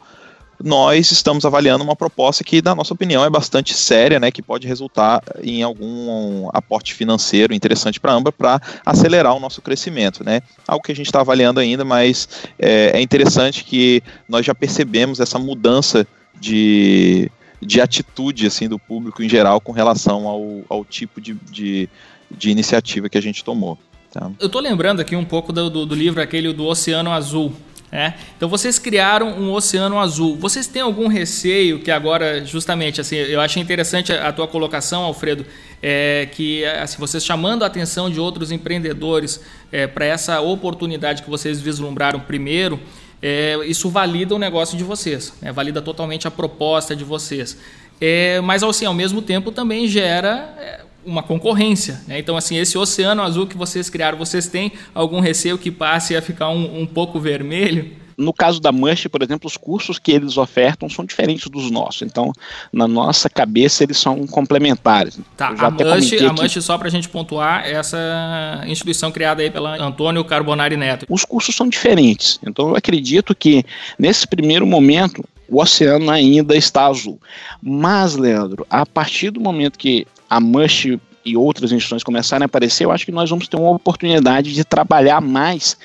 nós 0.63 1.11
estamos 1.11 1.45
avaliando 1.45 1.85
uma 1.85 1.97
proposta 1.97 2.43
que, 2.43 2.63
na 2.63 2.75
nossa 2.75 2.95
opinião, 2.95 3.25
é 3.25 3.31
bastante 3.31 3.75
séria, 3.75 4.19
né, 4.19 4.31
que 4.31 4.43
pode 4.43 4.67
resultar 4.67 5.23
em 5.43 5.63
algum 5.63 6.49
aporte 6.53 6.95
financeiro 6.95 7.55
interessante 7.55 8.01
para 8.01 8.13
a 8.13 8.15
Amba 8.15 8.33
para 8.33 8.61
acelerar 8.85 9.35
o 9.35 9.41
nosso 9.41 9.61
crescimento. 9.61 10.25
Né? 10.25 10.41
Algo 10.67 10.85
que 10.85 10.93
a 10.93 10.97
gente 10.97 11.07
está 11.07 11.21
avaliando 11.21 11.61
ainda, 11.61 11.85
mas 11.85 12.29
é, 12.59 12.93
é, 12.95 13.01
interessante 13.01 13.65
que 13.65 14.03
nós 14.29 14.45
já 14.45 14.55
percebemos 14.55 15.21
essa 15.21 15.39
mudança 15.39 16.07
de, 16.41 17.31
de 17.61 17.81
atitude 17.81 18.47
assim, 18.47 18.69
do 18.69 18.79
público 18.79 19.23
em 19.23 19.29
geral 19.29 19.61
com 19.61 19.73
relação 19.73 20.27
ao, 20.27 20.61
ao 20.69 20.85
tipo 20.85 21.21
de, 21.21 21.35
de, 21.51 21.89
de 22.31 22.51
iniciativa 22.51 23.09
que 23.09 23.19
a 23.19 23.23
gente 23.23 23.45
tomou. 23.45 23.79
Tá? 24.11 24.31
Eu 24.41 24.47
estou 24.47 24.61
lembrando 24.61 25.01
aqui 25.01 25.15
um 25.15 25.25
pouco 25.25 25.53
do, 25.53 25.69
do, 25.69 25.87
do 25.87 25.95
livro 25.95 26.23
aquele 26.23 26.53
do 26.53 26.65
Oceano 26.65 27.11
Azul, 27.11 27.53
é? 27.91 28.15
Então 28.37 28.49
vocês 28.49 28.79
criaram 28.79 29.29
um 29.29 29.53
oceano 29.53 29.99
azul. 29.99 30.37
Vocês 30.37 30.67
têm 30.67 30.83
algum 30.83 31.07
receio 31.07 31.79
que 31.81 31.91
agora, 31.91 32.45
justamente, 32.45 33.01
assim, 33.01 33.17
eu 33.17 33.41
achei 33.41 33.63
interessante 33.63 34.13
a, 34.13 34.33
tua 34.33 34.49
colocação, 34.49 35.03
Alfredo, 35.05 35.47
é, 35.83 36.29
que 36.33 36.65
assim, 36.65 36.99
vocês 36.99 37.25
chamando 37.25 37.63
a 37.63 37.67
atenção 37.67 38.11
de 38.11 38.19
outros 38.19 38.51
empreendedores 38.51 39.41
é, 39.71 39.87
para 39.87 40.05
essa 40.05 40.41
oportunidade 40.41 41.23
que 41.23 41.31
vocês 41.31 41.61
vislumbraram 41.61 42.19
primeiro, 42.19 42.81
é, 43.23 43.57
isso 43.67 43.89
valida 43.89 44.35
o 44.35 44.39
negócio 44.39 44.77
de 44.77 44.85
vocês, 44.85 45.33
né? 45.41 45.53
valida 45.53 45.81
totalmente 45.81 46.27
a 46.27 46.31
proposta 46.31 46.95
de 46.95 47.05
vocês. 47.05 47.57
É, 48.01 48.41
mas 48.43 48.63
assim, 48.63 48.85
ao 48.85 48.93
mesmo 48.93 49.23
tempo 49.23 49.51
também 49.51 49.89
gera 49.89 50.55
é, 50.59 50.81
uma 51.07 51.23
concorrência. 51.23 52.03
Né? 52.07 52.19
Então, 52.19 52.37
assim, 52.37 52.57
esse 52.57 52.77
oceano 52.77 53.23
azul 53.23 53.47
que 53.47 53.57
vocês 53.57 53.89
criaram, 53.89 54.19
vocês 54.19 54.49
têm 54.49 54.73
algum 54.95 55.21
receio 55.21 55.57
que 55.57 55.71
passe 55.71 56.17
a 56.17 56.21
ficar 56.21 56.51
um, 56.51 56.81
um 56.81 56.87
pouco 56.87 57.21
vermelho? 57.21 58.05
No 58.17 58.33
caso 58.33 58.61
da 58.61 58.73
Mush, 58.73 59.07
por 59.09 59.23
exemplo, 59.23 59.47
os 59.47 59.59
cursos 59.59 59.99
que 59.99 60.11
eles 60.11 60.39
ofertam 60.39 60.89
são 60.89 61.05
diferentes 61.05 61.49
dos 61.49 61.71
nossos. 61.71 62.03
Então, 62.03 62.33
na 62.73 62.89
nossa 62.89 63.29
cabeça, 63.29 63.85
eles 63.85 63.99
são 63.99 64.27
complementares. 64.27 65.21
Tá, 65.37 65.49
a 65.49 65.71
Mush, 65.71 66.13
a 66.15 66.33
Mush, 66.33 66.65
só 66.65 66.79
para 66.79 66.89
a 66.89 66.91
gente 66.91 67.11
pontuar, 67.11 67.67
essa 67.67 68.65
instituição 68.67 69.13
criada 69.13 69.43
aí 69.43 69.51
pela 69.51 69.77
Antônio 69.77 70.25
Carbonari 70.25 70.79
Neto. 70.79 71.05
Os 71.11 71.27
cursos 71.27 71.55
são 71.55 71.69
diferentes. 71.69 72.41
Então, 72.47 72.71
eu 72.71 72.77
acredito 72.77 73.35
que, 73.35 73.65
nesse 73.99 74.27
primeiro 74.27 74.67
momento, 74.67 75.23
o 75.49 75.61
oceano 75.61 76.11
ainda 76.11 76.57
está 76.57 76.87
azul. 76.87 77.21
Mas, 77.63 78.17
Leandro, 78.17 78.67
a 78.69 78.85
partir 78.85 79.31
do 79.31 79.41
momento 79.41 79.79
que 79.79 80.07
a 80.29 80.41
Mush 80.41 80.99
e 81.25 81.37
outras 81.37 81.73
instituições 81.73 82.05
começarem 82.05 82.45
a 82.45 82.47
aparecer, 82.47 82.85
eu 82.85 82.93
acho 82.93 83.05
que 83.05 83.13
nós 83.13 83.29
vamos 83.29 83.49
ter 83.49 83.57
uma 83.57 83.71
oportunidade 83.71 84.53
de 84.53 84.65
trabalhar 84.65 85.21
mais 85.21 85.77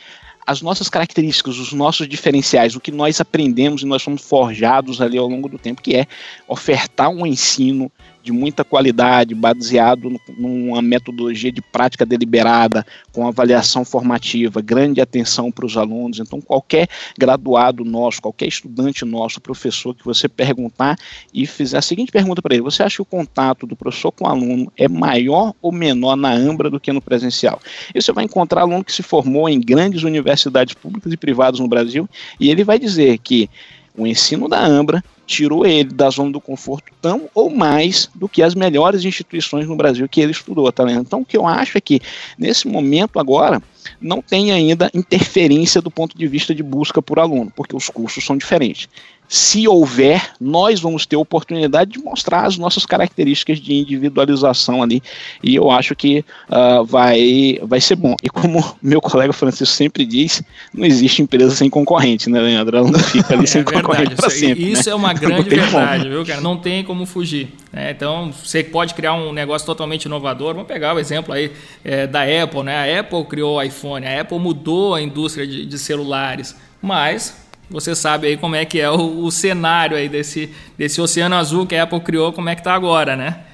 as 0.46 0.62
nossas 0.62 0.90
características, 0.90 1.58
os 1.58 1.72
nossos 1.72 2.08
diferenciais, 2.08 2.76
o 2.76 2.80
que 2.80 2.92
nós 2.92 3.22
aprendemos 3.22 3.84
e 3.84 3.86
nós 3.86 4.02
somos 4.02 4.22
forjados 4.22 5.00
ali 5.00 5.18
ao 5.18 5.28
longo 5.28 5.48
do 5.48 5.58
tempo, 5.58 5.82
que 5.82 5.96
é 5.96 6.08
ofertar 6.48 7.10
um 7.10 7.26
ensino 7.26 7.92
de 8.24 8.32
muita 8.32 8.64
qualidade, 8.64 9.34
baseado 9.34 10.20
numa 10.38 10.82
metodologia 10.82 11.52
de 11.52 11.62
prática 11.62 12.06
deliberada, 12.06 12.86
com 13.12 13.28
avaliação 13.28 13.84
formativa, 13.84 14.62
grande 14.62 15.02
atenção 15.02 15.52
para 15.52 15.66
os 15.66 15.78
alunos. 15.78 16.20
Então, 16.20 16.40
qualquer 16.40 16.88
graduado 17.18 17.84
nosso, 17.84 18.22
qualquer 18.22 18.48
estudante 18.48 19.04
nosso, 19.06 19.42
professor, 19.42 19.96
que 19.96 20.06
você 20.06 20.28
perguntar 20.28 20.98
e 21.34 21.46
fizer 21.46 21.78
a 21.78 21.82
seguinte 21.82 22.12
pergunta 22.12 22.42
para 22.42 22.54
ele: 22.54 22.64
você 22.64 22.84
acha 22.84 22.98
que 22.98 23.02
o 23.02 23.06
contato 23.06 23.66
do 23.66 23.76
professor 23.76 24.12
com 24.12 24.26
o 24.26 24.28
aluno 24.28 24.72
é 24.78 24.88
maior 24.88 25.54
ou 25.62 25.72
menor 25.72 26.16
na 26.16 26.32
AMBRA 26.32 26.70
do 26.70 26.80
que 26.80 26.92
no 26.92 27.02
presencial? 27.02 27.60
E 27.94 28.02
você 28.02 28.12
vai 28.12 28.26
encontrar 28.26 28.62
aluno 28.62 28.84
que 28.84 28.94
se 28.94 29.04
formou 29.04 29.50
em 29.50 29.60
grandes 29.60 30.04
universidades 30.04 30.74
públicas 30.74 31.12
e 31.12 31.18
privadas 31.18 31.60
no 31.60 31.68
Brasil 31.68 32.10
e 32.40 32.50
ele 32.50 32.64
vai 32.64 32.78
dizer 32.78 33.18
que 33.20 33.50
o 33.96 34.08
ensino 34.08 34.48
da 34.48 34.64
Ambra 34.64 35.04
tirou 35.32 35.66
ele 35.66 35.86
da 35.86 36.10
zona 36.10 36.32
do 36.32 36.42
conforto 36.42 36.92
tão 37.02 37.30
ou 37.34 37.50
mais 37.50 38.10
do 38.14 38.28
que 38.28 38.44
as 38.44 38.54
melhores 38.54 39.06
instituições 39.06 39.66
no 39.66 39.78
Brasil 39.78 40.08
que 40.10 40.20
ele 40.20 40.34
estudou, 40.34 40.70
tá 40.72 40.84
vendo? 40.84 41.02
Então, 41.02 41.22
o 41.22 41.26
que 41.26 41.38
eu 41.38 41.48
acho 41.48 41.78
é 41.78 41.82
que, 41.82 42.02
nesse 42.38 42.68
momento 42.68 43.18
agora, 43.18 43.62
não 44.00 44.22
tem 44.22 44.52
ainda 44.52 44.92
interferência 44.94 45.82
do 45.82 45.90
ponto 45.90 46.18
de 46.18 46.28
vista 46.28 46.54
de 46.54 46.62
busca 46.62 47.02
por 47.02 47.18
aluno, 47.18 47.52
porque 47.56 47.76
os 47.76 47.88
cursos 47.88 48.26
são 48.26 48.38
diferentes 48.38 48.90
se 49.34 49.66
houver, 49.66 50.32
nós 50.42 50.82
vamos 50.82 51.06
ter 51.06 51.16
oportunidade 51.16 51.92
de 51.92 52.00
mostrar 52.00 52.46
as 52.46 52.58
nossas 52.58 52.86
características 52.86 53.62
de 53.62 53.74
individualização 53.74 54.84
ali, 54.84 55.02
e 55.42 55.56
eu 55.56 55.72
acho 55.72 55.96
que 55.96 56.26
uh, 56.50 56.84
vai, 56.84 57.58
vai 57.64 57.80
ser 57.80 57.96
bom. 57.96 58.14
E 58.22 58.28
como 58.28 58.62
meu 58.84 59.00
colega 59.00 59.32
Francisco 59.32 59.74
sempre 59.74 60.06
diz, 60.06 60.44
não 60.74 60.84
existe 60.86 61.22
empresa 61.22 61.56
sem 61.56 61.70
concorrente, 61.70 62.30
né, 62.30 62.42
Leandro? 62.42 62.76
Ela 62.76 62.92
não 62.92 63.00
fica 63.00 63.34
ali 63.34 63.46
é, 63.48 63.48
sem 63.48 63.64
concorrente 63.64 64.16
para 64.16 64.30
sempre. 64.30 64.70
Isso 64.70 64.90
né? 64.90 64.92
é 64.92 64.96
uma 64.96 65.14
grande 65.14 65.50
verdade, 65.50 66.10
viu, 66.10 66.26
cara? 66.26 66.42
Não 66.42 66.58
tem 66.58 66.84
como 66.84 67.06
fugir. 67.06 67.54
Né? 67.72 67.92
Então, 67.92 68.34
você 68.34 68.62
pode 68.62 68.94
criar 68.94 69.14
um 69.14 69.32
negócio 69.32 69.66
totalmente 69.66 70.04
inovador. 70.04 70.54
Vamos 70.54 70.68
pegar 70.68 70.94
o 70.94 71.00
exemplo 71.00 71.34
aí 71.34 71.54
é, 71.86 72.06
da 72.06 72.24
Apple, 72.24 72.64
né? 72.64 72.76
A 72.76 73.00
Apple 73.00 73.24
criou 73.24 73.56
o 73.56 73.62
iPhone, 73.62 74.06
a 74.06 74.20
Apple 74.20 74.40
mudou 74.40 74.94
a 74.94 75.02
indústria 75.02 75.48
de, 75.48 75.66
de 75.66 75.80
celulares, 75.80 76.54
mas 76.82 77.50
você 77.72 77.96
sabe 77.96 78.28
aí 78.28 78.38
como 78.38 78.56
é 78.56 78.66
que 78.66 78.80
é 78.80 78.90
o, 78.90 79.24
o, 79.24 79.32
cenário 79.32 79.96
aí 79.98 80.10
desse, 80.10 80.54
desse 80.78 81.02
oceano 81.02 81.36
azul 81.36 81.66
que 81.66 81.76
a 81.76 81.84
Apple 81.84 82.02
criou, 82.02 82.34
como 82.34 82.50
é 82.50 82.56
que 82.56 82.62
está 82.62 82.74
agora, 82.74 83.16
né? 83.16 83.46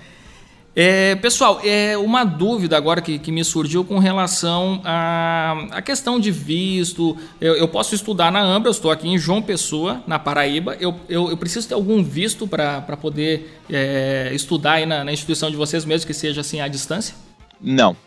É, 0.80 1.15
pessoal, 1.15 1.59
é 1.63 1.97
uma 1.97 2.24
dúvida 2.24 2.78
agora 2.78 3.01
que, 3.01 3.18
que 3.18 3.32
me 3.32 3.43
surgiu 3.43 3.84
com 3.84 3.97
relação 3.97 4.80
à 4.84 5.68
a, 5.72 5.78
a, 5.78 5.82
questão 5.82 6.20
de 6.20 6.30
visto. 6.30 7.18
Eu, 7.41 7.55
eu, 7.55 7.68
posso 7.68 7.95
estudar 7.95 8.32
na 8.32 8.41
Ambra, 8.41 8.70
eu 8.70 8.72
estou 8.72 8.91
aqui 8.91 9.07
em 9.07 9.18
João 9.18 9.41
Pessoa, 9.41 10.03
na 10.05 10.20
Paraíba. 10.20 10.78
Eu, 10.80 10.93
eu, 11.09 11.32
eu 11.32 11.38
preciso 11.38 11.68
ter 11.68 11.74
algum 11.74 12.03
visto 12.03 12.47
para 12.47 12.82
poder 12.95 13.59
é, 13.68 14.30
estudar 14.34 14.74
aí 14.74 14.86
na, 14.86 15.03
na 15.03 15.11
instituição 15.11 15.49
de 15.49 15.55
vocês 15.55 15.84
mesmo, 15.84 16.05
que 16.05 16.13
seja 16.13 16.41
assim 16.41 16.61
à 16.61 16.68
distância? 16.68 17.15
Não, 17.59 17.97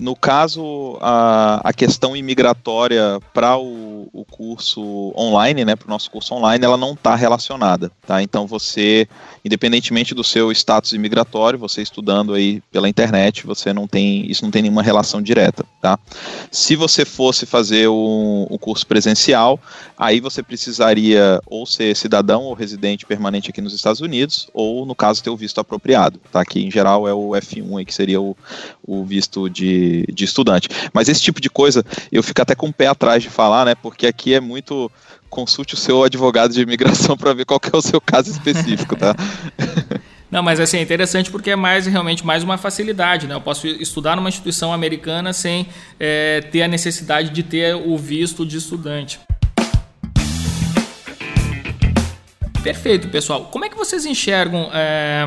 no 0.00 0.16
caso, 0.16 0.96
a, 0.98 1.60
a 1.62 1.72
questão 1.74 2.16
imigratória 2.16 3.20
para 3.34 3.58
o, 3.58 4.08
o, 4.10 4.24
curso 4.24 5.12
online, 5.14 5.62
né, 5.62 5.76
para 5.76 5.86
o 5.86 5.90
nosso 5.90 6.10
curso 6.10 6.32
online, 6.34 6.64
ela 6.64 6.78
não 6.78 6.94
está 6.94 7.14
relacionada, 7.14 7.92
tá? 8.06 8.22
Então 8.22 8.46
você, 8.46 9.06
independentemente 9.44 10.14
do 10.14 10.24
seu 10.24 10.50
status 10.52 10.94
imigratório, 10.94 11.58
você 11.58 11.82
estudando 11.82 12.32
aí 12.32 12.62
pela 12.72 12.88
internet, 12.88 13.44
você 13.46 13.74
não 13.74 13.86
tem, 13.86 14.24
isso 14.30 14.42
não 14.42 14.50
tem 14.50 14.62
nenhuma 14.62 14.82
relação 14.82 15.20
direta, 15.20 15.66
tá? 15.82 15.98
Se 16.50 16.74
você 16.76 17.04
fosse 17.04 17.44
fazer 17.44 17.86
o, 17.88 18.46
o 18.48 18.58
curso 18.58 18.86
presencial, 18.86 19.60
aí 19.98 20.18
você 20.18 20.42
precisaria 20.42 21.42
ou 21.44 21.66
ser 21.66 21.94
cidadão 21.94 22.44
ou 22.44 22.54
residente 22.54 23.04
permanente 23.04 23.50
aqui 23.50 23.60
nos 23.60 23.74
Estados 23.74 24.00
Unidos, 24.00 24.48
ou 24.54 24.86
no 24.86 24.94
caso 24.94 25.22
ter 25.22 25.28
o 25.28 25.36
visto 25.36 25.60
apropriado, 25.60 26.18
tá? 26.32 26.42
Que 26.42 26.60
em 26.60 26.70
geral 26.70 27.06
é 27.06 27.12
o 27.12 27.32
F1 27.32 27.78
aí, 27.78 27.84
que 27.84 27.92
seria 27.92 28.18
o, 28.18 28.34
o 28.82 29.04
visto 29.04 29.50
de 29.50 29.89
de, 30.12 30.24
estudante. 30.24 30.68
Mas 30.92 31.08
esse 31.08 31.20
tipo 31.20 31.40
de 31.40 31.50
coisa 31.50 31.84
eu 32.10 32.22
fico 32.22 32.40
até 32.42 32.54
com 32.54 32.68
o 32.68 32.72
pé 32.72 32.86
atrás 32.86 33.22
de 33.22 33.30
falar, 33.30 33.64
né? 33.64 33.74
Porque 33.74 34.06
aqui 34.06 34.34
é 34.34 34.40
muito. 34.40 34.90
Consulte 35.28 35.74
o 35.74 35.76
seu 35.76 36.02
advogado 36.02 36.52
de 36.52 36.60
imigração 36.60 37.14
para 37.18 37.32
ver 37.32 37.44
qual 37.44 37.60
é 37.72 37.76
o 37.76 37.82
seu 37.82 38.00
caso 38.00 38.30
específico, 38.30 38.96
tá? 38.96 39.14
Não, 40.30 40.44
mas 40.44 40.60
assim, 40.60 40.76
é 40.78 40.82
interessante 40.82 41.28
porque 41.28 41.50
é 41.50 41.56
mais 41.56 41.86
realmente 41.86 42.24
mais 42.24 42.44
uma 42.44 42.56
facilidade, 42.56 43.26
né? 43.26 43.34
Eu 43.34 43.40
posso 43.40 43.66
estudar 43.66 44.14
numa 44.14 44.28
instituição 44.28 44.72
americana 44.72 45.32
sem 45.32 45.66
é, 45.98 46.40
ter 46.52 46.62
a 46.62 46.68
necessidade 46.68 47.30
de 47.30 47.42
ter 47.42 47.74
o 47.74 47.98
visto 47.98 48.46
de 48.46 48.56
estudante. 48.56 49.18
Perfeito, 52.62 53.08
pessoal. 53.08 53.46
Como 53.46 53.64
é 53.64 53.68
que 53.68 53.76
vocês 53.76 54.04
enxergam 54.04 54.70
é, 54.72 55.24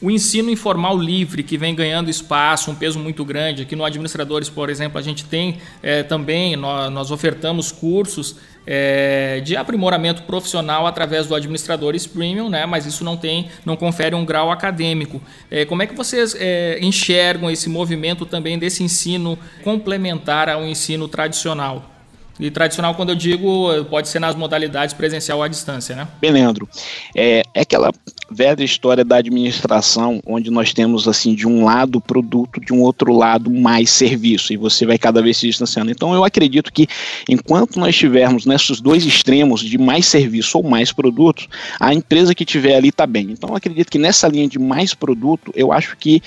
o 0.00 0.10
ensino 0.10 0.50
informal 0.50 0.96
livre, 0.96 1.42
que 1.42 1.58
vem 1.58 1.74
ganhando 1.74 2.08
espaço, 2.08 2.70
um 2.70 2.74
peso 2.74 2.98
muito 2.98 3.24
grande. 3.24 3.62
Aqui 3.62 3.74
no 3.74 3.84
Administradores, 3.84 4.48
por 4.48 4.70
exemplo, 4.70 4.98
a 4.98 5.02
gente 5.02 5.24
tem 5.24 5.58
é, 5.82 6.02
também, 6.02 6.54
nós, 6.56 6.90
nós, 6.92 7.10
ofertamos 7.10 7.72
cursos 7.72 8.36
é, 8.64 9.40
de 9.40 9.56
aprimoramento 9.56 10.22
profissional 10.22 10.86
através 10.86 11.26
do 11.26 11.34
Administradores 11.34 12.06
Premium, 12.06 12.48
né? 12.48 12.64
mas 12.64 12.86
isso 12.86 13.02
não 13.02 13.16
tem, 13.16 13.48
não 13.64 13.76
confere 13.76 14.14
um 14.14 14.24
grau 14.24 14.52
acadêmico. 14.52 15.20
É, 15.50 15.64
como 15.64 15.82
é 15.82 15.86
que 15.86 15.94
vocês 15.94 16.36
enxergam 16.80 17.50
esse 17.50 17.68
movimento 17.68 18.24
também 18.24 18.58
desse 18.58 18.84
ensino 18.84 19.36
complementar 19.64 20.48
ao 20.48 20.64
ensino 20.64 21.08
tradicional? 21.08 21.94
E 22.38 22.52
tradicional, 22.52 22.94
quando 22.94 23.08
eu 23.08 23.16
digo, 23.16 23.84
pode 23.90 24.08
ser 24.08 24.20
nas 24.20 24.36
modalidades 24.36 24.94
presencial 24.94 25.38
ou 25.38 25.44
à 25.44 25.48
distância, 25.48 25.96
né? 25.96 26.06
Bem, 26.20 26.30
Leandro, 26.30 26.68
é, 27.16 27.42
é 27.52 27.62
aquela 27.62 27.90
velha 28.30 28.62
história 28.62 29.04
da 29.04 29.16
administração, 29.16 30.20
onde 30.26 30.50
nós 30.50 30.72
temos, 30.72 31.08
assim, 31.08 31.34
de 31.34 31.46
um 31.46 31.64
lado 31.64 32.00
produto, 32.00 32.60
de 32.60 32.72
um 32.72 32.80
outro 32.82 33.12
lado 33.12 33.50
mais 33.50 33.90
serviço, 33.90 34.52
e 34.52 34.56
você 34.56 34.84
vai 34.84 34.98
cada 34.98 35.22
vez 35.22 35.38
se 35.38 35.46
distanciando. 35.46 35.90
Então, 35.90 36.14
eu 36.14 36.24
acredito 36.24 36.72
que, 36.72 36.86
enquanto 37.28 37.78
nós 37.78 37.90
estivermos 37.90 38.44
nesses 38.44 38.80
dois 38.80 39.04
extremos, 39.04 39.60
de 39.60 39.78
mais 39.78 40.06
serviço 40.06 40.58
ou 40.58 40.64
mais 40.64 40.92
produtos, 40.92 41.48
a 41.80 41.94
empresa 41.94 42.34
que 42.34 42.44
tiver 42.44 42.76
ali 42.76 42.88
está 42.88 43.06
bem. 43.06 43.30
Então, 43.30 43.50
eu 43.50 43.56
acredito 43.56 43.90
que 43.90 43.98
nessa 43.98 44.28
linha 44.28 44.48
de 44.48 44.58
mais 44.58 44.94
produto, 44.94 45.52
eu 45.54 45.72
acho 45.72 45.96
que 45.96 46.22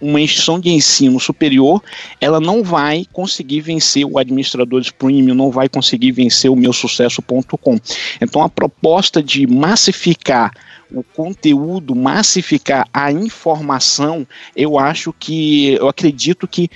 uma 0.00 0.20
instituição 0.20 0.58
de 0.58 0.70
ensino 0.70 1.20
superior, 1.20 1.82
ela 2.20 2.40
não 2.40 2.62
vai 2.62 3.06
conseguir 3.12 3.60
vencer 3.60 4.04
o 4.04 4.18
administradores 4.18 4.90
premium, 4.90 5.34
não 5.34 5.50
vai 5.50 5.68
conseguir 5.68 6.12
vencer 6.12 6.50
o 6.50 6.56
meu 6.56 6.72
sucesso.com. 6.72 7.78
Então, 8.20 8.42
a 8.42 8.48
proposta 8.48 9.22
de 9.22 9.46
massificar 9.46 10.52
o 10.98 11.04
conteúdo, 11.04 11.94
massificar 11.94 12.88
a 12.92 13.12
informação, 13.12 14.26
eu 14.54 14.78
acho 14.78 15.12
que, 15.12 15.74
eu 15.74 15.88
acredito 15.88 16.46
que 16.46 16.70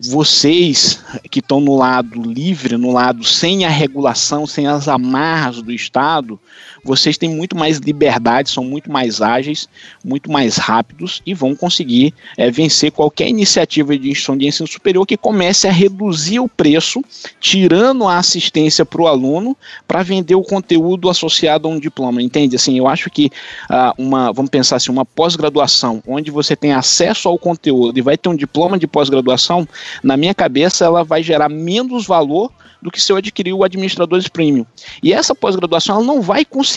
vocês 0.00 1.04
que 1.30 1.40
estão 1.40 1.60
no 1.60 1.76
lado 1.76 2.22
livre, 2.22 2.78
no 2.78 2.90
lado 2.90 3.22
sem 3.22 3.66
a 3.66 3.68
regulação, 3.68 4.46
sem 4.46 4.66
as 4.66 4.88
amarras 4.88 5.60
do 5.60 5.70
Estado, 5.70 6.40
vocês 6.84 7.18
têm 7.18 7.30
muito 7.30 7.56
mais 7.56 7.78
liberdade, 7.78 8.50
são 8.50 8.64
muito 8.64 8.90
mais 8.90 9.20
ágeis, 9.20 9.68
muito 10.04 10.30
mais 10.30 10.56
rápidos 10.56 11.22
e 11.26 11.34
vão 11.34 11.54
conseguir 11.54 12.14
é, 12.36 12.50
vencer 12.50 12.90
qualquer 12.92 13.28
iniciativa 13.28 13.96
de 13.96 14.08
instituição 14.08 14.36
de 14.36 14.46
ensino 14.46 14.66
superior 14.66 15.06
que 15.06 15.16
comece 15.16 15.68
a 15.68 15.72
reduzir 15.72 16.40
o 16.40 16.48
preço, 16.48 17.02
tirando 17.40 18.06
a 18.06 18.18
assistência 18.18 18.84
para 18.84 19.02
o 19.02 19.06
aluno 19.06 19.56
para 19.86 20.02
vender 20.02 20.34
o 20.34 20.42
conteúdo 20.42 21.08
associado 21.08 21.68
a 21.68 21.70
um 21.70 21.78
diploma, 21.78 22.22
entende? 22.22 22.56
Assim, 22.56 22.78
eu 22.78 22.86
acho 22.86 23.10
que 23.10 23.26
uh, 23.70 23.94
uma, 24.02 24.32
vamos 24.32 24.50
pensar 24.50 24.76
assim, 24.76 24.90
uma 24.90 25.04
pós-graduação 25.04 26.02
onde 26.06 26.30
você 26.30 26.56
tem 26.56 26.72
acesso 26.72 27.28
ao 27.28 27.38
conteúdo 27.38 27.98
e 27.98 28.02
vai 28.02 28.16
ter 28.16 28.28
um 28.28 28.36
diploma 28.36 28.78
de 28.78 28.86
pós-graduação, 28.86 29.66
na 30.02 30.16
minha 30.16 30.34
cabeça 30.34 30.84
ela 30.84 31.04
vai 31.04 31.22
gerar 31.22 31.48
menos 31.48 32.06
valor 32.06 32.50
do 32.82 32.90
que 32.90 33.00
se 33.00 33.12
eu 33.12 33.16
adquirir 33.16 33.52
o 33.52 33.62
administradores 33.62 34.26
premium. 34.28 34.64
E 35.02 35.12
essa 35.12 35.34
pós-graduação 35.34 35.96
ela 35.96 36.04
não 36.04 36.22
vai 36.22 36.44
conseguir 36.44 36.69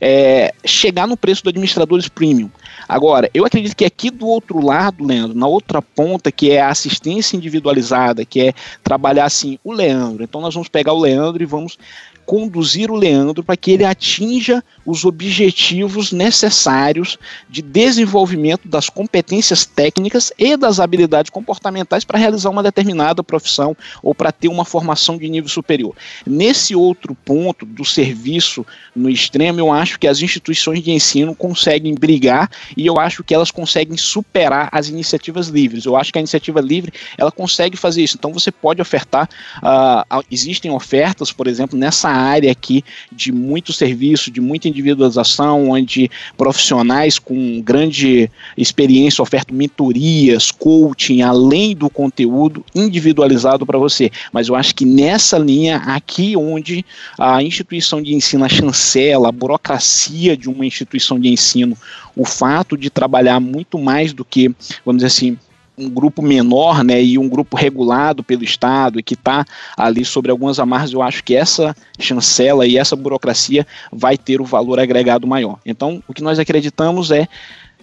é, 0.00 0.52
chegar 0.64 1.06
no 1.06 1.16
preço 1.16 1.42
do 1.42 1.50
administradores 1.50 2.08
premium. 2.08 2.50
Agora, 2.88 3.30
eu 3.34 3.44
acredito 3.44 3.76
que 3.76 3.84
aqui 3.84 4.10
do 4.10 4.26
outro 4.26 4.64
lado, 4.64 5.04
Leandro, 5.04 5.36
na 5.36 5.46
outra 5.46 5.82
ponta, 5.82 6.30
que 6.30 6.50
é 6.50 6.60
a 6.60 6.68
assistência 6.68 7.36
individualizada, 7.36 8.24
que 8.24 8.40
é 8.40 8.54
trabalhar 8.82 9.24
assim 9.24 9.58
o 9.64 9.72
Leandro. 9.72 10.22
Então 10.22 10.40
nós 10.40 10.54
vamos 10.54 10.68
pegar 10.68 10.92
o 10.92 11.00
Leandro 11.00 11.42
e 11.42 11.46
vamos 11.46 11.78
conduzir 12.26 12.90
o 12.90 12.96
Leandro 12.96 13.44
para 13.44 13.56
que 13.56 13.70
ele 13.70 13.84
atinja 13.84 14.62
os 14.84 15.04
objetivos 15.04 16.12
necessários 16.12 17.16
de 17.48 17.62
desenvolvimento 17.62 18.68
das 18.68 18.90
competências 18.90 19.64
técnicas 19.64 20.32
e 20.36 20.56
das 20.56 20.80
habilidades 20.80 21.30
comportamentais 21.30 22.04
para 22.04 22.18
realizar 22.18 22.50
uma 22.50 22.62
determinada 22.62 23.22
profissão 23.22 23.76
ou 24.02 24.14
para 24.14 24.32
ter 24.32 24.48
uma 24.48 24.64
formação 24.64 25.16
de 25.16 25.28
nível 25.28 25.48
superior. 25.48 25.94
Nesse 26.26 26.74
outro 26.74 27.14
ponto 27.14 27.64
do 27.64 27.84
serviço 27.84 28.66
no 28.94 29.08
extremo, 29.08 29.60
eu 29.60 29.72
acho 29.72 29.98
que 29.98 30.08
as 30.08 30.20
instituições 30.20 30.82
de 30.82 30.90
ensino 30.90 31.34
conseguem 31.34 31.94
brigar 31.94 32.50
e 32.76 32.86
eu 32.86 32.98
acho 32.98 33.22
que 33.22 33.34
elas 33.34 33.52
conseguem 33.52 33.96
superar 33.96 34.68
as 34.72 34.88
iniciativas 34.88 35.46
livres. 35.46 35.84
Eu 35.84 35.96
acho 35.96 36.12
que 36.12 36.18
a 36.18 36.20
iniciativa 36.20 36.60
livre 36.60 36.92
ela 37.16 37.30
consegue 37.30 37.76
fazer 37.76 38.02
isso. 38.02 38.16
Então 38.16 38.32
você 38.32 38.50
pode 38.50 38.82
ofertar, 38.82 39.28
uh, 39.58 40.24
existem 40.30 40.70
ofertas, 40.72 41.30
por 41.30 41.46
exemplo, 41.46 41.78
nessa 41.78 42.15
área 42.16 42.50
aqui 42.50 42.84
de 43.12 43.32
muito 43.32 43.72
serviço, 43.72 44.30
de 44.30 44.40
muita 44.40 44.68
individualização, 44.68 45.70
onde 45.70 46.10
profissionais 46.36 47.18
com 47.18 47.60
grande 47.60 48.30
experiência 48.56 49.22
ofertam 49.22 49.56
mentorias, 49.56 50.50
coaching, 50.50 51.22
além 51.22 51.74
do 51.74 51.88
conteúdo 51.88 52.64
individualizado 52.74 53.66
para 53.66 53.78
você. 53.78 54.10
Mas 54.32 54.48
eu 54.48 54.54
acho 54.54 54.74
que 54.74 54.84
nessa 54.84 55.38
linha 55.38 55.78
aqui 55.78 56.36
onde 56.36 56.84
a 57.18 57.42
instituição 57.42 58.02
de 58.02 58.14
ensino, 58.14 58.44
a 58.44 58.48
chancela, 58.48 59.28
a 59.28 59.32
burocracia 59.32 60.36
de 60.36 60.48
uma 60.48 60.66
instituição 60.66 61.18
de 61.18 61.28
ensino, 61.28 61.76
o 62.16 62.24
fato 62.24 62.76
de 62.76 62.88
trabalhar 62.90 63.40
muito 63.40 63.78
mais 63.78 64.12
do 64.12 64.24
que, 64.24 64.48
vamos 64.84 65.02
dizer 65.02 65.06
assim, 65.06 65.38
um 65.78 65.88
grupo 65.90 66.22
menor, 66.22 66.82
né, 66.82 67.02
e 67.02 67.18
um 67.18 67.28
grupo 67.28 67.56
regulado 67.56 68.22
pelo 68.22 68.44
Estado 68.44 68.98
e 68.98 69.02
que 69.02 69.14
está 69.14 69.44
ali 69.76 70.04
sobre 70.04 70.30
algumas 70.30 70.58
amarras, 70.58 70.92
eu 70.92 71.02
acho 71.02 71.22
que 71.22 71.34
essa 71.34 71.76
chancela 71.98 72.66
e 72.66 72.76
essa 72.76 72.96
burocracia 72.96 73.66
vai 73.92 74.16
ter 74.16 74.40
o 74.40 74.44
valor 74.44 74.80
agregado 74.80 75.26
maior. 75.26 75.58
Então, 75.64 76.02
o 76.08 76.14
que 76.14 76.22
nós 76.22 76.38
acreditamos 76.38 77.10
é 77.10 77.28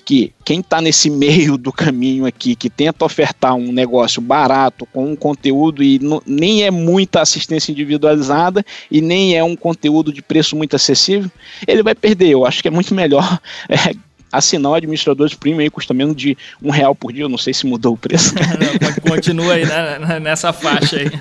que 0.06 0.34
quem 0.44 0.60
está 0.60 0.82
nesse 0.82 1.10
meio 1.12 1.58
do 1.58 1.72
caminho 1.72 2.26
aqui, 2.26 2.56
que 2.56 2.70
tenta 2.70 3.06
ofertar 3.06 3.56
um 3.56 3.72
negócio 3.72 4.22
barato, 4.22 4.86
com 4.88 5.12
um 5.12 5.16
conteúdo 5.16 5.84
e 5.84 6.00
nem 6.26 6.64
é 6.64 6.72
muita 6.72 7.22
assistência 7.22 7.72
individualizada 7.72 8.66
e 8.90 9.02
nem 9.02 9.36
é 9.36 9.44
um 9.44 9.56
conteúdo 9.56 10.12
de 10.12 10.22
preço 10.22 10.56
muito 10.56 10.76
acessível, 10.76 11.32
ele 11.68 11.84
vai 11.84 11.96
perder. 11.96 12.30
Eu 12.30 12.46
acho 12.46 12.62
que 12.62 12.68
é 12.68 12.72
muito 12.72 12.94
melhor 12.94 13.40
é, 13.70 13.96
assinar 14.34 14.72
o 14.72 14.76
administrador 14.76 15.30
premium 15.38 15.62
aí 15.62 15.70
custa 15.70 15.94
menos 15.94 16.16
de 16.16 16.36
um 16.62 16.72
real 16.72 16.96
por 16.96 17.14
dia, 17.14 17.24
eu 17.24 17.30
não 17.30 17.38
sei 17.38 17.54
se 17.54 17.68
mudou 17.68 17.94
o 17.94 17.98
preço. 17.98 18.34
não, 18.60 19.12
continua 19.12 19.54
aí 19.54 19.64
nessa 20.20 20.52
faixa 20.52 20.98
aí. 20.98 21.12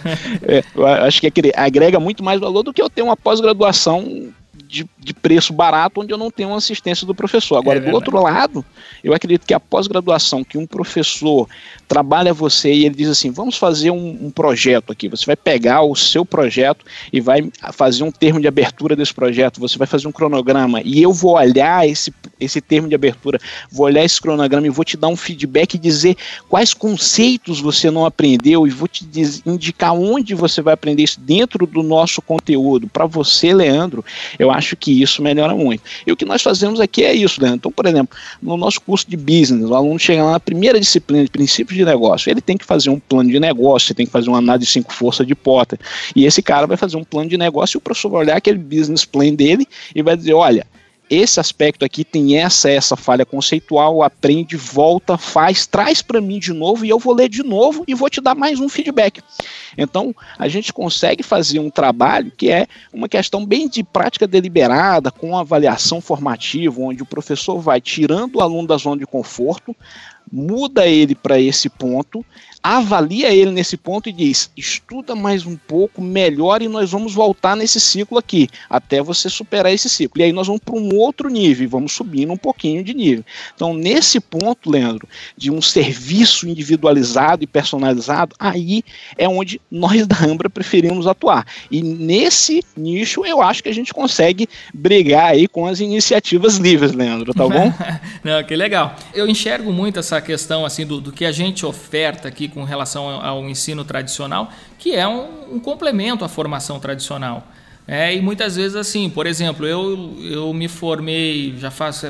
É, 0.42 0.64
acho 1.06 1.20
que 1.20 1.30
agrega 1.54 2.00
muito 2.00 2.24
mais 2.24 2.40
valor 2.40 2.62
do 2.62 2.72
que 2.72 2.80
eu 2.80 2.88
ter 2.88 3.02
uma 3.02 3.16
pós-graduação 3.16 4.32
de, 4.72 4.88
de, 4.98 5.12
preço 5.12 5.52
barato 5.52 6.00
onde 6.00 6.14
eu 6.14 6.16
não 6.16 6.30
tenho 6.30 6.54
assistência 6.54 7.06
do 7.06 7.14
professor. 7.14 7.58
Agora, 7.58 7.78
é 7.78 7.82
do 7.82 7.92
outro 7.94 8.18
lado, 8.18 8.64
eu 9.04 9.12
acredito 9.12 9.46
que 9.46 9.52
a 9.52 9.60
pós-graduação 9.60 10.42
que 10.42 10.56
um 10.56 10.66
professor 10.66 11.46
trabalha 11.86 12.32
você 12.32 12.72
e 12.72 12.86
ele 12.86 12.94
diz 12.94 13.10
assim: 13.10 13.30
vamos 13.30 13.58
fazer 13.58 13.90
um, 13.90 14.18
um, 14.22 14.30
projeto 14.30 14.90
aqui. 14.90 15.08
Você 15.10 15.26
vai 15.26 15.36
pegar 15.36 15.82
o 15.82 15.94
seu 15.94 16.24
projeto 16.24 16.86
e 17.12 17.20
vai 17.20 17.50
fazer 17.74 18.02
um 18.02 18.10
termo 18.10 18.40
de 18.40 18.48
abertura 18.48 18.96
desse 18.96 19.12
projeto, 19.12 19.60
você 19.60 19.76
vai 19.76 19.86
fazer 19.86 20.08
um 20.08 20.12
cronograma 20.12 20.80
e 20.82 21.02
eu 21.02 21.12
vou 21.12 21.34
olhar 21.34 21.86
esse, 21.86 22.12
esse 22.40 22.62
termo 22.62 22.88
de 22.88 22.94
abertura, 22.94 23.38
vou 23.70 23.84
olhar 23.84 24.02
esse 24.02 24.20
cronograma 24.22 24.66
e 24.66 24.70
vou 24.70 24.86
te 24.86 24.96
dar 24.96 25.08
um 25.08 25.16
feedback 25.16 25.74
e 25.74 25.78
dizer 25.78 26.16
quais 26.48 26.72
conceitos 26.72 27.60
você 27.60 27.90
não 27.90 28.06
aprendeu 28.06 28.66
e 28.66 28.70
vou 28.70 28.88
te 28.88 29.04
diz, 29.04 29.42
indicar 29.44 29.92
onde 29.92 30.34
você 30.34 30.62
vai 30.62 30.72
aprender 30.72 31.02
isso 31.02 31.20
dentro 31.20 31.66
do 31.66 31.82
nosso 31.82 32.22
conteúdo. 32.22 32.88
Para 32.88 33.04
você, 33.04 33.52
Leandro, 33.52 34.02
eu 34.38 34.50
acho 34.50 34.61
que 34.70 35.02
isso 35.02 35.22
melhora 35.22 35.54
muito. 35.54 35.82
E 36.06 36.12
o 36.12 36.16
que 36.16 36.24
nós 36.24 36.42
fazemos 36.42 36.80
aqui 36.80 37.04
é 37.04 37.12
isso, 37.12 37.40
Leandro. 37.40 37.58
Então, 37.58 37.72
por 37.72 37.86
exemplo, 37.86 38.16
no 38.40 38.56
nosso 38.56 38.80
curso 38.80 39.08
de 39.08 39.16
business, 39.16 39.68
o 39.68 39.74
aluno 39.74 39.98
chega 39.98 40.22
lá 40.22 40.32
na 40.32 40.40
primeira 40.40 40.78
disciplina 40.78 41.24
de 41.24 41.30
princípios 41.30 41.76
de 41.76 41.84
negócio. 41.84 42.30
Ele 42.30 42.40
tem 42.40 42.56
que 42.56 42.64
fazer 42.64 42.90
um 42.90 42.98
plano 42.98 43.30
de 43.30 43.38
negócio, 43.38 43.90
ele 43.90 43.96
tem 43.96 44.06
que 44.06 44.12
fazer 44.12 44.28
uma 44.28 44.38
análise 44.38 44.66
de 44.66 44.72
cinco 44.72 44.92
forças 44.92 45.26
de 45.26 45.34
Potter. 45.34 45.78
E 46.14 46.24
esse 46.24 46.42
cara 46.42 46.66
vai 46.66 46.76
fazer 46.76 46.96
um 46.96 47.04
plano 47.04 47.28
de 47.28 47.36
negócio 47.36 47.76
e 47.76 47.78
o 47.78 47.80
professor 47.80 48.10
vai 48.10 48.20
olhar 48.20 48.36
aquele 48.36 48.58
business 48.58 49.04
plan 49.04 49.34
dele 49.34 49.66
e 49.94 50.02
vai 50.02 50.16
dizer: 50.16 50.34
olha, 50.34 50.66
esse 51.14 51.38
aspecto 51.38 51.84
aqui 51.84 52.04
tem 52.04 52.38
essa 52.38 52.70
essa 52.70 52.96
falha 52.96 53.26
conceitual, 53.26 54.02
aprende, 54.02 54.56
volta, 54.56 55.18
faz, 55.18 55.66
traz 55.66 56.00
para 56.00 56.22
mim 56.22 56.38
de 56.38 56.54
novo 56.54 56.86
e 56.86 56.88
eu 56.88 56.98
vou 56.98 57.14
ler 57.14 57.28
de 57.28 57.42
novo 57.42 57.84
e 57.86 57.94
vou 57.94 58.08
te 58.08 58.18
dar 58.18 58.34
mais 58.34 58.58
um 58.58 58.68
feedback. 58.68 59.20
Então, 59.76 60.14
a 60.38 60.48
gente 60.48 60.72
consegue 60.72 61.22
fazer 61.22 61.58
um 61.58 61.68
trabalho 61.68 62.32
que 62.34 62.50
é 62.50 62.66
uma 62.90 63.10
questão 63.10 63.44
bem 63.44 63.68
de 63.68 63.84
prática 63.84 64.26
deliberada, 64.26 65.10
com 65.10 65.36
avaliação 65.36 66.00
formativa, 66.00 66.80
onde 66.80 67.02
o 67.02 67.06
professor 67.06 67.58
vai 67.58 67.78
tirando 67.78 68.36
o 68.36 68.40
aluno 68.40 68.66
da 68.66 68.78
zona 68.78 68.98
de 68.98 69.06
conforto, 69.06 69.76
muda 70.30 70.86
ele 70.86 71.14
para 71.14 71.38
esse 71.38 71.68
ponto, 71.68 72.24
avalia 72.62 73.34
ele 73.34 73.50
nesse 73.50 73.76
ponto 73.76 74.08
e 74.08 74.12
diz: 74.12 74.50
estuda 74.56 75.16
mais 75.16 75.44
um 75.44 75.56
pouco, 75.56 76.00
melhor 76.00 76.62
e 76.62 76.68
nós 76.68 76.90
vamos 76.90 77.12
voltar 77.12 77.56
nesse 77.56 77.80
ciclo 77.80 78.18
aqui, 78.18 78.48
até 78.70 79.02
você 79.02 79.28
superar 79.28 79.72
esse 79.72 79.88
ciclo. 79.88 80.20
E 80.20 80.24
aí 80.24 80.32
nós 80.32 80.46
vamos 80.46 80.62
para 80.64 80.76
um 80.76 80.94
outro 80.94 81.28
nível, 81.28 81.68
vamos 81.68 81.92
subindo 81.92 82.32
um 82.32 82.36
pouquinho 82.36 82.84
de 82.84 82.94
nível. 82.94 83.24
Então, 83.54 83.74
nesse 83.74 84.20
ponto, 84.20 84.70
Leandro, 84.70 85.08
de 85.36 85.50
um 85.50 85.60
serviço 85.60 86.48
individualizado 86.48 87.42
e 87.42 87.46
personalizado, 87.46 88.36
aí 88.38 88.84
é 89.18 89.28
onde 89.28 89.60
nós 89.70 90.06
da 90.06 90.16
Ambra 90.24 90.48
preferimos 90.48 91.06
atuar. 91.06 91.46
E 91.70 91.82
nesse 91.82 92.62
nicho, 92.76 93.24
eu 93.26 93.42
acho 93.42 93.62
que 93.62 93.68
a 93.68 93.74
gente 93.74 93.92
consegue 93.92 94.48
brigar 94.72 95.32
aí 95.32 95.48
com 95.48 95.66
as 95.66 95.80
iniciativas 95.80 96.56
livres, 96.56 96.92
Leandro, 96.92 97.34
tá 97.34 97.48
bom? 97.48 97.72
Não, 98.22 98.42
que 98.44 98.54
legal. 98.54 98.94
Eu 99.14 99.26
enxergo 99.26 99.72
muito 99.72 99.98
essa 99.98 100.20
questão 100.20 100.64
assim 100.64 100.86
do, 100.86 101.00
do 101.00 101.10
que 101.10 101.24
a 101.24 101.32
gente 101.32 101.66
oferta 101.66 102.28
aqui 102.28 102.51
com 102.52 102.64
relação 102.64 103.08
ao 103.08 103.48
ensino 103.48 103.84
tradicional, 103.84 104.50
que 104.78 104.94
é 104.94 105.06
um, 105.06 105.54
um 105.54 105.60
complemento 105.60 106.24
à 106.24 106.28
formação 106.28 106.78
tradicional. 106.78 107.46
É, 107.86 108.14
e 108.14 108.20
muitas 108.20 108.56
vezes 108.56 108.76
assim, 108.76 109.10
por 109.10 109.26
exemplo, 109.26 109.66
eu, 109.66 110.16
eu 110.22 110.54
me 110.54 110.68
formei 110.68 111.54
já 111.58 111.70
faz 111.70 112.04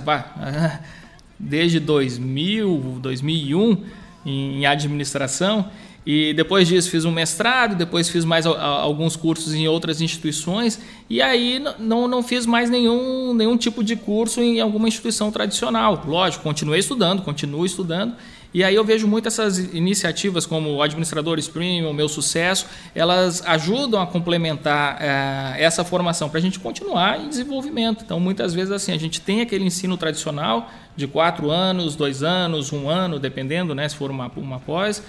desde 1.38 1.80
2000, 1.80 2.98
2001 3.00 3.84
em 4.24 4.66
administração 4.66 5.70
e 6.04 6.34
depois 6.34 6.66
disso 6.66 6.90
fiz 6.90 7.04
um 7.04 7.12
mestrado, 7.12 7.76
depois 7.76 8.08
fiz 8.08 8.24
mais 8.24 8.44
alguns 8.44 9.14
cursos 9.14 9.54
em 9.54 9.68
outras 9.68 10.00
instituições 10.00 10.80
e 11.08 11.22
aí 11.22 11.62
não, 11.78 12.08
não 12.08 12.22
fiz 12.22 12.44
mais 12.44 12.68
nenhum, 12.68 13.32
nenhum 13.32 13.56
tipo 13.56 13.84
de 13.84 13.94
curso 13.94 14.40
em 14.40 14.60
alguma 14.60 14.88
instituição 14.88 15.30
tradicional. 15.30 16.02
Lógico, 16.06 16.42
continuei 16.42 16.80
estudando, 16.80 17.22
continuo 17.22 17.64
estudando 17.64 18.14
e 18.54 18.62
aí 18.62 18.74
eu 18.74 18.84
vejo 18.84 19.06
muito 19.06 19.28
essas 19.28 19.58
iniciativas 19.58 20.44
como 20.44 20.70
o 20.74 20.82
Administradores 20.82 21.48
Premium, 21.48 21.90
o 21.90 21.94
Meu 21.94 22.08
Sucesso, 22.08 22.66
elas 22.94 23.42
ajudam 23.46 24.00
a 24.00 24.06
complementar 24.06 24.98
é, 25.00 25.62
essa 25.62 25.82
formação 25.84 26.28
para 26.28 26.38
a 26.38 26.42
gente 26.42 26.58
continuar 26.58 27.18
em 27.18 27.28
desenvolvimento. 27.28 28.04
Então, 28.04 28.20
muitas 28.20 28.52
vezes 28.52 28.70
assim, 28.70 28.92
a 28.92 28.98
gente 28.98 29.20
tem 29.20 29.40
aquele 29.40 29.64
ensino 29.64 29.96
tradicional 29.96 30.70
de 30.94 31.06
quatro 31.06 31.50
anos, 31.50 31.96
dois 31.96 32.22
anos, 32.22 32.72
um 32.72 32.88
ano, 32.88 33.18
dependendo, 33.18 33.74
né, 33.74 33.88
se 33.88 33.96
for 33.96 34.10
uma, 34.10 34.30
uma 34.36 34.60
pós, 34.60 35.02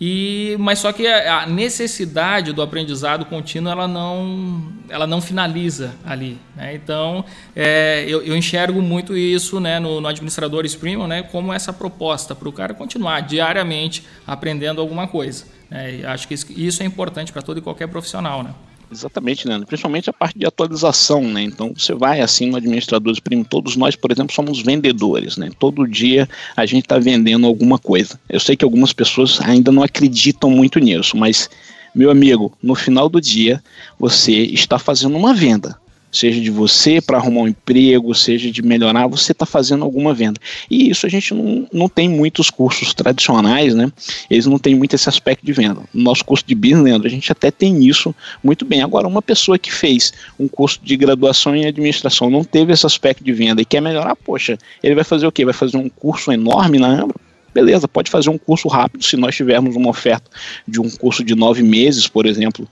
e, 0.00 0.56
mas 0.60 0.78
só 0.78 0.92
que 0.92 1.06
a 1.06 1.44
necessidade 1.46 2.52
do 2.52 2.62
aprendizado 2.62 3.24
contínuo 3.24 3.72
ela 3.72 3.88
não, 3.88 4.62
ela 4.88 5.06
não 5.06 5.20
finaliza 5.20 5.92
ali. 6.04 6.38
Né? 6.54 6.74
Então 6.74 7.24
é, 7.54 8.04
eu, 8.06 8.22
eu, 8.22 8.36
enxergo 8.36 8.80
muito 8.80 9.16
isso 9.16 9.58
né, 9.58 9.80
no, 9.80 10.00
no 10.00 10.06
Administradores 10.06 10.76
Premium 10.76 11.08
né, 11.08 11.22
como 11.24 11.52
essa 11.52 11.72
proposta 11.72 12.32
para 12.34 12.48
o 12.48 12.52
cara 12.52 12.74
continuar 12.74 13.22
diariamente 13.22 14.04
aprendendo 14.24 14.80
alguma 14.80 15.08
coisa. 15.08 15.46
Né? 15.68 16.02
acho 16.04 16.28
que 16.28 16.34
isso, 16.34 16.46
isso 16.56 16.82
é 16.82 16.86
importante 16.86 17.32
para 17.32 17.42
todo 17.42 17.58
e 17.58 17.60
qualquer 17.60 17.88
profissional. 17.88 18.44
Né? 18.44 18.54
Exatamente, 18.90 19.46
Leandro. 19.46 19.66
Principalmente 19.66 20.08
a 20.08 20.12
parte 20.12 20.38
de 20.38 20.46
atualização, 20.46 21.22
né? 21.22 21.42
Então 21.42 21.74
você 21.76 21.94
vai 21.94 22.20
assim 22.20 22.46
no 22.48 22.56
Administradores 22.56 23.20
Premium, 23.20 23.44
todos 23.44 23.76
nós, 23.76 23.94
por 23.94 24.10
exemplo, 24.10 24.34
somos 24.34 24.62
vendedores, 24.62 25.36
né? 25.36 25.50
Todo 25.58 25.86
dia 25.86 26.28
a 26.56 26.64
gente 26.64 26.84
está 26.84 26.98
vendendo 26.98 27.46
alguma 27.46 27.78
coisa. 27.78 28.18
Eu 28.28 28.40
sei 28.40 28.56
que 28.56 28.64
algumas 28.64 28.92
pessoas 28.92 29.40
ainda 29.40 29.70
não 29.70 29.82
acreditam 29.82 30.50
muito 30.50 30.78
nisso, 30.78 31.16
mas, 31.16 31.50
meu 31.94 32.10
amigo, 32.10 32.52
no 32.62 32.74
final 32.74 33.08
do 33.08 33.20
dia 33.20 33.62
você 33.98 34.32
está 34.32 34.78
fazendo 34.78 35.16
uma 35.16 35.34
venda 35.34 35.76
seja 36.10 36.40
de 36.40 36.50
você 36.50 37.00
para 37.00 37.18
arrumar 37.18 37.42
um 37.42 37.48
emprego, 37.48 38.14
seja 38.14 38.50
de 38.50 38.62
melhorar, 38.62 39.06
você 39.06 39.32
está 39.32 39.44
fazendo 39.44 39.84
alguma 39.84 40.14
venda. 40.14 40.40
E 40.70 40.90
isso 40.90 41.06
a 41.06 41.08
gente 41.08 41.34
não, 41.34 41.66
não 41.72 41.88
tem 41.88 42.08
muitos 42.08 42.50
cursos 42.50 42.94
tradicionais, 42.94 43.74
né? 43.74 43.90
Eles 44.30 44.46
não 44.46 44.58
têm 44.58 44.74
muito 44.74 44.94
esse 44.94 45.08
aspecto 45.08 45.44
de 45.44 45.52
venda. 45.52 45.82
No 45.92 46.02
nosso 46.02 46.24
curso 46.24 46.44
de 46.46 46.54
business, 46.54 46.84
Leandro, 46.84 47.06
a 47.06 47.10
gente 47.10 47.30
até 47.30 47.50
tem 47.50 47.84
isso 47.86 48.14
muito 48.42 48.64
bem. 48.64 48.82
Agora, 48.82 49.06
uma 49.06 49.22
pessoa 49.22 49.58
que 49.58 49.72
fez 49.72 50.12
um 50.38 50.48
curso 50.48 50.80
de 50.82 50.96
graduação 50.96 51.54
em 51.54 51.66
administração 51.66 52.30
não 52.30 52.44
teve 52.44 52.72
esse 52.72 52.86
aspecto 52.86 53.22
de 53.22 53.32
venda 53.32 53.60
e 53.60 53.64
quer 53.64 53.80
melhorar, 53.80 54.16
poxa, 54.16 54.58
ele 54.82 54.94
vai 54.94 55.04
fazer 55.04 55.26
o 55.26 55.32
quê? 55.32 55.44
Vai 55.44 55.54
fazer 55.54 55.76
um 55.76 55.88
curso 55.88 56.32
enorme 56.32 56.78
na 56.78 56.88
Ambra? 56.88 57.16
beleza, 57.52 57.88
pode 57.88 58.10
fazer 58.10 58.30
um 58.30 58.38
curso 58.38 58.68
rápido, 58.68 59.04
se 59.04 59.16
nós 59.16 59.34
tivermos 59.34 59.74
uma 59.74 59.90
oferta 59.90 60.30
de 60.66 60.80
um 60.80 60.88
curso 60.88 61.24
de 61.24 61.34
nove 61.34 61.62
meses, 61.62 62.06
por 62.06 62.26
exemplo, 62.26 62.68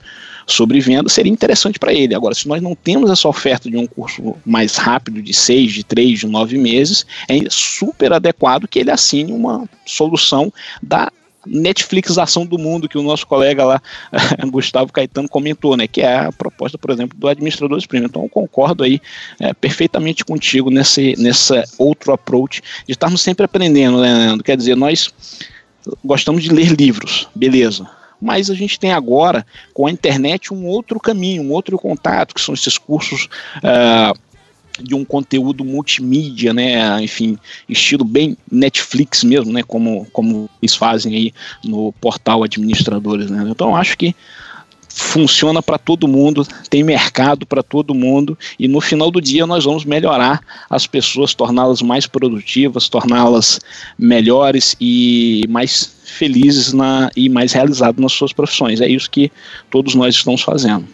sobre 0.46 0.80
venda, 0.80 1.08
seria 1.08 1.32
interessante 1.32 1.78
para 1.78 1.92
ele. 1.92 2.14
Agora, 2.14 2.34
se 2.34 2.46
nós 2.46 2.62
não 2.62 2.74
temos 2.74 3.10
essa 3.10 3.28
oferta 3.28 3.68
de 3.68 3.76
um 3.76 3.86
curso 3.86 4.36
mais 4.46 4.76
rápido, 4.76 5.20
de 5.20 5.34
seis, 5.34 5.72
de 5.72 5.82
três, 5.82 6.20
de 6.20 6.26
nove 6.26 6.56
meses, 6.56 7.04
é 7.28 7.38
super 7.50 8.12
adequado 8.12 8.68
que 8.68 8.78
ele 8.78 8.90
assine 8.90 9.32
uma 9.32 9.68
solução 9.84 10.52
da 10.80 11.10
Netflixização 11.48 12.44
do 12.44 12.58
mundo 12.58 12.88
que 12.88 12.98
o 12.98 13.02
nosso 13.02 13.24
colega 13.26 13.64
lá, 13.64 13.82
Gustavo 14.50 14.92
Caetano, 14.92 15.28
comentou, 15.28 15.76
né? 15.76 15.86
Que 15.86 16.00
é 16.00 16.18
a 16.18 16.32
proposta, 16.32 16.76
por 16.76 16.90
exemplo, 16.90 17.16
do 17.18 17.28
administrador 17.28 17.80
premium. 17.86 18.06
Então 18.06 18.22
eu 18.22 18.28
concordo 18.28 18.82
aí 18.82 19.00
é, 19.38 19.54
perfeitamente 19.54 20.24
contigo 20.24 20.70
nesse, 20.70 21.14
nessa 21.18 21.64
outro 21.78 22.12
approach 22.12 22.60
de 22.86 22.92
estarmos 22.92 23.20
sempre 23.20 23.44
aprendendo, 23.44 24.00
né, 24.00 24.12
Leandro? 24.12 24.44
Quer 24.44 24.56
dizer, 24.56 24.76
nós 24.76 25.08
gostamos 26.04 26.42
de 26.42 26.50
ler 26.50 26.72
livros, 26.72 27.28
beleza 27.34 27.88
mas 28.20 28.50
a 28.50 28.54
gente 28.54 28.78
tem 28.78 28.92
agora, 28.92 29.46
com 29.72 29.86
a 29.86 29.90
internet, 29.90 30.52
um 30.52 30.66
outro 30.66 30.98
caminho, 30.98 31.42
um 31.42 31.52
outro 31.52 31.78
contato, 31.78 32.34
que 32.34 32.40
são 32.40 32.54
esses 32.54 32.78
cursos 32.78 33.28
uh, 33.58 34.18
de 34.82 34.94
um 34.94 35.04
conteúdo 35.04 35.64
multimídia, 35.64 36.52
né, 36.52 37.02
enfim, 37.02 37.38
estilo 37.68 38.04
bem 38.04 38.36
Netflix 38.50 39.24
mesmo, 39.24 39.52
né, 39.52 39.62
como, 39.62 40.06
como 40.12 40.50
eles 40.60 40.74
fazem 40.74 41.14
aí 41.14 41.32
no 41.64 41.92
portal 41.92 42.42
Administradores, 42.42 43.30
né, 43.30 43.46
então 43.48 43.74
acho 43.74 43.96
que 43.96 44.14
funciona 44.88 45.62
para 45.62 45.76
todo 45.76 46.08
mundo, 46.08 46.46
tem 46.70 46.82
mercado 46.82 47.44
para 47.44 47.62
todo 47.62 47.94
mundo 47.94 48.36
e 48.58 48.66
no 48.66 48.80
final 48.80 49.10
do 49.10 49.20
dia 49.20 49.46
nós 49.46 49.64
vamos 49.64 49.84
melhorar 49.84 50.40
as 50.70 50.86
pessoas, 50.86 51.34
torná-las 51.34 51.82
mais 51.82 52.06
produtivas, 52.06 52.88
torná-las 52.88 53.60
melhores 53.98 54.74
e 54.80 55.44
mais 55.50 55.95
felizes 56.06 56.72
na, 56.72 57.10
e 57.16 57.28
mais 57.28 57.52
realizadas 57.52 58.00
nas 58.00 58.12
suas 58.12 58.32
profissões. 58.32 58.80
É 58.80 58.88
isso 58.88 59.10
que 59.10 59.30
todos 59.70 59.94
nós 59.94 60.14
estamos 60.14 60.42
fazendo. 60.42 60.86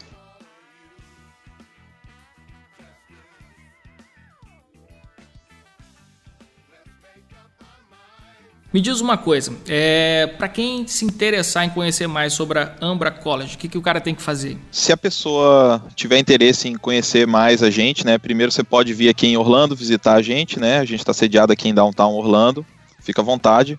Me 8.72 8.80
diz 8.80 9.02
uma 9.02 9.18
coisa, 9.18 9.52
é, 9.68 10.26
para 10.38 10.48
quem 10.48 10.86
se 10.86 11.04
interessar 11.04 11.62
em 11.62 11.68
conhecer 11.68 12.06
mais 12.06 12.32
sobre 12.32 12.58
a 12.58 12.74
Ambra 12.80 13.10
College, 13.10 13.54
o 13.54 13.58
que, 13.58 13.68
que 13.68 13.76
o 13.76 13.82
cara 13.82 14.00
tem 14.00 14.14
que 14.14 14.22
fazer? 14.22 14.56
Se 14.70 14.90
a 14.90 14.96
pessoa 14.96 15.84
tiver 15.94 16.18
interesse 16.18 16.68
em 16.68 16.74
conhecer 16.76 17.26
mais 17.26 17.62
a 17.62 17.68
gente, 17.68 18.06
né, 18.06 18.16
primeiro 18.16 18.50
você 18.50 18.64
pode 18.64 18.94
vir 18.94 19.10
aqui 19.10 19.26
em 19.26 19.36
Orlando 19.36 19.76
visitar 19.76 20.14
a 20.14 20.22
gente, 20.22 20.58
né, 20.58 20.78
a 20.78 20.86
gente 20.86 21.00
está 21.00 21.12
sediado 21.12 21.52
aqui 21.52 21.68
em 21.68 21.74
Downtown 21.74 22.14
Orlando, 22.14 22.64
fica 23.02 23.20
à 23.20 23.24
vontade. 23.24 23.78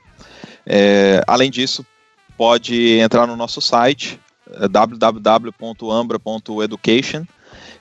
É, 0.66 1.22
além 1.28 1.52
disso, 1.52 1.86
pode 2.38 3.00
entrar 3.00 3.28
no 3.28 3.36
nosso 3.36 3.60
site 3.62 4.20
é, 4.52 4.68
www.ambra.education 4.68 7.26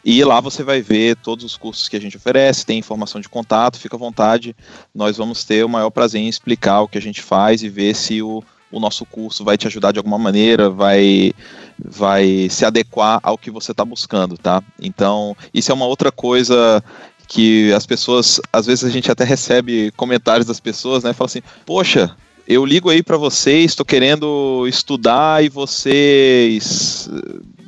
e 0.05 0.22
lá 0.24 0.41
você 0.41 0.64
vai 0.64 0.80
ver 0.80 1.16
todos 1.16 1.45
os 1.45 1.57
cursos 1.57 1.89
que 1.89 1.97
a 1.97 2.01
gente 2.01 2.16
oferece, 2.16 2.66
tem 2.66 2.78
informação 2.78 3.20
de 3.20 3.28
contato, 3.28 3.78
fica 3.78 3.95
à 3.95 3.99
vontade. 3.99 4.57
Nós 4.93 5.16
vamos 5.16 5.45
ter 5.45 5.64
o 5.64 5.68
maior 5.68 5.91
prazer 5.91 6.20
em 6.20 6.28
explicar 6.28 6.80
o 6.80 6.89
que 6.89 6.99
a 6.99 7.03
gente 7.03 7.22
faz 7.22 7.62
e 7.62 7.68
ver 7.68 7.95
se 7.95 8.20
o, 8.20 8.43
o 8.70 8.80
nosso 8.80 9.07
curso 9.07 9.45
vai 9.45 9.57
te 9.57 9.66
ajudar 9.68 9.93
de 9.93 9.99
alguma 9.99 10.18
maneira, 10.18 10.68
vai, 10.68 11.33
vai 11.78 12.49
se 12.51 12.64
adequar 12.64 13.20
ao 13.22 13.39
que 13.39 13.51
você 13.51 13.70
está 13.70 13.85
buscando, 13.85 14.37
tá? 14.37 14.61
Então, 14.80 15.37
isso 15.55 15.70
é 15.70 15.74
uma 15.74 15.87
outra 15.87 16.11
coisa 16.11 16.83
que 17.28 17.72
as 17.72 17.87
pessoas, 17.87 18.41
às 18.53 18.66
vezes 18.66 18.85
a 18.85 18.91
gente 18.91 19.11
até 19.11 19.22
recebe 19.22 19.93
comentários 19.93 20.47
das 20.47 20.59
pessoas, 20.59 21.05
né? 21.05 21.12
Fala 21.12 21.26
assim, 21.26 21.43
poxa, 21.64 22.14
eu 22.47 22.64
ligo 22.64 22.90
aí 22.90 23.03
para 23.03 23.16
vocês, 23.16 23.72
estou 23.72 23.86
querendo 23.86 24.66
estudar 24.66 25.45
e 25.45 25.49
vocês 25.49 27.09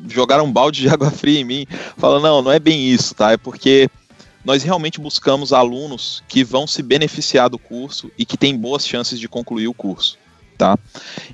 jogaram 0.08 0.44
um 0.44 0.52
balde 0.52 0.80
de 0.82 0.88
água 0.92 1.10
fria 1.10 1.40
em 1.40 1.44
mim. 1.44 1.66
Fala, 1.96 2.20
não, 2.20 2.42
não 2.42 2.52
é 2.52 2.58
bem 2.58 2.88
isso, 2.88 3.14
tá? 3.14 3.32
É 3.32 3.36
porque 3.36 3.88
nós 4.44 4.62
realmente 4.62 5.00
buscamos 5.00 5.52
alunos 5.52 6.22
que 6.28 6.44
vão 6.44 6.66
se 6.66 6.82
beneficiar 6.82 7.48
do 7.48 7.58
curso 7.58 8.10
e 8.18 8.26
que 8.26 8.36
têm 8.36 8.56
boas 8.56 8.86
chances 8.86 9.18
de 9.18 9.28
concluir 9.28 9.68
o 9.68 9.74
curso, 9.74 10.18
tá? 10.58 10.78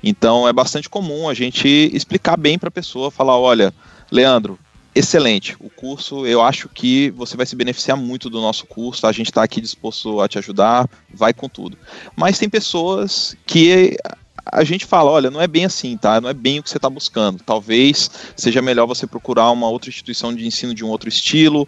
Então 0.01 0.47
é 0.47 0.53
bastante 0.53 0.89
comum 0.89 1.27
a 1.27 1.33
gente 1.33 1.67
explicar 1.93 2.37
bem 2.37 2.57
para 2.57 2.69
a 2.69 2.71
pessoa, 2.71 3.11
falar, 3.11 3.37
olha, 3.37 3.73
Leandro, 4.09 4.57
excelente. 4.93 5.55
O 5.59 5.69
curso, 5.69 6.25
eu 6.25 6.41
acho 6.41 6.69
que 6.69 7.09
você 7.11 7.37
vai 7.37 7.45
se 7.45 7.55
beneficiar 7.55 7.97
muito 7.97 8.29
do 8.29 8.41
nosso 8.41 8.65
curso. 8.65 9.01
Tá? 9.01 9.09
A 9.09 9.13
gente 9.13 9.27
está 9.27 9.43
aqui 9.43 9.61
disposto 9.61 10.19
a 10.19 10.27
te 10.27 10.37
ajudar, 10.37 10.89
vai 11.13 11.33
com 11.33 11.47
tudo. 11.47 11.77
Mas 12.15 12.37
tem 12.37 12.49
pessoas 12.49 13.35
que 13.45 13.97
a 14.45 14.63
gente 14.63 14.85
fala, 14.85 15.11
olha, 15.11 15.29
não 15.29 15.41
é 15.41 15.47
bem 15.47 15.65
assim, 15.65 15.97
tá? 15.97 16.19
Não 16.19 16.29
é 16.29 16.33
bem 16.33 16.59
o 16.59 16.63
que 16.63 16.69
você 16.69 16.77
está 16.77 16.89
buscando. 16.89 17.41
Talvez 17.45 18.09
seja 18.35 18.61
melhor 18.61 18.87
você 18.87 19.05
procurar 19.05 19.51
uma 19.51 19.67
outra 19.67 19.89
instituição 19.89 20.33
de 20.33 20.45
ensino 20.45 20.73
de 20.73 20.83
um 20.83 20.89
outro 20.89 21.07
estilo. 21.07 21.67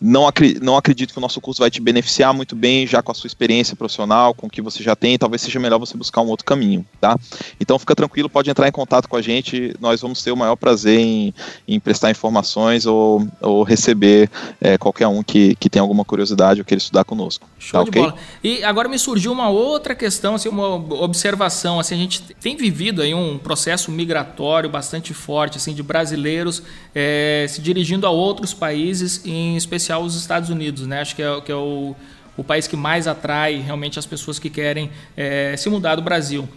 Não, 0.00 0.26
acri 0.26 0.58
não 0.60 0.76
acredito 0.76 1.12
que 1.12 1.18
o 1.18 1.20
nosso 1.20 1.40
curso 1.40 1.60
vai 1.60 1.70
te 1.70 1.80
beneficiar 1.80 2.32
muito 2.32 2.56
bem, 2.56 2.86
já 2.86 3.02
com 3.02 3.12
a 3.12 3.14
sua 3.14 3.28
experiência 3.28 3.76
profissional, 3.76 4.32
com 4.32 4.46
o 4.46 4.50
que 4.50 4.62
você 4.62 4.82
já 4.82 4.96
tem. 4.96 5.18
Talvez 5.18 5.42
seja 5.42 5.60
melhor 5.60 5.78
você 5.78 5.96
buscar 5.96 6.22
um 6.22 6.28
outro 6.28 6.44
caminho, 6.44 6.84
tá? 7.00 7.18
Então 7.60 7.78
fica 7.78 7.94
tranquilo, 7.94 8.28
pode 8.28 8.50
entrar 8.50 8.66
em 8.66 8.72
contato 8.72 9.08
com 9.08 9.16
a 9.16 9.22
gente. 9.22 9.74
Nós 9.78 10.00
vamos 10.00 10.22
ter 10.22 10.32
o 10.32 10.36
maior 10.36 10.56
prazer 10.56 10.98
em, 10.98 11.34
em 11.68 11.78
prestar 11.78 12.10
informações 12.10 12.86
ou, 12.86 13.26
ou 13.40 13.62
receber 13.62 14.30
é, 14.60 14.78
qualquer 14.78 15.06
um 15.06 15.22
que, 15.22 15.54
que 15.56 15.68
tenha 15.68 15.82
alguma 15.82 16.04
curiosidade 16.04 16.60
ou 16.60 16.64
queira 16.64 16.80
estudar 16.80 17.04
conosco. 17.04 17.46
Show 17.58 17.80
tá, 17.80 17.84
de 17.84 17.90
okay? 17.90 18.02
bola. 18.02 18.14
E 18.42 18.64
agora 18.64 18.88
me 18.88 18.98
surgiu 18.98 19.32
uma 19.32 19.50
outra 19.50 19.94
questão, 19.94 20.34
assim, 20.34 20.48
uma 20.48 20.74
observação, 21.02 21.78
assim, 21.78 21.99
gente 22.00 22.22
tem 22.40 22.56
vivido 22.56 23.02
aí 23.02 23.14
um 23.14 23.38
processo 23.38 23.90
migratório 23.90 24.68
bastante 24.68 25.14
forte, 25.14 25.56
assim, 25.56 25.74
de 25.74 25.82
brasileiros 25.82 26.62
é, 26.94 27.46
se 27.48 27.60
dirigindo 27.60 28.06
a 28.06 28.10
outros 28.10 28.52
países, 28.52 29.24
em 29.24 29.56
especial 29.56 30.02
os 30.02 30.16
Estados 30.16 30.50
Unidos, 30.50 30.86
né? 30.86 31.00
Acho 31.00 31.14
que 31.14 31.22
é, 31.22 31.40
que 31.40 31.52
é 31.52 31.54
o, 31.54 31.94
o 32.36 32.44
país 32.44 32.66
que 32.66 32.76
mais 32.76 33.06
atrai 33.06 33.56
realmente 33.56 33.98
as 33.98 34.06
pessoas 34.06 34.38
que 34.38 34.50
querem 34.50 34.90
é, 35.16 35.56
se 35.56 35.68
mudar 35.68 35.96
do 35.96 36.02
Brasil. 36.02 36.48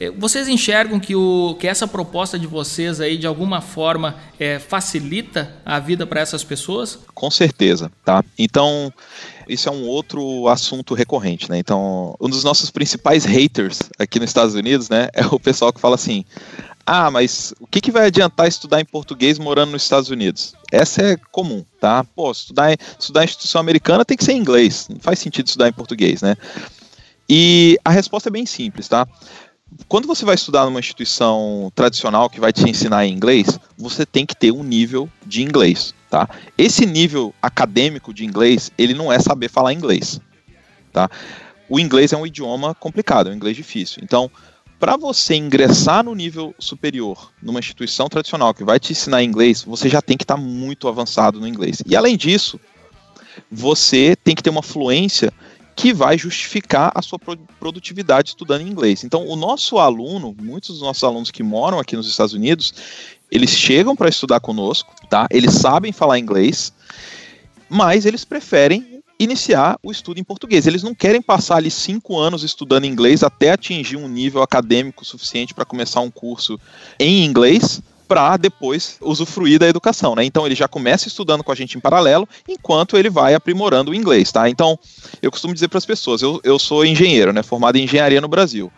É, 0.00 0.10
vocês 0.10 0.48
enxergam 0.48 1.00
que, 1.00 1.14
o, 1.14 1.56
que 1.58 1.66
essa 1.66 1.86
proposta 1.86 2.38
de 2.38 2.46
vocês 2.46 3.00
aí, 3.00 3.16
de 3.16 3.26
alguma 3.26 3.60
forma, 3.60 4.16
é, 4.38 4.58
facilita 4.58 5.56
a 5.64 5.78
vida 5.78 6.06
para 6.06 6.20
essas 6.20 6.44
pessoas? 6.44 6.98
Com 7.14 7.30
certeza, 7.30 7.90
tá? 8.04 8.24
Então, 8.38 8.92
isso 9.48 9.68
é 9.68 9.72
um 9.72 9.86
outro 9.86 10.46
assunto 10.48 10.94
recorrente, 10.94 11.50
né? 11.50 11.58
Então, 11.58 12.14
um 12.20 12.28
dos 12.28 12.44
nossos 12.44 12.70
principais 12.70 13.24
haters 13.24 13.80
aqui 13.98 14.20
nos 14.20 14.30
Estados 14.30 14.54
Unidos, 14.54 14.88
né, 14.88 15.08
é 15.12 15.26
o 15.26 15.40
pessoal 15.40 15.72
que 15.72 15.80
fala 15.80 15.96
assim: 15.96 16.24
ah, 16.86 17.10
mas 17.10 17.52
o 17.60 17.66
que, 17.66 17.80
que 17.80 17.90
vai 17.90 18.06
adiantar 18.06 18.46
estudar 18.46 18.80
em 18.80 18.84
português 18.84 19.38
morando 19.38 19.72
nos 19.72 19.82
Estados 19.82 20.10
Unidos? 20.10 20.54
Essa 20.70 21.02
é 21.02 21.16
comum, 21.32 21.64
tá? 21.80 22.02
Pô, 22.02 22.30
estudar, 22.30 22.74
estudar 22.98 23.22
em 23.22 23.24
instituição 23.24 23.60
americana 23.60 24.04
tem 24.04 24.16
que 24.16 24.24
ser 24.24 24.32
em 24.32 24.38
inglês, 24.38 24.86
não 24.88 25.00
faz 25.00 25.18
sentido 25.18 25.46
estudar 25.46 25.68
em 25.68 25.72
português, 25.72 26.22
né? 26.22 26.36
E 27.28 27.78
a 27.84 27.90
resposta 27.90 28.30
é 28.30 28.32
bem 28.32 28.46
simples, 28.46 28.88
tá? 28.88 29.06
Quando 29.86 30.06
você 30.06 30.24
vai 30.24 30.34
estudar 30.34 30.64
numa 30.64 30.80
instituição 30.80 31.70
tradicional 31.74 32.28
que 32.30 32.40
vai 32.40 32.52
te 32.52 32.68
ensinar 32.68 33.06
em 33.06 33.12
inglês, 33.12 33.58
você 33.76 34.04
tem 34.06 34.24
que 34.24 34.34
ter 34.34 34.50
um 34.50 34.62
nível 34.62 35.08
de 35.26 35.42
inglês. 35.42 35.94
Tá? 36.10 36.28
Esse 36.56 36.86
nível 36.86 37.34
acadêmico 37.40 38.14
de 38.14 38.24
inglês, 38.24 38.70
ele 38.78 38.94
não 38.94 39.12
é 39.12 39.18
saber 39.18 39.48
falar 39.48 39.72
inglês. 39.72 40.20
Tá? 40.92 41.10
O 41.68 41.78
inglês 41.78 42.12
é 42.12 42.16
um 42.16 42.26
idioma 42.26 42.74
complicado, 42.74 43.28
é 43.28 43.32
um 43.32 43.34
inglês 43.34 43.56
difícil. 43.56 44.00
Então, 44.02 44.30
para 44.80 44.96
você 44.96 45.34
ingressar 45.34 46.04
no 46.04 46.14
nível 46.14 46.54
superior, 46.58 47.32
numa 47.42 47.58
instituição 47.58 48.08
tradicional 48.08 48.54
que 48.54 48.64
vai 48.64 48.78
te 48.78 48.92
ensinar 48.92 49.22
inglês, 49.22 49.62
você 49.62 49.88
já 49.88 50.00
tem 50.00 50.16
que 50.16 50.24
estar 50.24 50.36
tá 50.36 50.40
muito 50.40 50.88
avançado 50.88 51.40
no 51.40 51.46
inglês. 51.46 51.82
E 51.84 51.94
além 51.94 52.16
disso, 52.16 52.58
você 53.50 54.16
tem 54.16 54.34
que 54.34 54.42
ter 54.42 54.50
uma 54.50 54.62
fluência 54.62 55.32
que 55.78 55.92
vai 55.92 56.18
justificar 56.18 56.90
a 56.92 57.00
sua 57.00 57.20
produtividade 57.60 58.30
estudando 58.30 58.62
inglês. 58.62 59.04
Então, 59.04 59.24
o 59.28 59.36
nosso 59.36 59.78
aluno, 59.78 60.34
muitos 60.42 60.70
dos 60.70 60.80
nossos 60.80 61.04
alunos 61.04 61.30
que 61.30 61.40
moram 61.40 61.78
aqui 61.78 61.94
nos 61.94 62.08
Estados 62.08 62.34
Unidos, 62.34 62.74
eles 63.30 63.50
chegam 63.50 63.94
para 63.94 64.08
estudar 64.08 64.40
conosco, 64.40 64.92
tá? 65.08 65.28
Eles 65.30 65.54
sabem 65.54 65.92
falar 65.92 66.18
inglês, 66.18 66.72
mas 67.70 68.06
eles 68.06 68.24
preferem 68.24 69.04
iniciar 69.20 69.78
o 69.80 69.92
estudo 69.92 70.18
em 70.18 70.24
português. 70.24 70.66
Eles 70.66 70.82
não 70.82 70.96
querem 70.96 71.22
passar 71.22 71.58
ali 71.58 71.70
cinco 71.70 72.18
anos 72.18 72.42
estudando 72.42 72.84
inglês 72.84 73.22
até 73.22 73.52
atingir 73.52 73.96
um 73.96 74.08
nível 74.08 74.42
acadêmico 74.42 75.04
suficiente 75.04 75.54
para 75.54 75.64
começar 75.64 76.00
um 76.00 76.10
curso 76.10 76.58
em 76.98 77.24
inglês 77.24 77.80
para 78.08 78.38
depois 78.38 78.96
usufruir 79.00 79.58
da 79.58 79.68
educação, 79.68 80.14
né? 80.14 80.24
Então 80.24 80.46
ele 80.46 80.54
já 80.54 80.66
começa 80.66 81.06
estudando 81.06 81.44
com 81.44 81.52
a 81.52 81.54
gente 81.54 81.76
em 81.76 81.80
paralelo, 81.80 82.26
enquanto 82.48 82.96
ele 82.96 83.10
vai 83.10 83.34
aprimorando 83.34 83.90
o 83.90 83.94
inglês, 83.94 84.32
tá? 84.32 84.48
Então 84.48 84.78
eu 85.20 85.30
costumo 85.30 85.52
dizer 85.52 85.68
para 85.68 85.78
as 85.78 85.86
pessoas, 85.86 86.22
eu, 86.22 86.40
eu 86.42 86.58
sou 86.58 86.84
engenheiro, 86.84 87.32
né? 87.32 87.42
Formado 87.42 87.76
em 87.76 87.84
engenharia 87.84 88.20
no 88.20 88.28
Brasil 88.28 88.72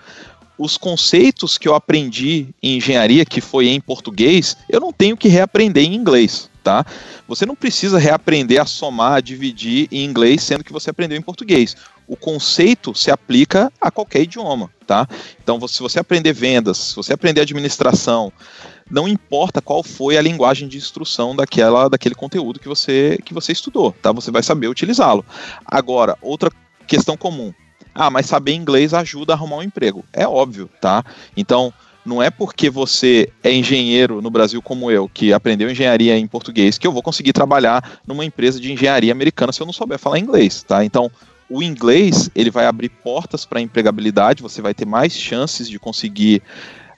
os 0.60 0.76
conceitos 0.76 1.56
que 1.56 1.66
eu 1.66 1.74
aprendi 1.74 2.48
em 2.62 2.76
engenharia, 2.76 3.24
que 3.24 3.40
foi 3.40 3.68
em 3.68 3.80
português, 3.80 4.58
eu 4.68 4.78
não 4.78 4.92
tenho 4.92 5.16
que 5.16 5.26
reaprender 5.26 5.84
em 5.84 5.94
inglês, 5.94 6.50
tá? 6.62 6.84
Você 7.26 7.46
não 7.46 7.56
precisa 7.56 7.98
reaprender 7.98 8.60
a 8.60 8.66
somar, 8.66 9.14
a 9.14 9.20
dividir 9.22 9.88
em 9.90 10.04
inglês, 10.04 10.42
sendo 10.42 10.62
que 10.62 10.72
você 10.72 10.90
aprendeu 10.90 11.16
em 11.16 11.22
português. 11.22 11.74
O 12.06 12.14
conceito 12.14 12.94
se 12.94 13.10
aplica 13.10 13.72
a 13.80 13.90
qualquer 13.90 14.20
idioma, 14.20 14.70
tá? 14.86 15.08
Então, 15.42 15.66
se 15.66 15.80
você 15.80 15.98
aprender 15.98 16.34
vendas, 16.34 16.76
se 16.76 16.96
você 16.96 17.14
aprender 17.14 17.40
administração, 17.40 18.30
não 18.90 19.06
importa 19.06 19.62
qual 19.62 19.82
foi 19.82 20.16
a 20.16 20.22
linguagem 20.22 20.66
de 20.66 20.76
instrução 20.76 21.34
daquela, 21.36 21.88
daquele 21.88 22.14
conteúdo 22.14 22.58
que 22.58 22.68
você, 22.68 23.18
que 23.24 23.32
você 23.32 23.52
estudou, 23.52 23.92
tá? 23.92 24.10
Você 24.12 24.30
vai 24.30 24.42
saber 24.42 24.68
utilizá-lo. 24.68 25.24
Agora, 25.64 26.18
outra 26.20 26.50
questão 26.86 27.16
comum 27.16 27.54
Ah, 27.94 28.10
mas 28.10 28.26
saber 28.26 28.54
inglês 28.54 28.92
ajuda 28.92 29.32
a 29.32 29.36
arrumar 29.36 29.56
um 29.56 29.62
emprego. 29.62 30.04
É 30.12 30.26
óbvio, 30.26 30.68
tá? 30.80 31.04
Então, 31.36 31.72
não 32.04 32.22
é 32.22 32.30
porque 32.30 32.70
você 32.70 33.30
é 33.42 33.52
engenheiro 33.52 34.22
no 34.22 34.30
Brasil 34.30 34.62
como 34.62 34.90
eu, 34.90 35.08
que 35.08 35.32
aprendeu 35.32 35.70
engenharia 35.70 36.16
em 36.16 36.26
português, 36.26 36.78
que 36.78 36.86
eu 36.86 36.92
vou 36.92 37.02
conseguir 37.02 37.32
trabalhar 37.32 38.00
numa 38.06 38.24
empresa 38.24 38.58
de 38.58 38.72
engenharia 38.72 39.12
americana 39.12 39.52
se 39.52 39.60
eu 39.60 39.66
não 39.66 39.72
souber 39.72 39.98
falar 39.98 40.18
inglês, 40.18 40.62
tá? 40.62 40.84
Então, 40.84 41.10
o 41.48 41.62
inglês, 41.62 42.30
ele 42.34 42.50
vai 42.50 42.66
abrir 42.66 42.88
portas 42.88 43.44
para 43.44 43.60
empregabilidade, 43.60 44.42
você 44.42 44.62
vai 44.62 44.72
ter 44.72 44.86
mais 44.86 45.12
chances 45.12 45.68
de 45.68 45.78
conseguir 45.78 46.42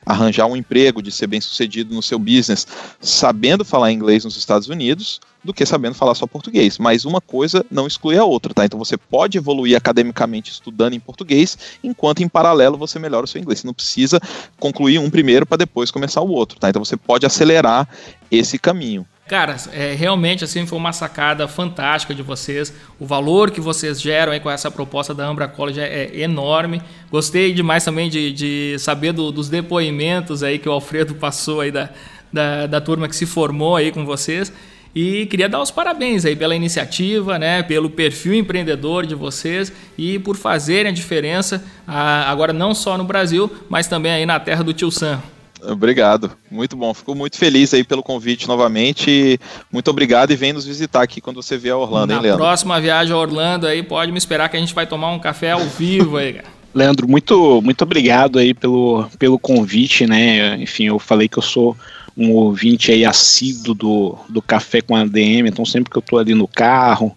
arranjar 0.04 0.46
um 0.46 0.56
emprego, 0.56 1.02
de 1.02 1.10
ser 1.10 1.26
bem 1.26 1.40
sucedido 1.40 1.94
no 1.94 2.02
seu 2.02 2.18
business, 2.18 2.66
sabendo 3.00 3.64
falar 3.64 3.92
inglês 3.92 4.24
nos 4.24 4.36
Estados 4.36 4.68
Unidos, 4.68 5.20
do 5.44 5.52
que 5.52 5.66
sabendo 5.66 5.94
falar 5.94 6.14
só 6.14 6.26
português. 6.26 6.78
Mas 6.78 7.04
uma 7.04 7.20
coisa 7.20 7.64
não 7.70 7.86
exclui 7.86 8.16
a 8.16 8.24
outra, 8.24 8.54
tá? 8.54 8.64
Então 8.64 8.78
você 8.78 8.96
pode 8.96 9.38
evoluir 9.38 9.76
academicamente 9.76 10.50
estudando 10.50 10.94
em 10.94 11.00
português, 11.00 11.58
enquanto 11.82 12.22
em 12.22 12.28
paralelo 12.28 12.76
você 12.76 12.98
melhora 12.98 13.24
o 13.24 13.28
seu 13.28 13.40
inglês. 13.40 13.60
Você 13.60 13.66
não 13.66 13.74
precisa 13.74 14.20
concluir 14.58 14.98
um 14.98 15.10
primeiro 15.10 15.46
para 15.46 15.58
depois 15.58 15.90
começar 15.90 16.20
o 16.20 16.30
outro, 16.30 16.58
tá? 16.58 16.68
Então 16.68 16.84
você 16.84 16.96
pode 16.96 17.26
acelerar 17.26 17.88
esse 18.30 18.58
caminho. 18.58 19.06
Cara, 19.32 19.56
é, 19.72 19.94
realmente 19.94 20.44
assim 20.44 20.66
foi 20.66 20.76
uma 20.76 20.92
sacada 20.92 21.48
fantástica 21.48 22.14
de 22.14 22.22
vocês. 22.22 22.70
O 23.00 23.06
valor 23.06 23.50
que 23.50 23.62
vocês 23.62 23.98
geram 23.98 24.38
com 24.40 24.50
essa 24.50 24.70
proposta 24.70 25.14
da 25.14 25.26
Ambra 25.26 25.48
College 25.48 25.80
é, 25.80 26.10
é 26.14 26.20
enorme. 26.20 26.82
Gostei 27.10 27.54
demais 27.54 27.82
também 27.82 28.10
de, 28.10 28.30
de 28.30 28.76
saber 28.78 29.14
do, 29.14 29.32
dos 29.32 29.48
depoimentos 29.48 30.42
aí 30.42 30.58
que 30.58 30.68
o 30.68 30.72
Alfredo 30.72 31.14
passou 31.16 31.62
aí 31.62 31.70
da, 31.70 31.88
da, 32.30 32.66
da 32.66 32.78
turma 32.78 33.08
que 33.08 33.16
se 33.16 33.24
formou 33.24 33.74
aí 33.74 33.90
com 33.90 34.04
vocês. 34.04 34.52
E 34.94 35.24
queria 35.24 35.48
dar 35.48 35.62
os 35.62 35.70
parabéns 35.70 36.26
aí 36.26 36.36
pela 36.36 36.54
iniciativa, 36.54 37.38
né, 37.38 37.62
pelo 37.62 37.88
perfil 37.88 38.34
empreendedor 38.34 39.06
de 39.06 39.14
vocês 39.14 39.72
e 39.96 40.18
por 40.18 40.36
fazerem 40.36 40.92
a 40.92 40.94
diferença 40.94 41.64
agora 41.86 42.52
não 42.52 42.74
só 42.74 42.98
no 42.98 43.04
Brasil, 43.04 43.50
mas 43.70 43.86
também 43.86 44.12
aí 44.12 44.26
na 44.26 44.38
terra 44.38 44.62
do 44.62 44.74
Tio 44.74 44.90
Sam. 44.90 45.22
Obrigado, 45.64 46.32
muito 46.50 46.76
bom. 46.76 46.92
Fico 46.92 47.14
muito 47.14 47.36
feliz 47.36 47.72
aí 47.72 47.84
pelo 47.84 48.02
convite 48.02 48.48
novamente. 48.48 49.38
Muito 49.70 49.88
obrigado 49.90 50.32
e 50.32 50.36
vem 50.36 50.52
nos 50.52 50.64
visitar 50.66 51.02
aqui 51.02 51.20
quando 51.20 51.42
você 51.42 51.56
vier 51.56 51.74
a 51.74 51.78
Orlando, 51.78 52.08
Na 52.08 52.14
hein, 52.16 52.22
Leandro? 52.22 52.44
próxima 52.44 52.80
viagem 52.80 53.14
a 53.14 53.18
Orlando 53.18 53.66
aí, 53.66 53.82
pode 53.82 54.10
me 54.10 54.18
esperar 54.18 54.48
que 54.48 54.56
a 54.56 54.60
gente 54.60 54.74
vai 54.74 54.86
tomar 54.86 55.10
um 55.10 55.18
café 55.18 55.52
ao 55.52 55.60
vivo 55.60 56.16
aí, 56.16 56.34
cara. 56.34 56.48
Leandro, 56.74 57.06
muito, 57.06 57.60
muito 57.62 57.82
obrigado 57.82 58.38
aí 58.38 58.54
pelo, 58.54 59.06
pelo 59.18 59.38
convite, 59.38 60.06
né? 60.06 60.56
Enfim, 60.56 60.86
eu 60.86 60.98
falei 60.98 61.28
que 61.28 61.38
eu 61.38 61.42
sou 61.42 61.76
um 62.16 62.32
ouvinte 62.32 62.90
aí 62.90 63.04
assíduo 63.04 63.74
do, 63.74 64.18
do 64.28 64.42
Café 64.42 64.80
com 64.80 64.96
a 64.96 65.04
DM, 65.04 65.48
então 65.48 65.64
sempre 65.64 65.90
que 65.90 65.96
eu 65.96 66.02
tô 66.02 66.18
ali 66.18 66.34
no 66.34 66.48
carro, 66.48 67.16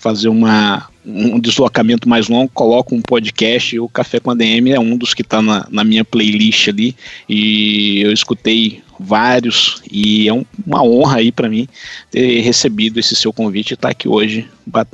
fazer 0.00 0.30
uma, 0.30 0.88
um 1.04 1.38
deslocamento 1.38 2.08
mais 2.08 2.26
longo, 2.26 2.50
coloco 2.52 2.94
um 2.94 3.02
podcast. 3.02 3.78
O 3.78 3.88
Café 3.88 4.18
com 4.18 4.30
a 4.30 4.34
DM 4.34 4.72
é 4.72 4.80
um 4.80 4.96
dos 4.96 5.12
que 5.12 5.20
está 5.20 5.42
na, 5.42 5.66
na, 5.70 5.84
minha 5.84 6.04
playlist 6.04 6.68
ali. 6.68 6.96
E 7.28 8.00
eu 8.00 8.10
escutei 8.10 8.82
vários. 8.98 9.82
E 9.92 10.26
é 10.26 10.32
um, 10.32 10.44
uma 10.66 10.82
honra 10.82 11.18
aí 11.18 11.30
para 11.30 11.50
mim 11.50 11.68
ter 12.10 12.40
recebido 12.40 12.98
esse 12.98 13.14
seu 13.14 13.30
convite 13.30 13.72
e 13.72 13.74
estar 13.74 13.88
tá 13.88 13.92
aqui 13.92 14.08
hoje 14.08 14.48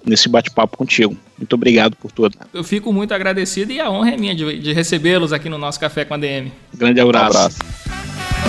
nesse 0.04 0.28
bate-papo 0.28 0.76
contigo. 0.76 1.16
Muito 1.38 1.54
obrigado 1.54 1.94
por 1.94 2.10
tudo. 2.10 2.36
Eu 2.52 2.64
fico 2.64 2.92
muito 2.92 3.14
agradecido 3.14 3.70
e 3.70 3.80
a 3.80 3.88
honra 3.88 4.10
é 4.10 4.16
minha 4.16 4.34
de, 4.34 4.58
de 4.58 4.72
recebê-los 4.72 5.32
aqui 5.32 5.48
no 5.48 5.56
nosso 5.56 5.78
Café 5.78 6.04
com 6.04 6.14
a 6.14 6.16
DM. 6.16 6.50
Grande 6.74 7.00
abraço. 7.00 7.38
Um 7.38 7.40
abraço. 7.42 8.45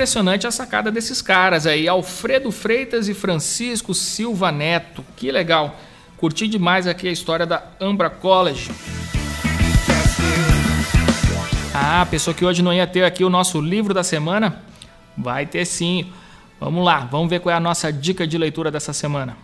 Impressionante 0.00 0.46
a 0.46 0.50
sacada 0.50 0.90
desses 0.90 1.20
caras 1.20 1.66
aí, 1.66 1.86
Alfredo 1.86 2.50
Freitas 2.50 3.06
e 3.06 3.12
Francisco 3.12 3.92
Silva 3.92 4.50
Neto. 4.50 5.04
Que 5.14 5.30
legal. 5.30 5.78
Curti 6.16 6.48
demais 6.48 6.86
aqui 6.86 7.06
a 7.06 7.12
história 7.12 7.44
da 7.44 7.62
Ambra 7.78 8.08
College. 8.08 8.70
Ah, 11.74 12.06
pensou 12.10 12.32
que 12.32 12.46
hoje 12.46 12.62
não 12.62 12.72
ia 12.72 12.86
ter 12.86 13.04
aqui 13.04 13.22
o 13.22 13.28
nosso 13.28 13.60
livro 13.60 13.92
da 13.92 14.02
semana? 14.02 14.62
Vai 15.14 15.44
ter 15.44 15.66
sim. 15.66 16.10
Vamos 16.58 16.82
lá, 16.82 17.00
vamos 17.00 17.28
ver 17.28 17.40
qual 17.40 17.52
é 17.52 17.56
a 17.58 17.60
nossa 17.60 17.92
dica 17.92 18.26
de 18.26 18.38
leitura 18.38 18.70
dessa 18.70 18.94
semana. 18.94 19.36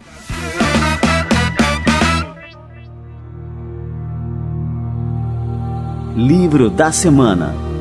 Livro 6.17 6.71
da 6.71 6.91
semana. 6.91 7.76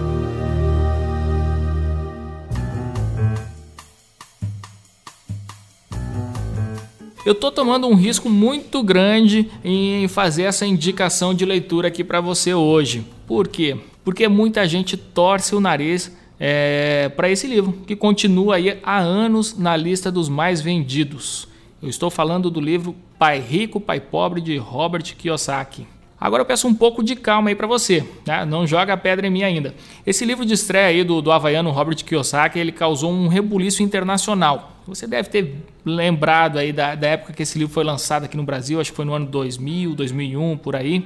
Eu 7.25 7.31
estou 7.31 7.51
tomando 7.51 7.87
um 7.87 7.95
risco 7.95 8.29
muito 8.29 8.83
grande 8.83 9.49
em 9.63 10.07
fazer 10.07 10.43
essa 10.43 10.63
indicação 10.63 11.33
de 11.33 11.43
leitura 11.43 11.87
aqui 11.87 12.03
para 12.03 12.21
você 12.21 12.53
hoje. 12.53 13.03
Por 13.25 13.47
quê? 13.47 13.75
Porque 14.03 14.27
muita 14.27 14.67
gente 14.67 14.95
torce 14.95 15.55
o 15.55 15.59
nariz 15.59 16.15
é, 16.39 17.09
para 17.15 17.27
esse 17.27 17.47
livro, 17.47 17.73
que 17.87 17.95
continua 17.95 18.57
aí 18.57 18.77
há 18.83 18.99
anos 18.99 19.57
na 19.57 19.75
lista 19.75 20.11
dos 20.11 20.29
mais 20.29 20.61
vendidos. 20.61 21.47
Eu 21.81 21.89
estou 21.89 22.11
falando 22.11 22.51
do 22.51 22.61
livro 22.61 22.95
Pai 23.17 23.39
Rico, 23.39 23.81
Pai 23.81 23.99
Pobre 23.99 24.39
de 24.39 24.55
Robert 24.57 25.15
Kiyosaki. 25.17 25.87
Agora 26.21 26.41
eu 26.41 26.45
peço 26.45 26.67
um 26.67 26.75
pouco 26.75 27.03
de 27.03 27.15
calma 27.15 27.49
aí 27.49 27.55
para 27.55 27.65
você, 27.65 28.07
né? 28.27 28.45
não 28.45 28.67
joga 28.67 28.93
a 28.93 28.97
pedra 28.97 29.25
em 29.25 29.31
mim 29.31 29.41
ainda. 29.41 29.73
Esse 30.05 30.25
livro 30.25 30.45
de 30.45 30.53
estreia 30.53 30.89
aí 30.89 31.03
do, 31.03 31.23
do 31.23 31.31
havaiano 31.31 31.71
Robert 31.71 32.05
Kiyosaki, 32.05 32.59
ele 32.59 32.71
causou 32.71 33.11
um 33.11 33.27
rebuliço 33.27 33.81
internacional. 33.81 34.74
Você 34.87 35.07
deve 35.07 35.29
ter 35.29 35.55
lembrado 35.83 36.59
aí 36.59 36.71
da, 36.71 36.93
da 36.93 37.07
época 37.07 37.33
que 37.33 37.41
esse 37.41 37.57
livro 37.57 37.73
foi 37.73 37.83
lançado 37.83 38.25
aqui 38.25 38.37
no 38.37 38.43
Brasil, 38.43 38.79
acho 38.79 38.91
que 38.91 38.95
foi 38.95 39.05
no 39.05 39.13
ano 39.13 39.25
2000, 39.25 39.95
2001, 39.95 40.57
por 40.57 40.75
aí. 40.75 41.03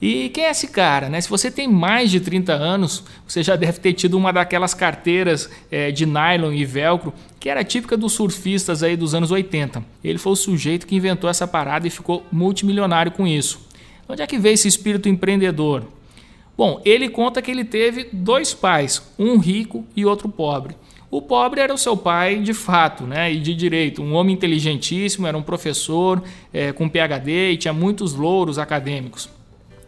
E 0.00 0.30
quem 0.30 0.44
é 0.44 0.50
esse 0.50 0.66
cara? 0.66 1.08
Né? 1.08 1.20
Se 1.20 1.30
você 1.30 1.48
tem 1.48 1.68
mais 1.68 2.10
de 2.10 2.18
30 2.18 2.52
anos, 2.52 3.04
você 3.26 3.40
já 3.40 3.54
deve 3.54 3.78
ter 3.78 3.92
tido 3.92 4.18
uma 4.18 4.32
daquelas 4.32 4.74
carteiras 4.74 5.48
é, 5.70 5.92
de 5.92 6.04
nylon 6.04 6.52
e 6.52 6.64
velcro 6.64 7.14
que 7.38 7.48
era 7.48 7.62
típica 7.62 7.96
dos 7.96 8.12
surfistas 8.12 8.82
aí 8.82 8.96
dos 8.96 9.14
anos 9.14 9.30
80. 9.30 9.82
Ele 10.02 10.18
foi 10.18 10.32
o 10.32 10.36
sujeito 10.36 10.86
que 10.86 10.96
inventou 10.96 11.30
essa 11.30 11.46
parada 11.46 11.86
e 11.86 11.90
ficou 11.90 12.26
multimilionário 12.32 13.12
com 13.12 13.26
isso. 13.26 13.64
Onde 14.08 14.22
é 14.22 14.26
que 14.26 14.38
veio 14.38 14.54
esse 14.54 14.66
espírito 14.66 15.08
empreendedor? 15.08 15.86
Bom, 16.58 16.82
ele 16.84 17.08
conta 17.08 17.40
que 17.40 17.50
ele 17.50 17.64
teve 17.64 18.08
dois 18.12 18.52
pais, 18.52 19.02
um 19.18 19.38
rico 19.38 19.86
e 19.96 20.04
outro 20.04 20.28
pobre. 20.28 20.76
O 21.12 21.20
pobre 21.20 21.60
era 21.60 21.74
o 21.74 21.76
seu 21.76 21.94
pai 21.94 22.38
de 22.38 22.54
fato, 22.54 23.04
né, 23.04 23.30
e 23.30 23.38
de 23.38 23.54
direito, 23.54 24.02
um 24.02 24.14
homem 24.14 24.34
inteligentíssimo, 24.34 25.26
era 25.26 25.36
um 25.36 25.42
professor 25.42 26.22
é, 26.50 26.72
com 26.72 26.88
PhD 26.88 27.50
e 27.50 27.56
tinha 27.58 27.74
muitos 27.74 28.14
louros 28.14 28.58
acadêmicos. 28.58 29.28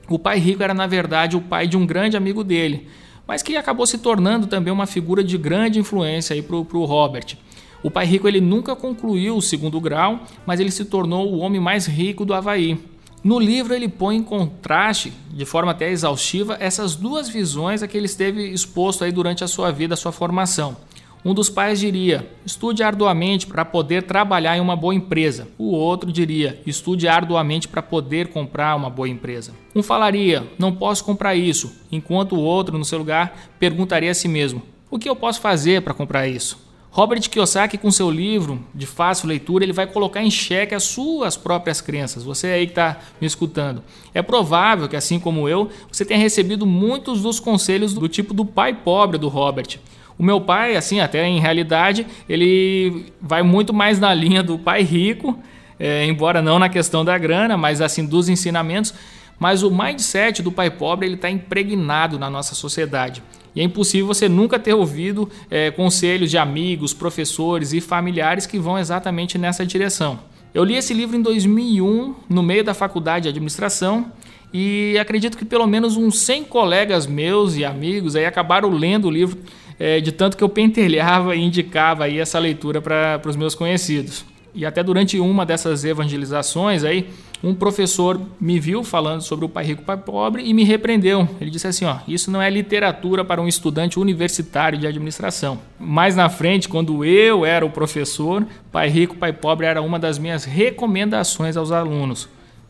O 0.06 0.18
pai 0.18 0.38
rico 0.38 0.62
era, 0.62 0.74
na 0.74 0.86
verdade, 0.86 1.34
o 1.34 1.40
pai 1.40 1.66
de 1.66 1.78
um 1.78 1.86
grande 1.86 2.14
amigo 2.14 2.44
dele, 2.44 2.88
mas 3.26 3.42
que 3.42 3.56
acabou 3.56 3.86
se 3.86 3.96
tornando 3.96 4.46
também 4.46 4.70
uma 4.70 4.86
figura 4.86 5.24
de 5.24 5.38
grande 5.38 5.78
influência 5.78 6.42
para 6.42 6.56
o 6.56 6.84
Robert. 6.84 7.38
O 7.82 7.90
pai 7.90 8.04
rico 8.04 8.28
ele 8.28 8.42
nunca 8.42 8.76
concluiu 8.76 9.34
o 9.34 9.40
segundo 9.40 9.80
grau, 9.80 10.24
mas 10.44 10.60
ele 10.60 10.70
se 10.70 10.84
tornou 10.84 11.32
o 11.32 11.38
homem 11.38 11.58
mais 11.58 11.86
rico 11.86 12.26
do 12.26 12.34
Havaí. 12.34 12.78
No 13.22 13.38
livro 13.38 13.72
ele 13.72 13.88
põe 13.88 14.16
em 14.16 14.22
contraste, 14.22 15.10
de 15.30 15.46
forma 15.46 15.70
até 15.70 15.90
exaustiva, 15.90 16.58
essas 16.60 16.94
duas 16.94 17.30
visões 17.30 17.82
a 17.82 17.88
que 17.88 17.96
ele 17.96 18.04
esteve 18.04 18.46
exposto 18.52 19.04
aí 19.04 19.10
durante 19.10 19.42
a 19.42 19.48
sua 19.48 19.72
vida, 19.72 19.94
a 19.94 19.96
sua 19.96 20.12
formação. 20.12 20.76
Um 21.24 21.32
dos 21.32 21.48
pais 21.48 21.80
diria: 21.80 22.28
estude 22.44 22.82
arduamente 22.82 23.46
para 23.46 23.64
poder 23.64 24.02
trabalhar 24.02 24.56
em 24.56 24.60
uma 24.60 24.76
boa 24.76 24.94
empresa. 24.94 25.48
O 25.56 25.70
outro 25.70 26.12
diria: 26.12 26.60
estude 26.66 27.08
arduamente 27.08 27.66
para 27.66 27.80
poder 27.80 28.28
comprar 28.28 28.76
uma 28.76 28.90
boa 28.90 29.08
empresa. 29.08 29.52
Um 29.74 29.82
falaria: 29.82 30.46
não 30.58 30.72
posso 30.72 31.02
comprar 31.02 31.34
isso, 31.34 31.72
enquanto 31.90 32.36
o 32.36 32.40
outro, 32.40 32.76
no 32.76 32.84
seu 32.84 32.98
lugar, 32.98 33.34
perguntaria 33.58 34.10
a 34.10 34.14
si 34.14 34.28
mesmo: 34.28 34.62
o 34.90 34.98
que 34.98 35.08
eu 35.08 35.16
posso 35.16 35.40
fazer 35.40 35.80
para 35.80 35.94
comprar 35.94 36.28
isso? 36.28 36.62
Robert 36.90 37.28
Kiyosaki, 37.28 37.76
com 37.76 37.90
seu 37.90 38.08
livro 38.08 38.64
de 38.72 38.86
fácil 38.86 39.26
leitura, 39.26 39.64
ele 39.64 39.72
vai 39.72 39.84
colocar 39.84 40.22
em 40.22 40.30
xeque 40.30 40.76
as 40.76 40.84
suas 40.84 41.36
próprias 41.36 41.80
crenças. 41.80 42.22
Você 42.22 42.46
aí 42.46 42.66
que 42.66 42.70
está 42.72 43.00
me 43.20 43.26
escutando. 43.26 43.82
É 44.14 44.22
provável 44.22 44.88
que, 44.88 44.94
assim 44.94 45.18
como 45.18 45.48
eu, 45.48 45.68
você 45.90 46.04
tenha 46.04 46.20
recebido 46.20 46.64
muitos 46.64 47.22
dos 47.22 47.40
conselhos 47.40 47.94
do 47.94 48.08
tipo 48.08 48.32
do 48.32 48.44
pai 48.44 48.74
pobre 48.74 49.18
do 49.18 49.26
Robert. 49.26 49.80
O 50.18 50.22
meu 50.22 50.40
pai, 50.40 50.76
assim, 50.76 51.00
até 51.00 51.26
em 51.26 51.40
realidade, 51.40 52.06
ele 52.28 53.06
vai 53.20 53.42
muito 53.42 53.72
mais 53.72 53.98
na 53.98 54.14
linha 54.14 54.42
do 54.42 54.58
pai 54.58 54.82
rico, 54.82 55.38
é, 55.78 56.06
embora 56.06 56.40
não 56.40 56.58
na 56.58 56.68
questão 56.68 57.04
da 57.04 57.18
grana, 57.18 57.56
mas 57.56 57.80
assim 57.80 58.04
dos 58.06 58.28
ensinamentos. 58.28 58.94
Mas 59.38 59.62
o 59.62 59.70
mindset 59.70 60.42
do 60.42 60.52
pai 60.52 60.70
pobre 60.70 61.06
ele 61.06 61.16
está 61.16 61.28
impregnado 61.28 62.18
na 62.18 62.30
nossa 62.30 62.54
sociedade. 62.54 63.22
E 63.54 63.60
é 63.60 63.64
impossível 63.64 64.06
você 64.06 64.28
nunca 64.28 64.58
ter 64.58 64.74
ouvido 64.74 65.28
é, 65.50 65.70
conselhos 65.70 66.30
de 66.30 66.38
amigos, 66.38 66.92
professores 66.92 67.72
e 67.72 67.80
familiares 67.80 68.46
que 68.46 68.58
vão 68.58 68.78
exatamente 68.78 69.36
nessa 69.38 69.66
direção. 69.66 70.18
Eu 70.52 70.62
li 70.62 70.76
esse 70.76 70.94
livro 70.94 71.16
em 71.16 71.22
2001, 71.22 72.14
no 72.28 72.42
meio 72.42 72.62
da 72.62 72.74
faculdade 72.74 73.24
de 73.24 73.28
administração, 73.28 74.12
e 74.52 74.96
acredito 75.00 75.36
que 75.36 75.44
pelo 75.44 75.66
menos 75.66 75.96
uns 75.96 76.20
100 76.20 76.44
colegas 76.44 77.08
meus 77.08 77.56
e 77.56 77.64
amigos 77.64 78.14
aí 78.14 78.24
acabaram 78.24 78.70
lendo 78.70 79.08
o 79.08 79.10
livro 79.10 79.36
é, 79.78 80.00
de 80.00 80.12
tanto 80.12 80.36
que 80.36 80.44
eu 80.44 80.48
pentelhava 80.48 81.34
e 81.34 81.40
indicava 81.40 82.04
aí 82.04 82.18
essa 82.18 82.38
leitura 82.38 82.80
para 82.80 83.20
os 83.26 83.36
meus 83.36 83.54
conhecidos. 83.54 84.24
E 84.54 84.64
até 84.64 84.82
durante 84.84 85.18
uma 85.18 85.44
dessas 85.44 85.84
evangelizações 85.84 86.84
aí, 86.84 87.08
um 87.42 87.54
professor 87.54 88.20
me 88.40 88.60
viu 88.60 88.84
falando 88.84 89.20
sobre 89.20 89.44
o 89.44 89.48
pai 89.48 89.64
rico, 89.64 89.82
pai 89.82 89.96
pobre 89.96 90.42
e 90.44 90.54
me 90.54 90.62
repreendeu. 90.62 91.28
Ele 91.40 91.50
disse 91.50 91.66
assim, 91.66 91.84
ó, 91.84 91.98
isso 92.06 92.30
não 92.30 92.40
é 92.40 92.48
literatura 92.48 93.24
para 93.24 93.42
um 93.42 93.48
estudante 93.48 93.98
universitário 93.98 94.78
de 94.78 94.86
administração. 94.86 95.58
Mais 95.78 96.14
na 96.14 96.30
frente, 96.30 96.68
quando 96.68 97.04
eu 97.04 97.44
era 97.44 97.66
o 97.66 97.70
professor, 97.70 98.46
pai 98.70 98.88
rico, 98.88 99.16
pai 99.16 99.32
pobre 99.32 99.66
era 99.66 99.82
uma 99.82 99.98
das 99.98 100.18
minhas 100.18 100.44
recomendações 100.44 101.56
aos 101.56 101.72
alunos. 101.72 102.28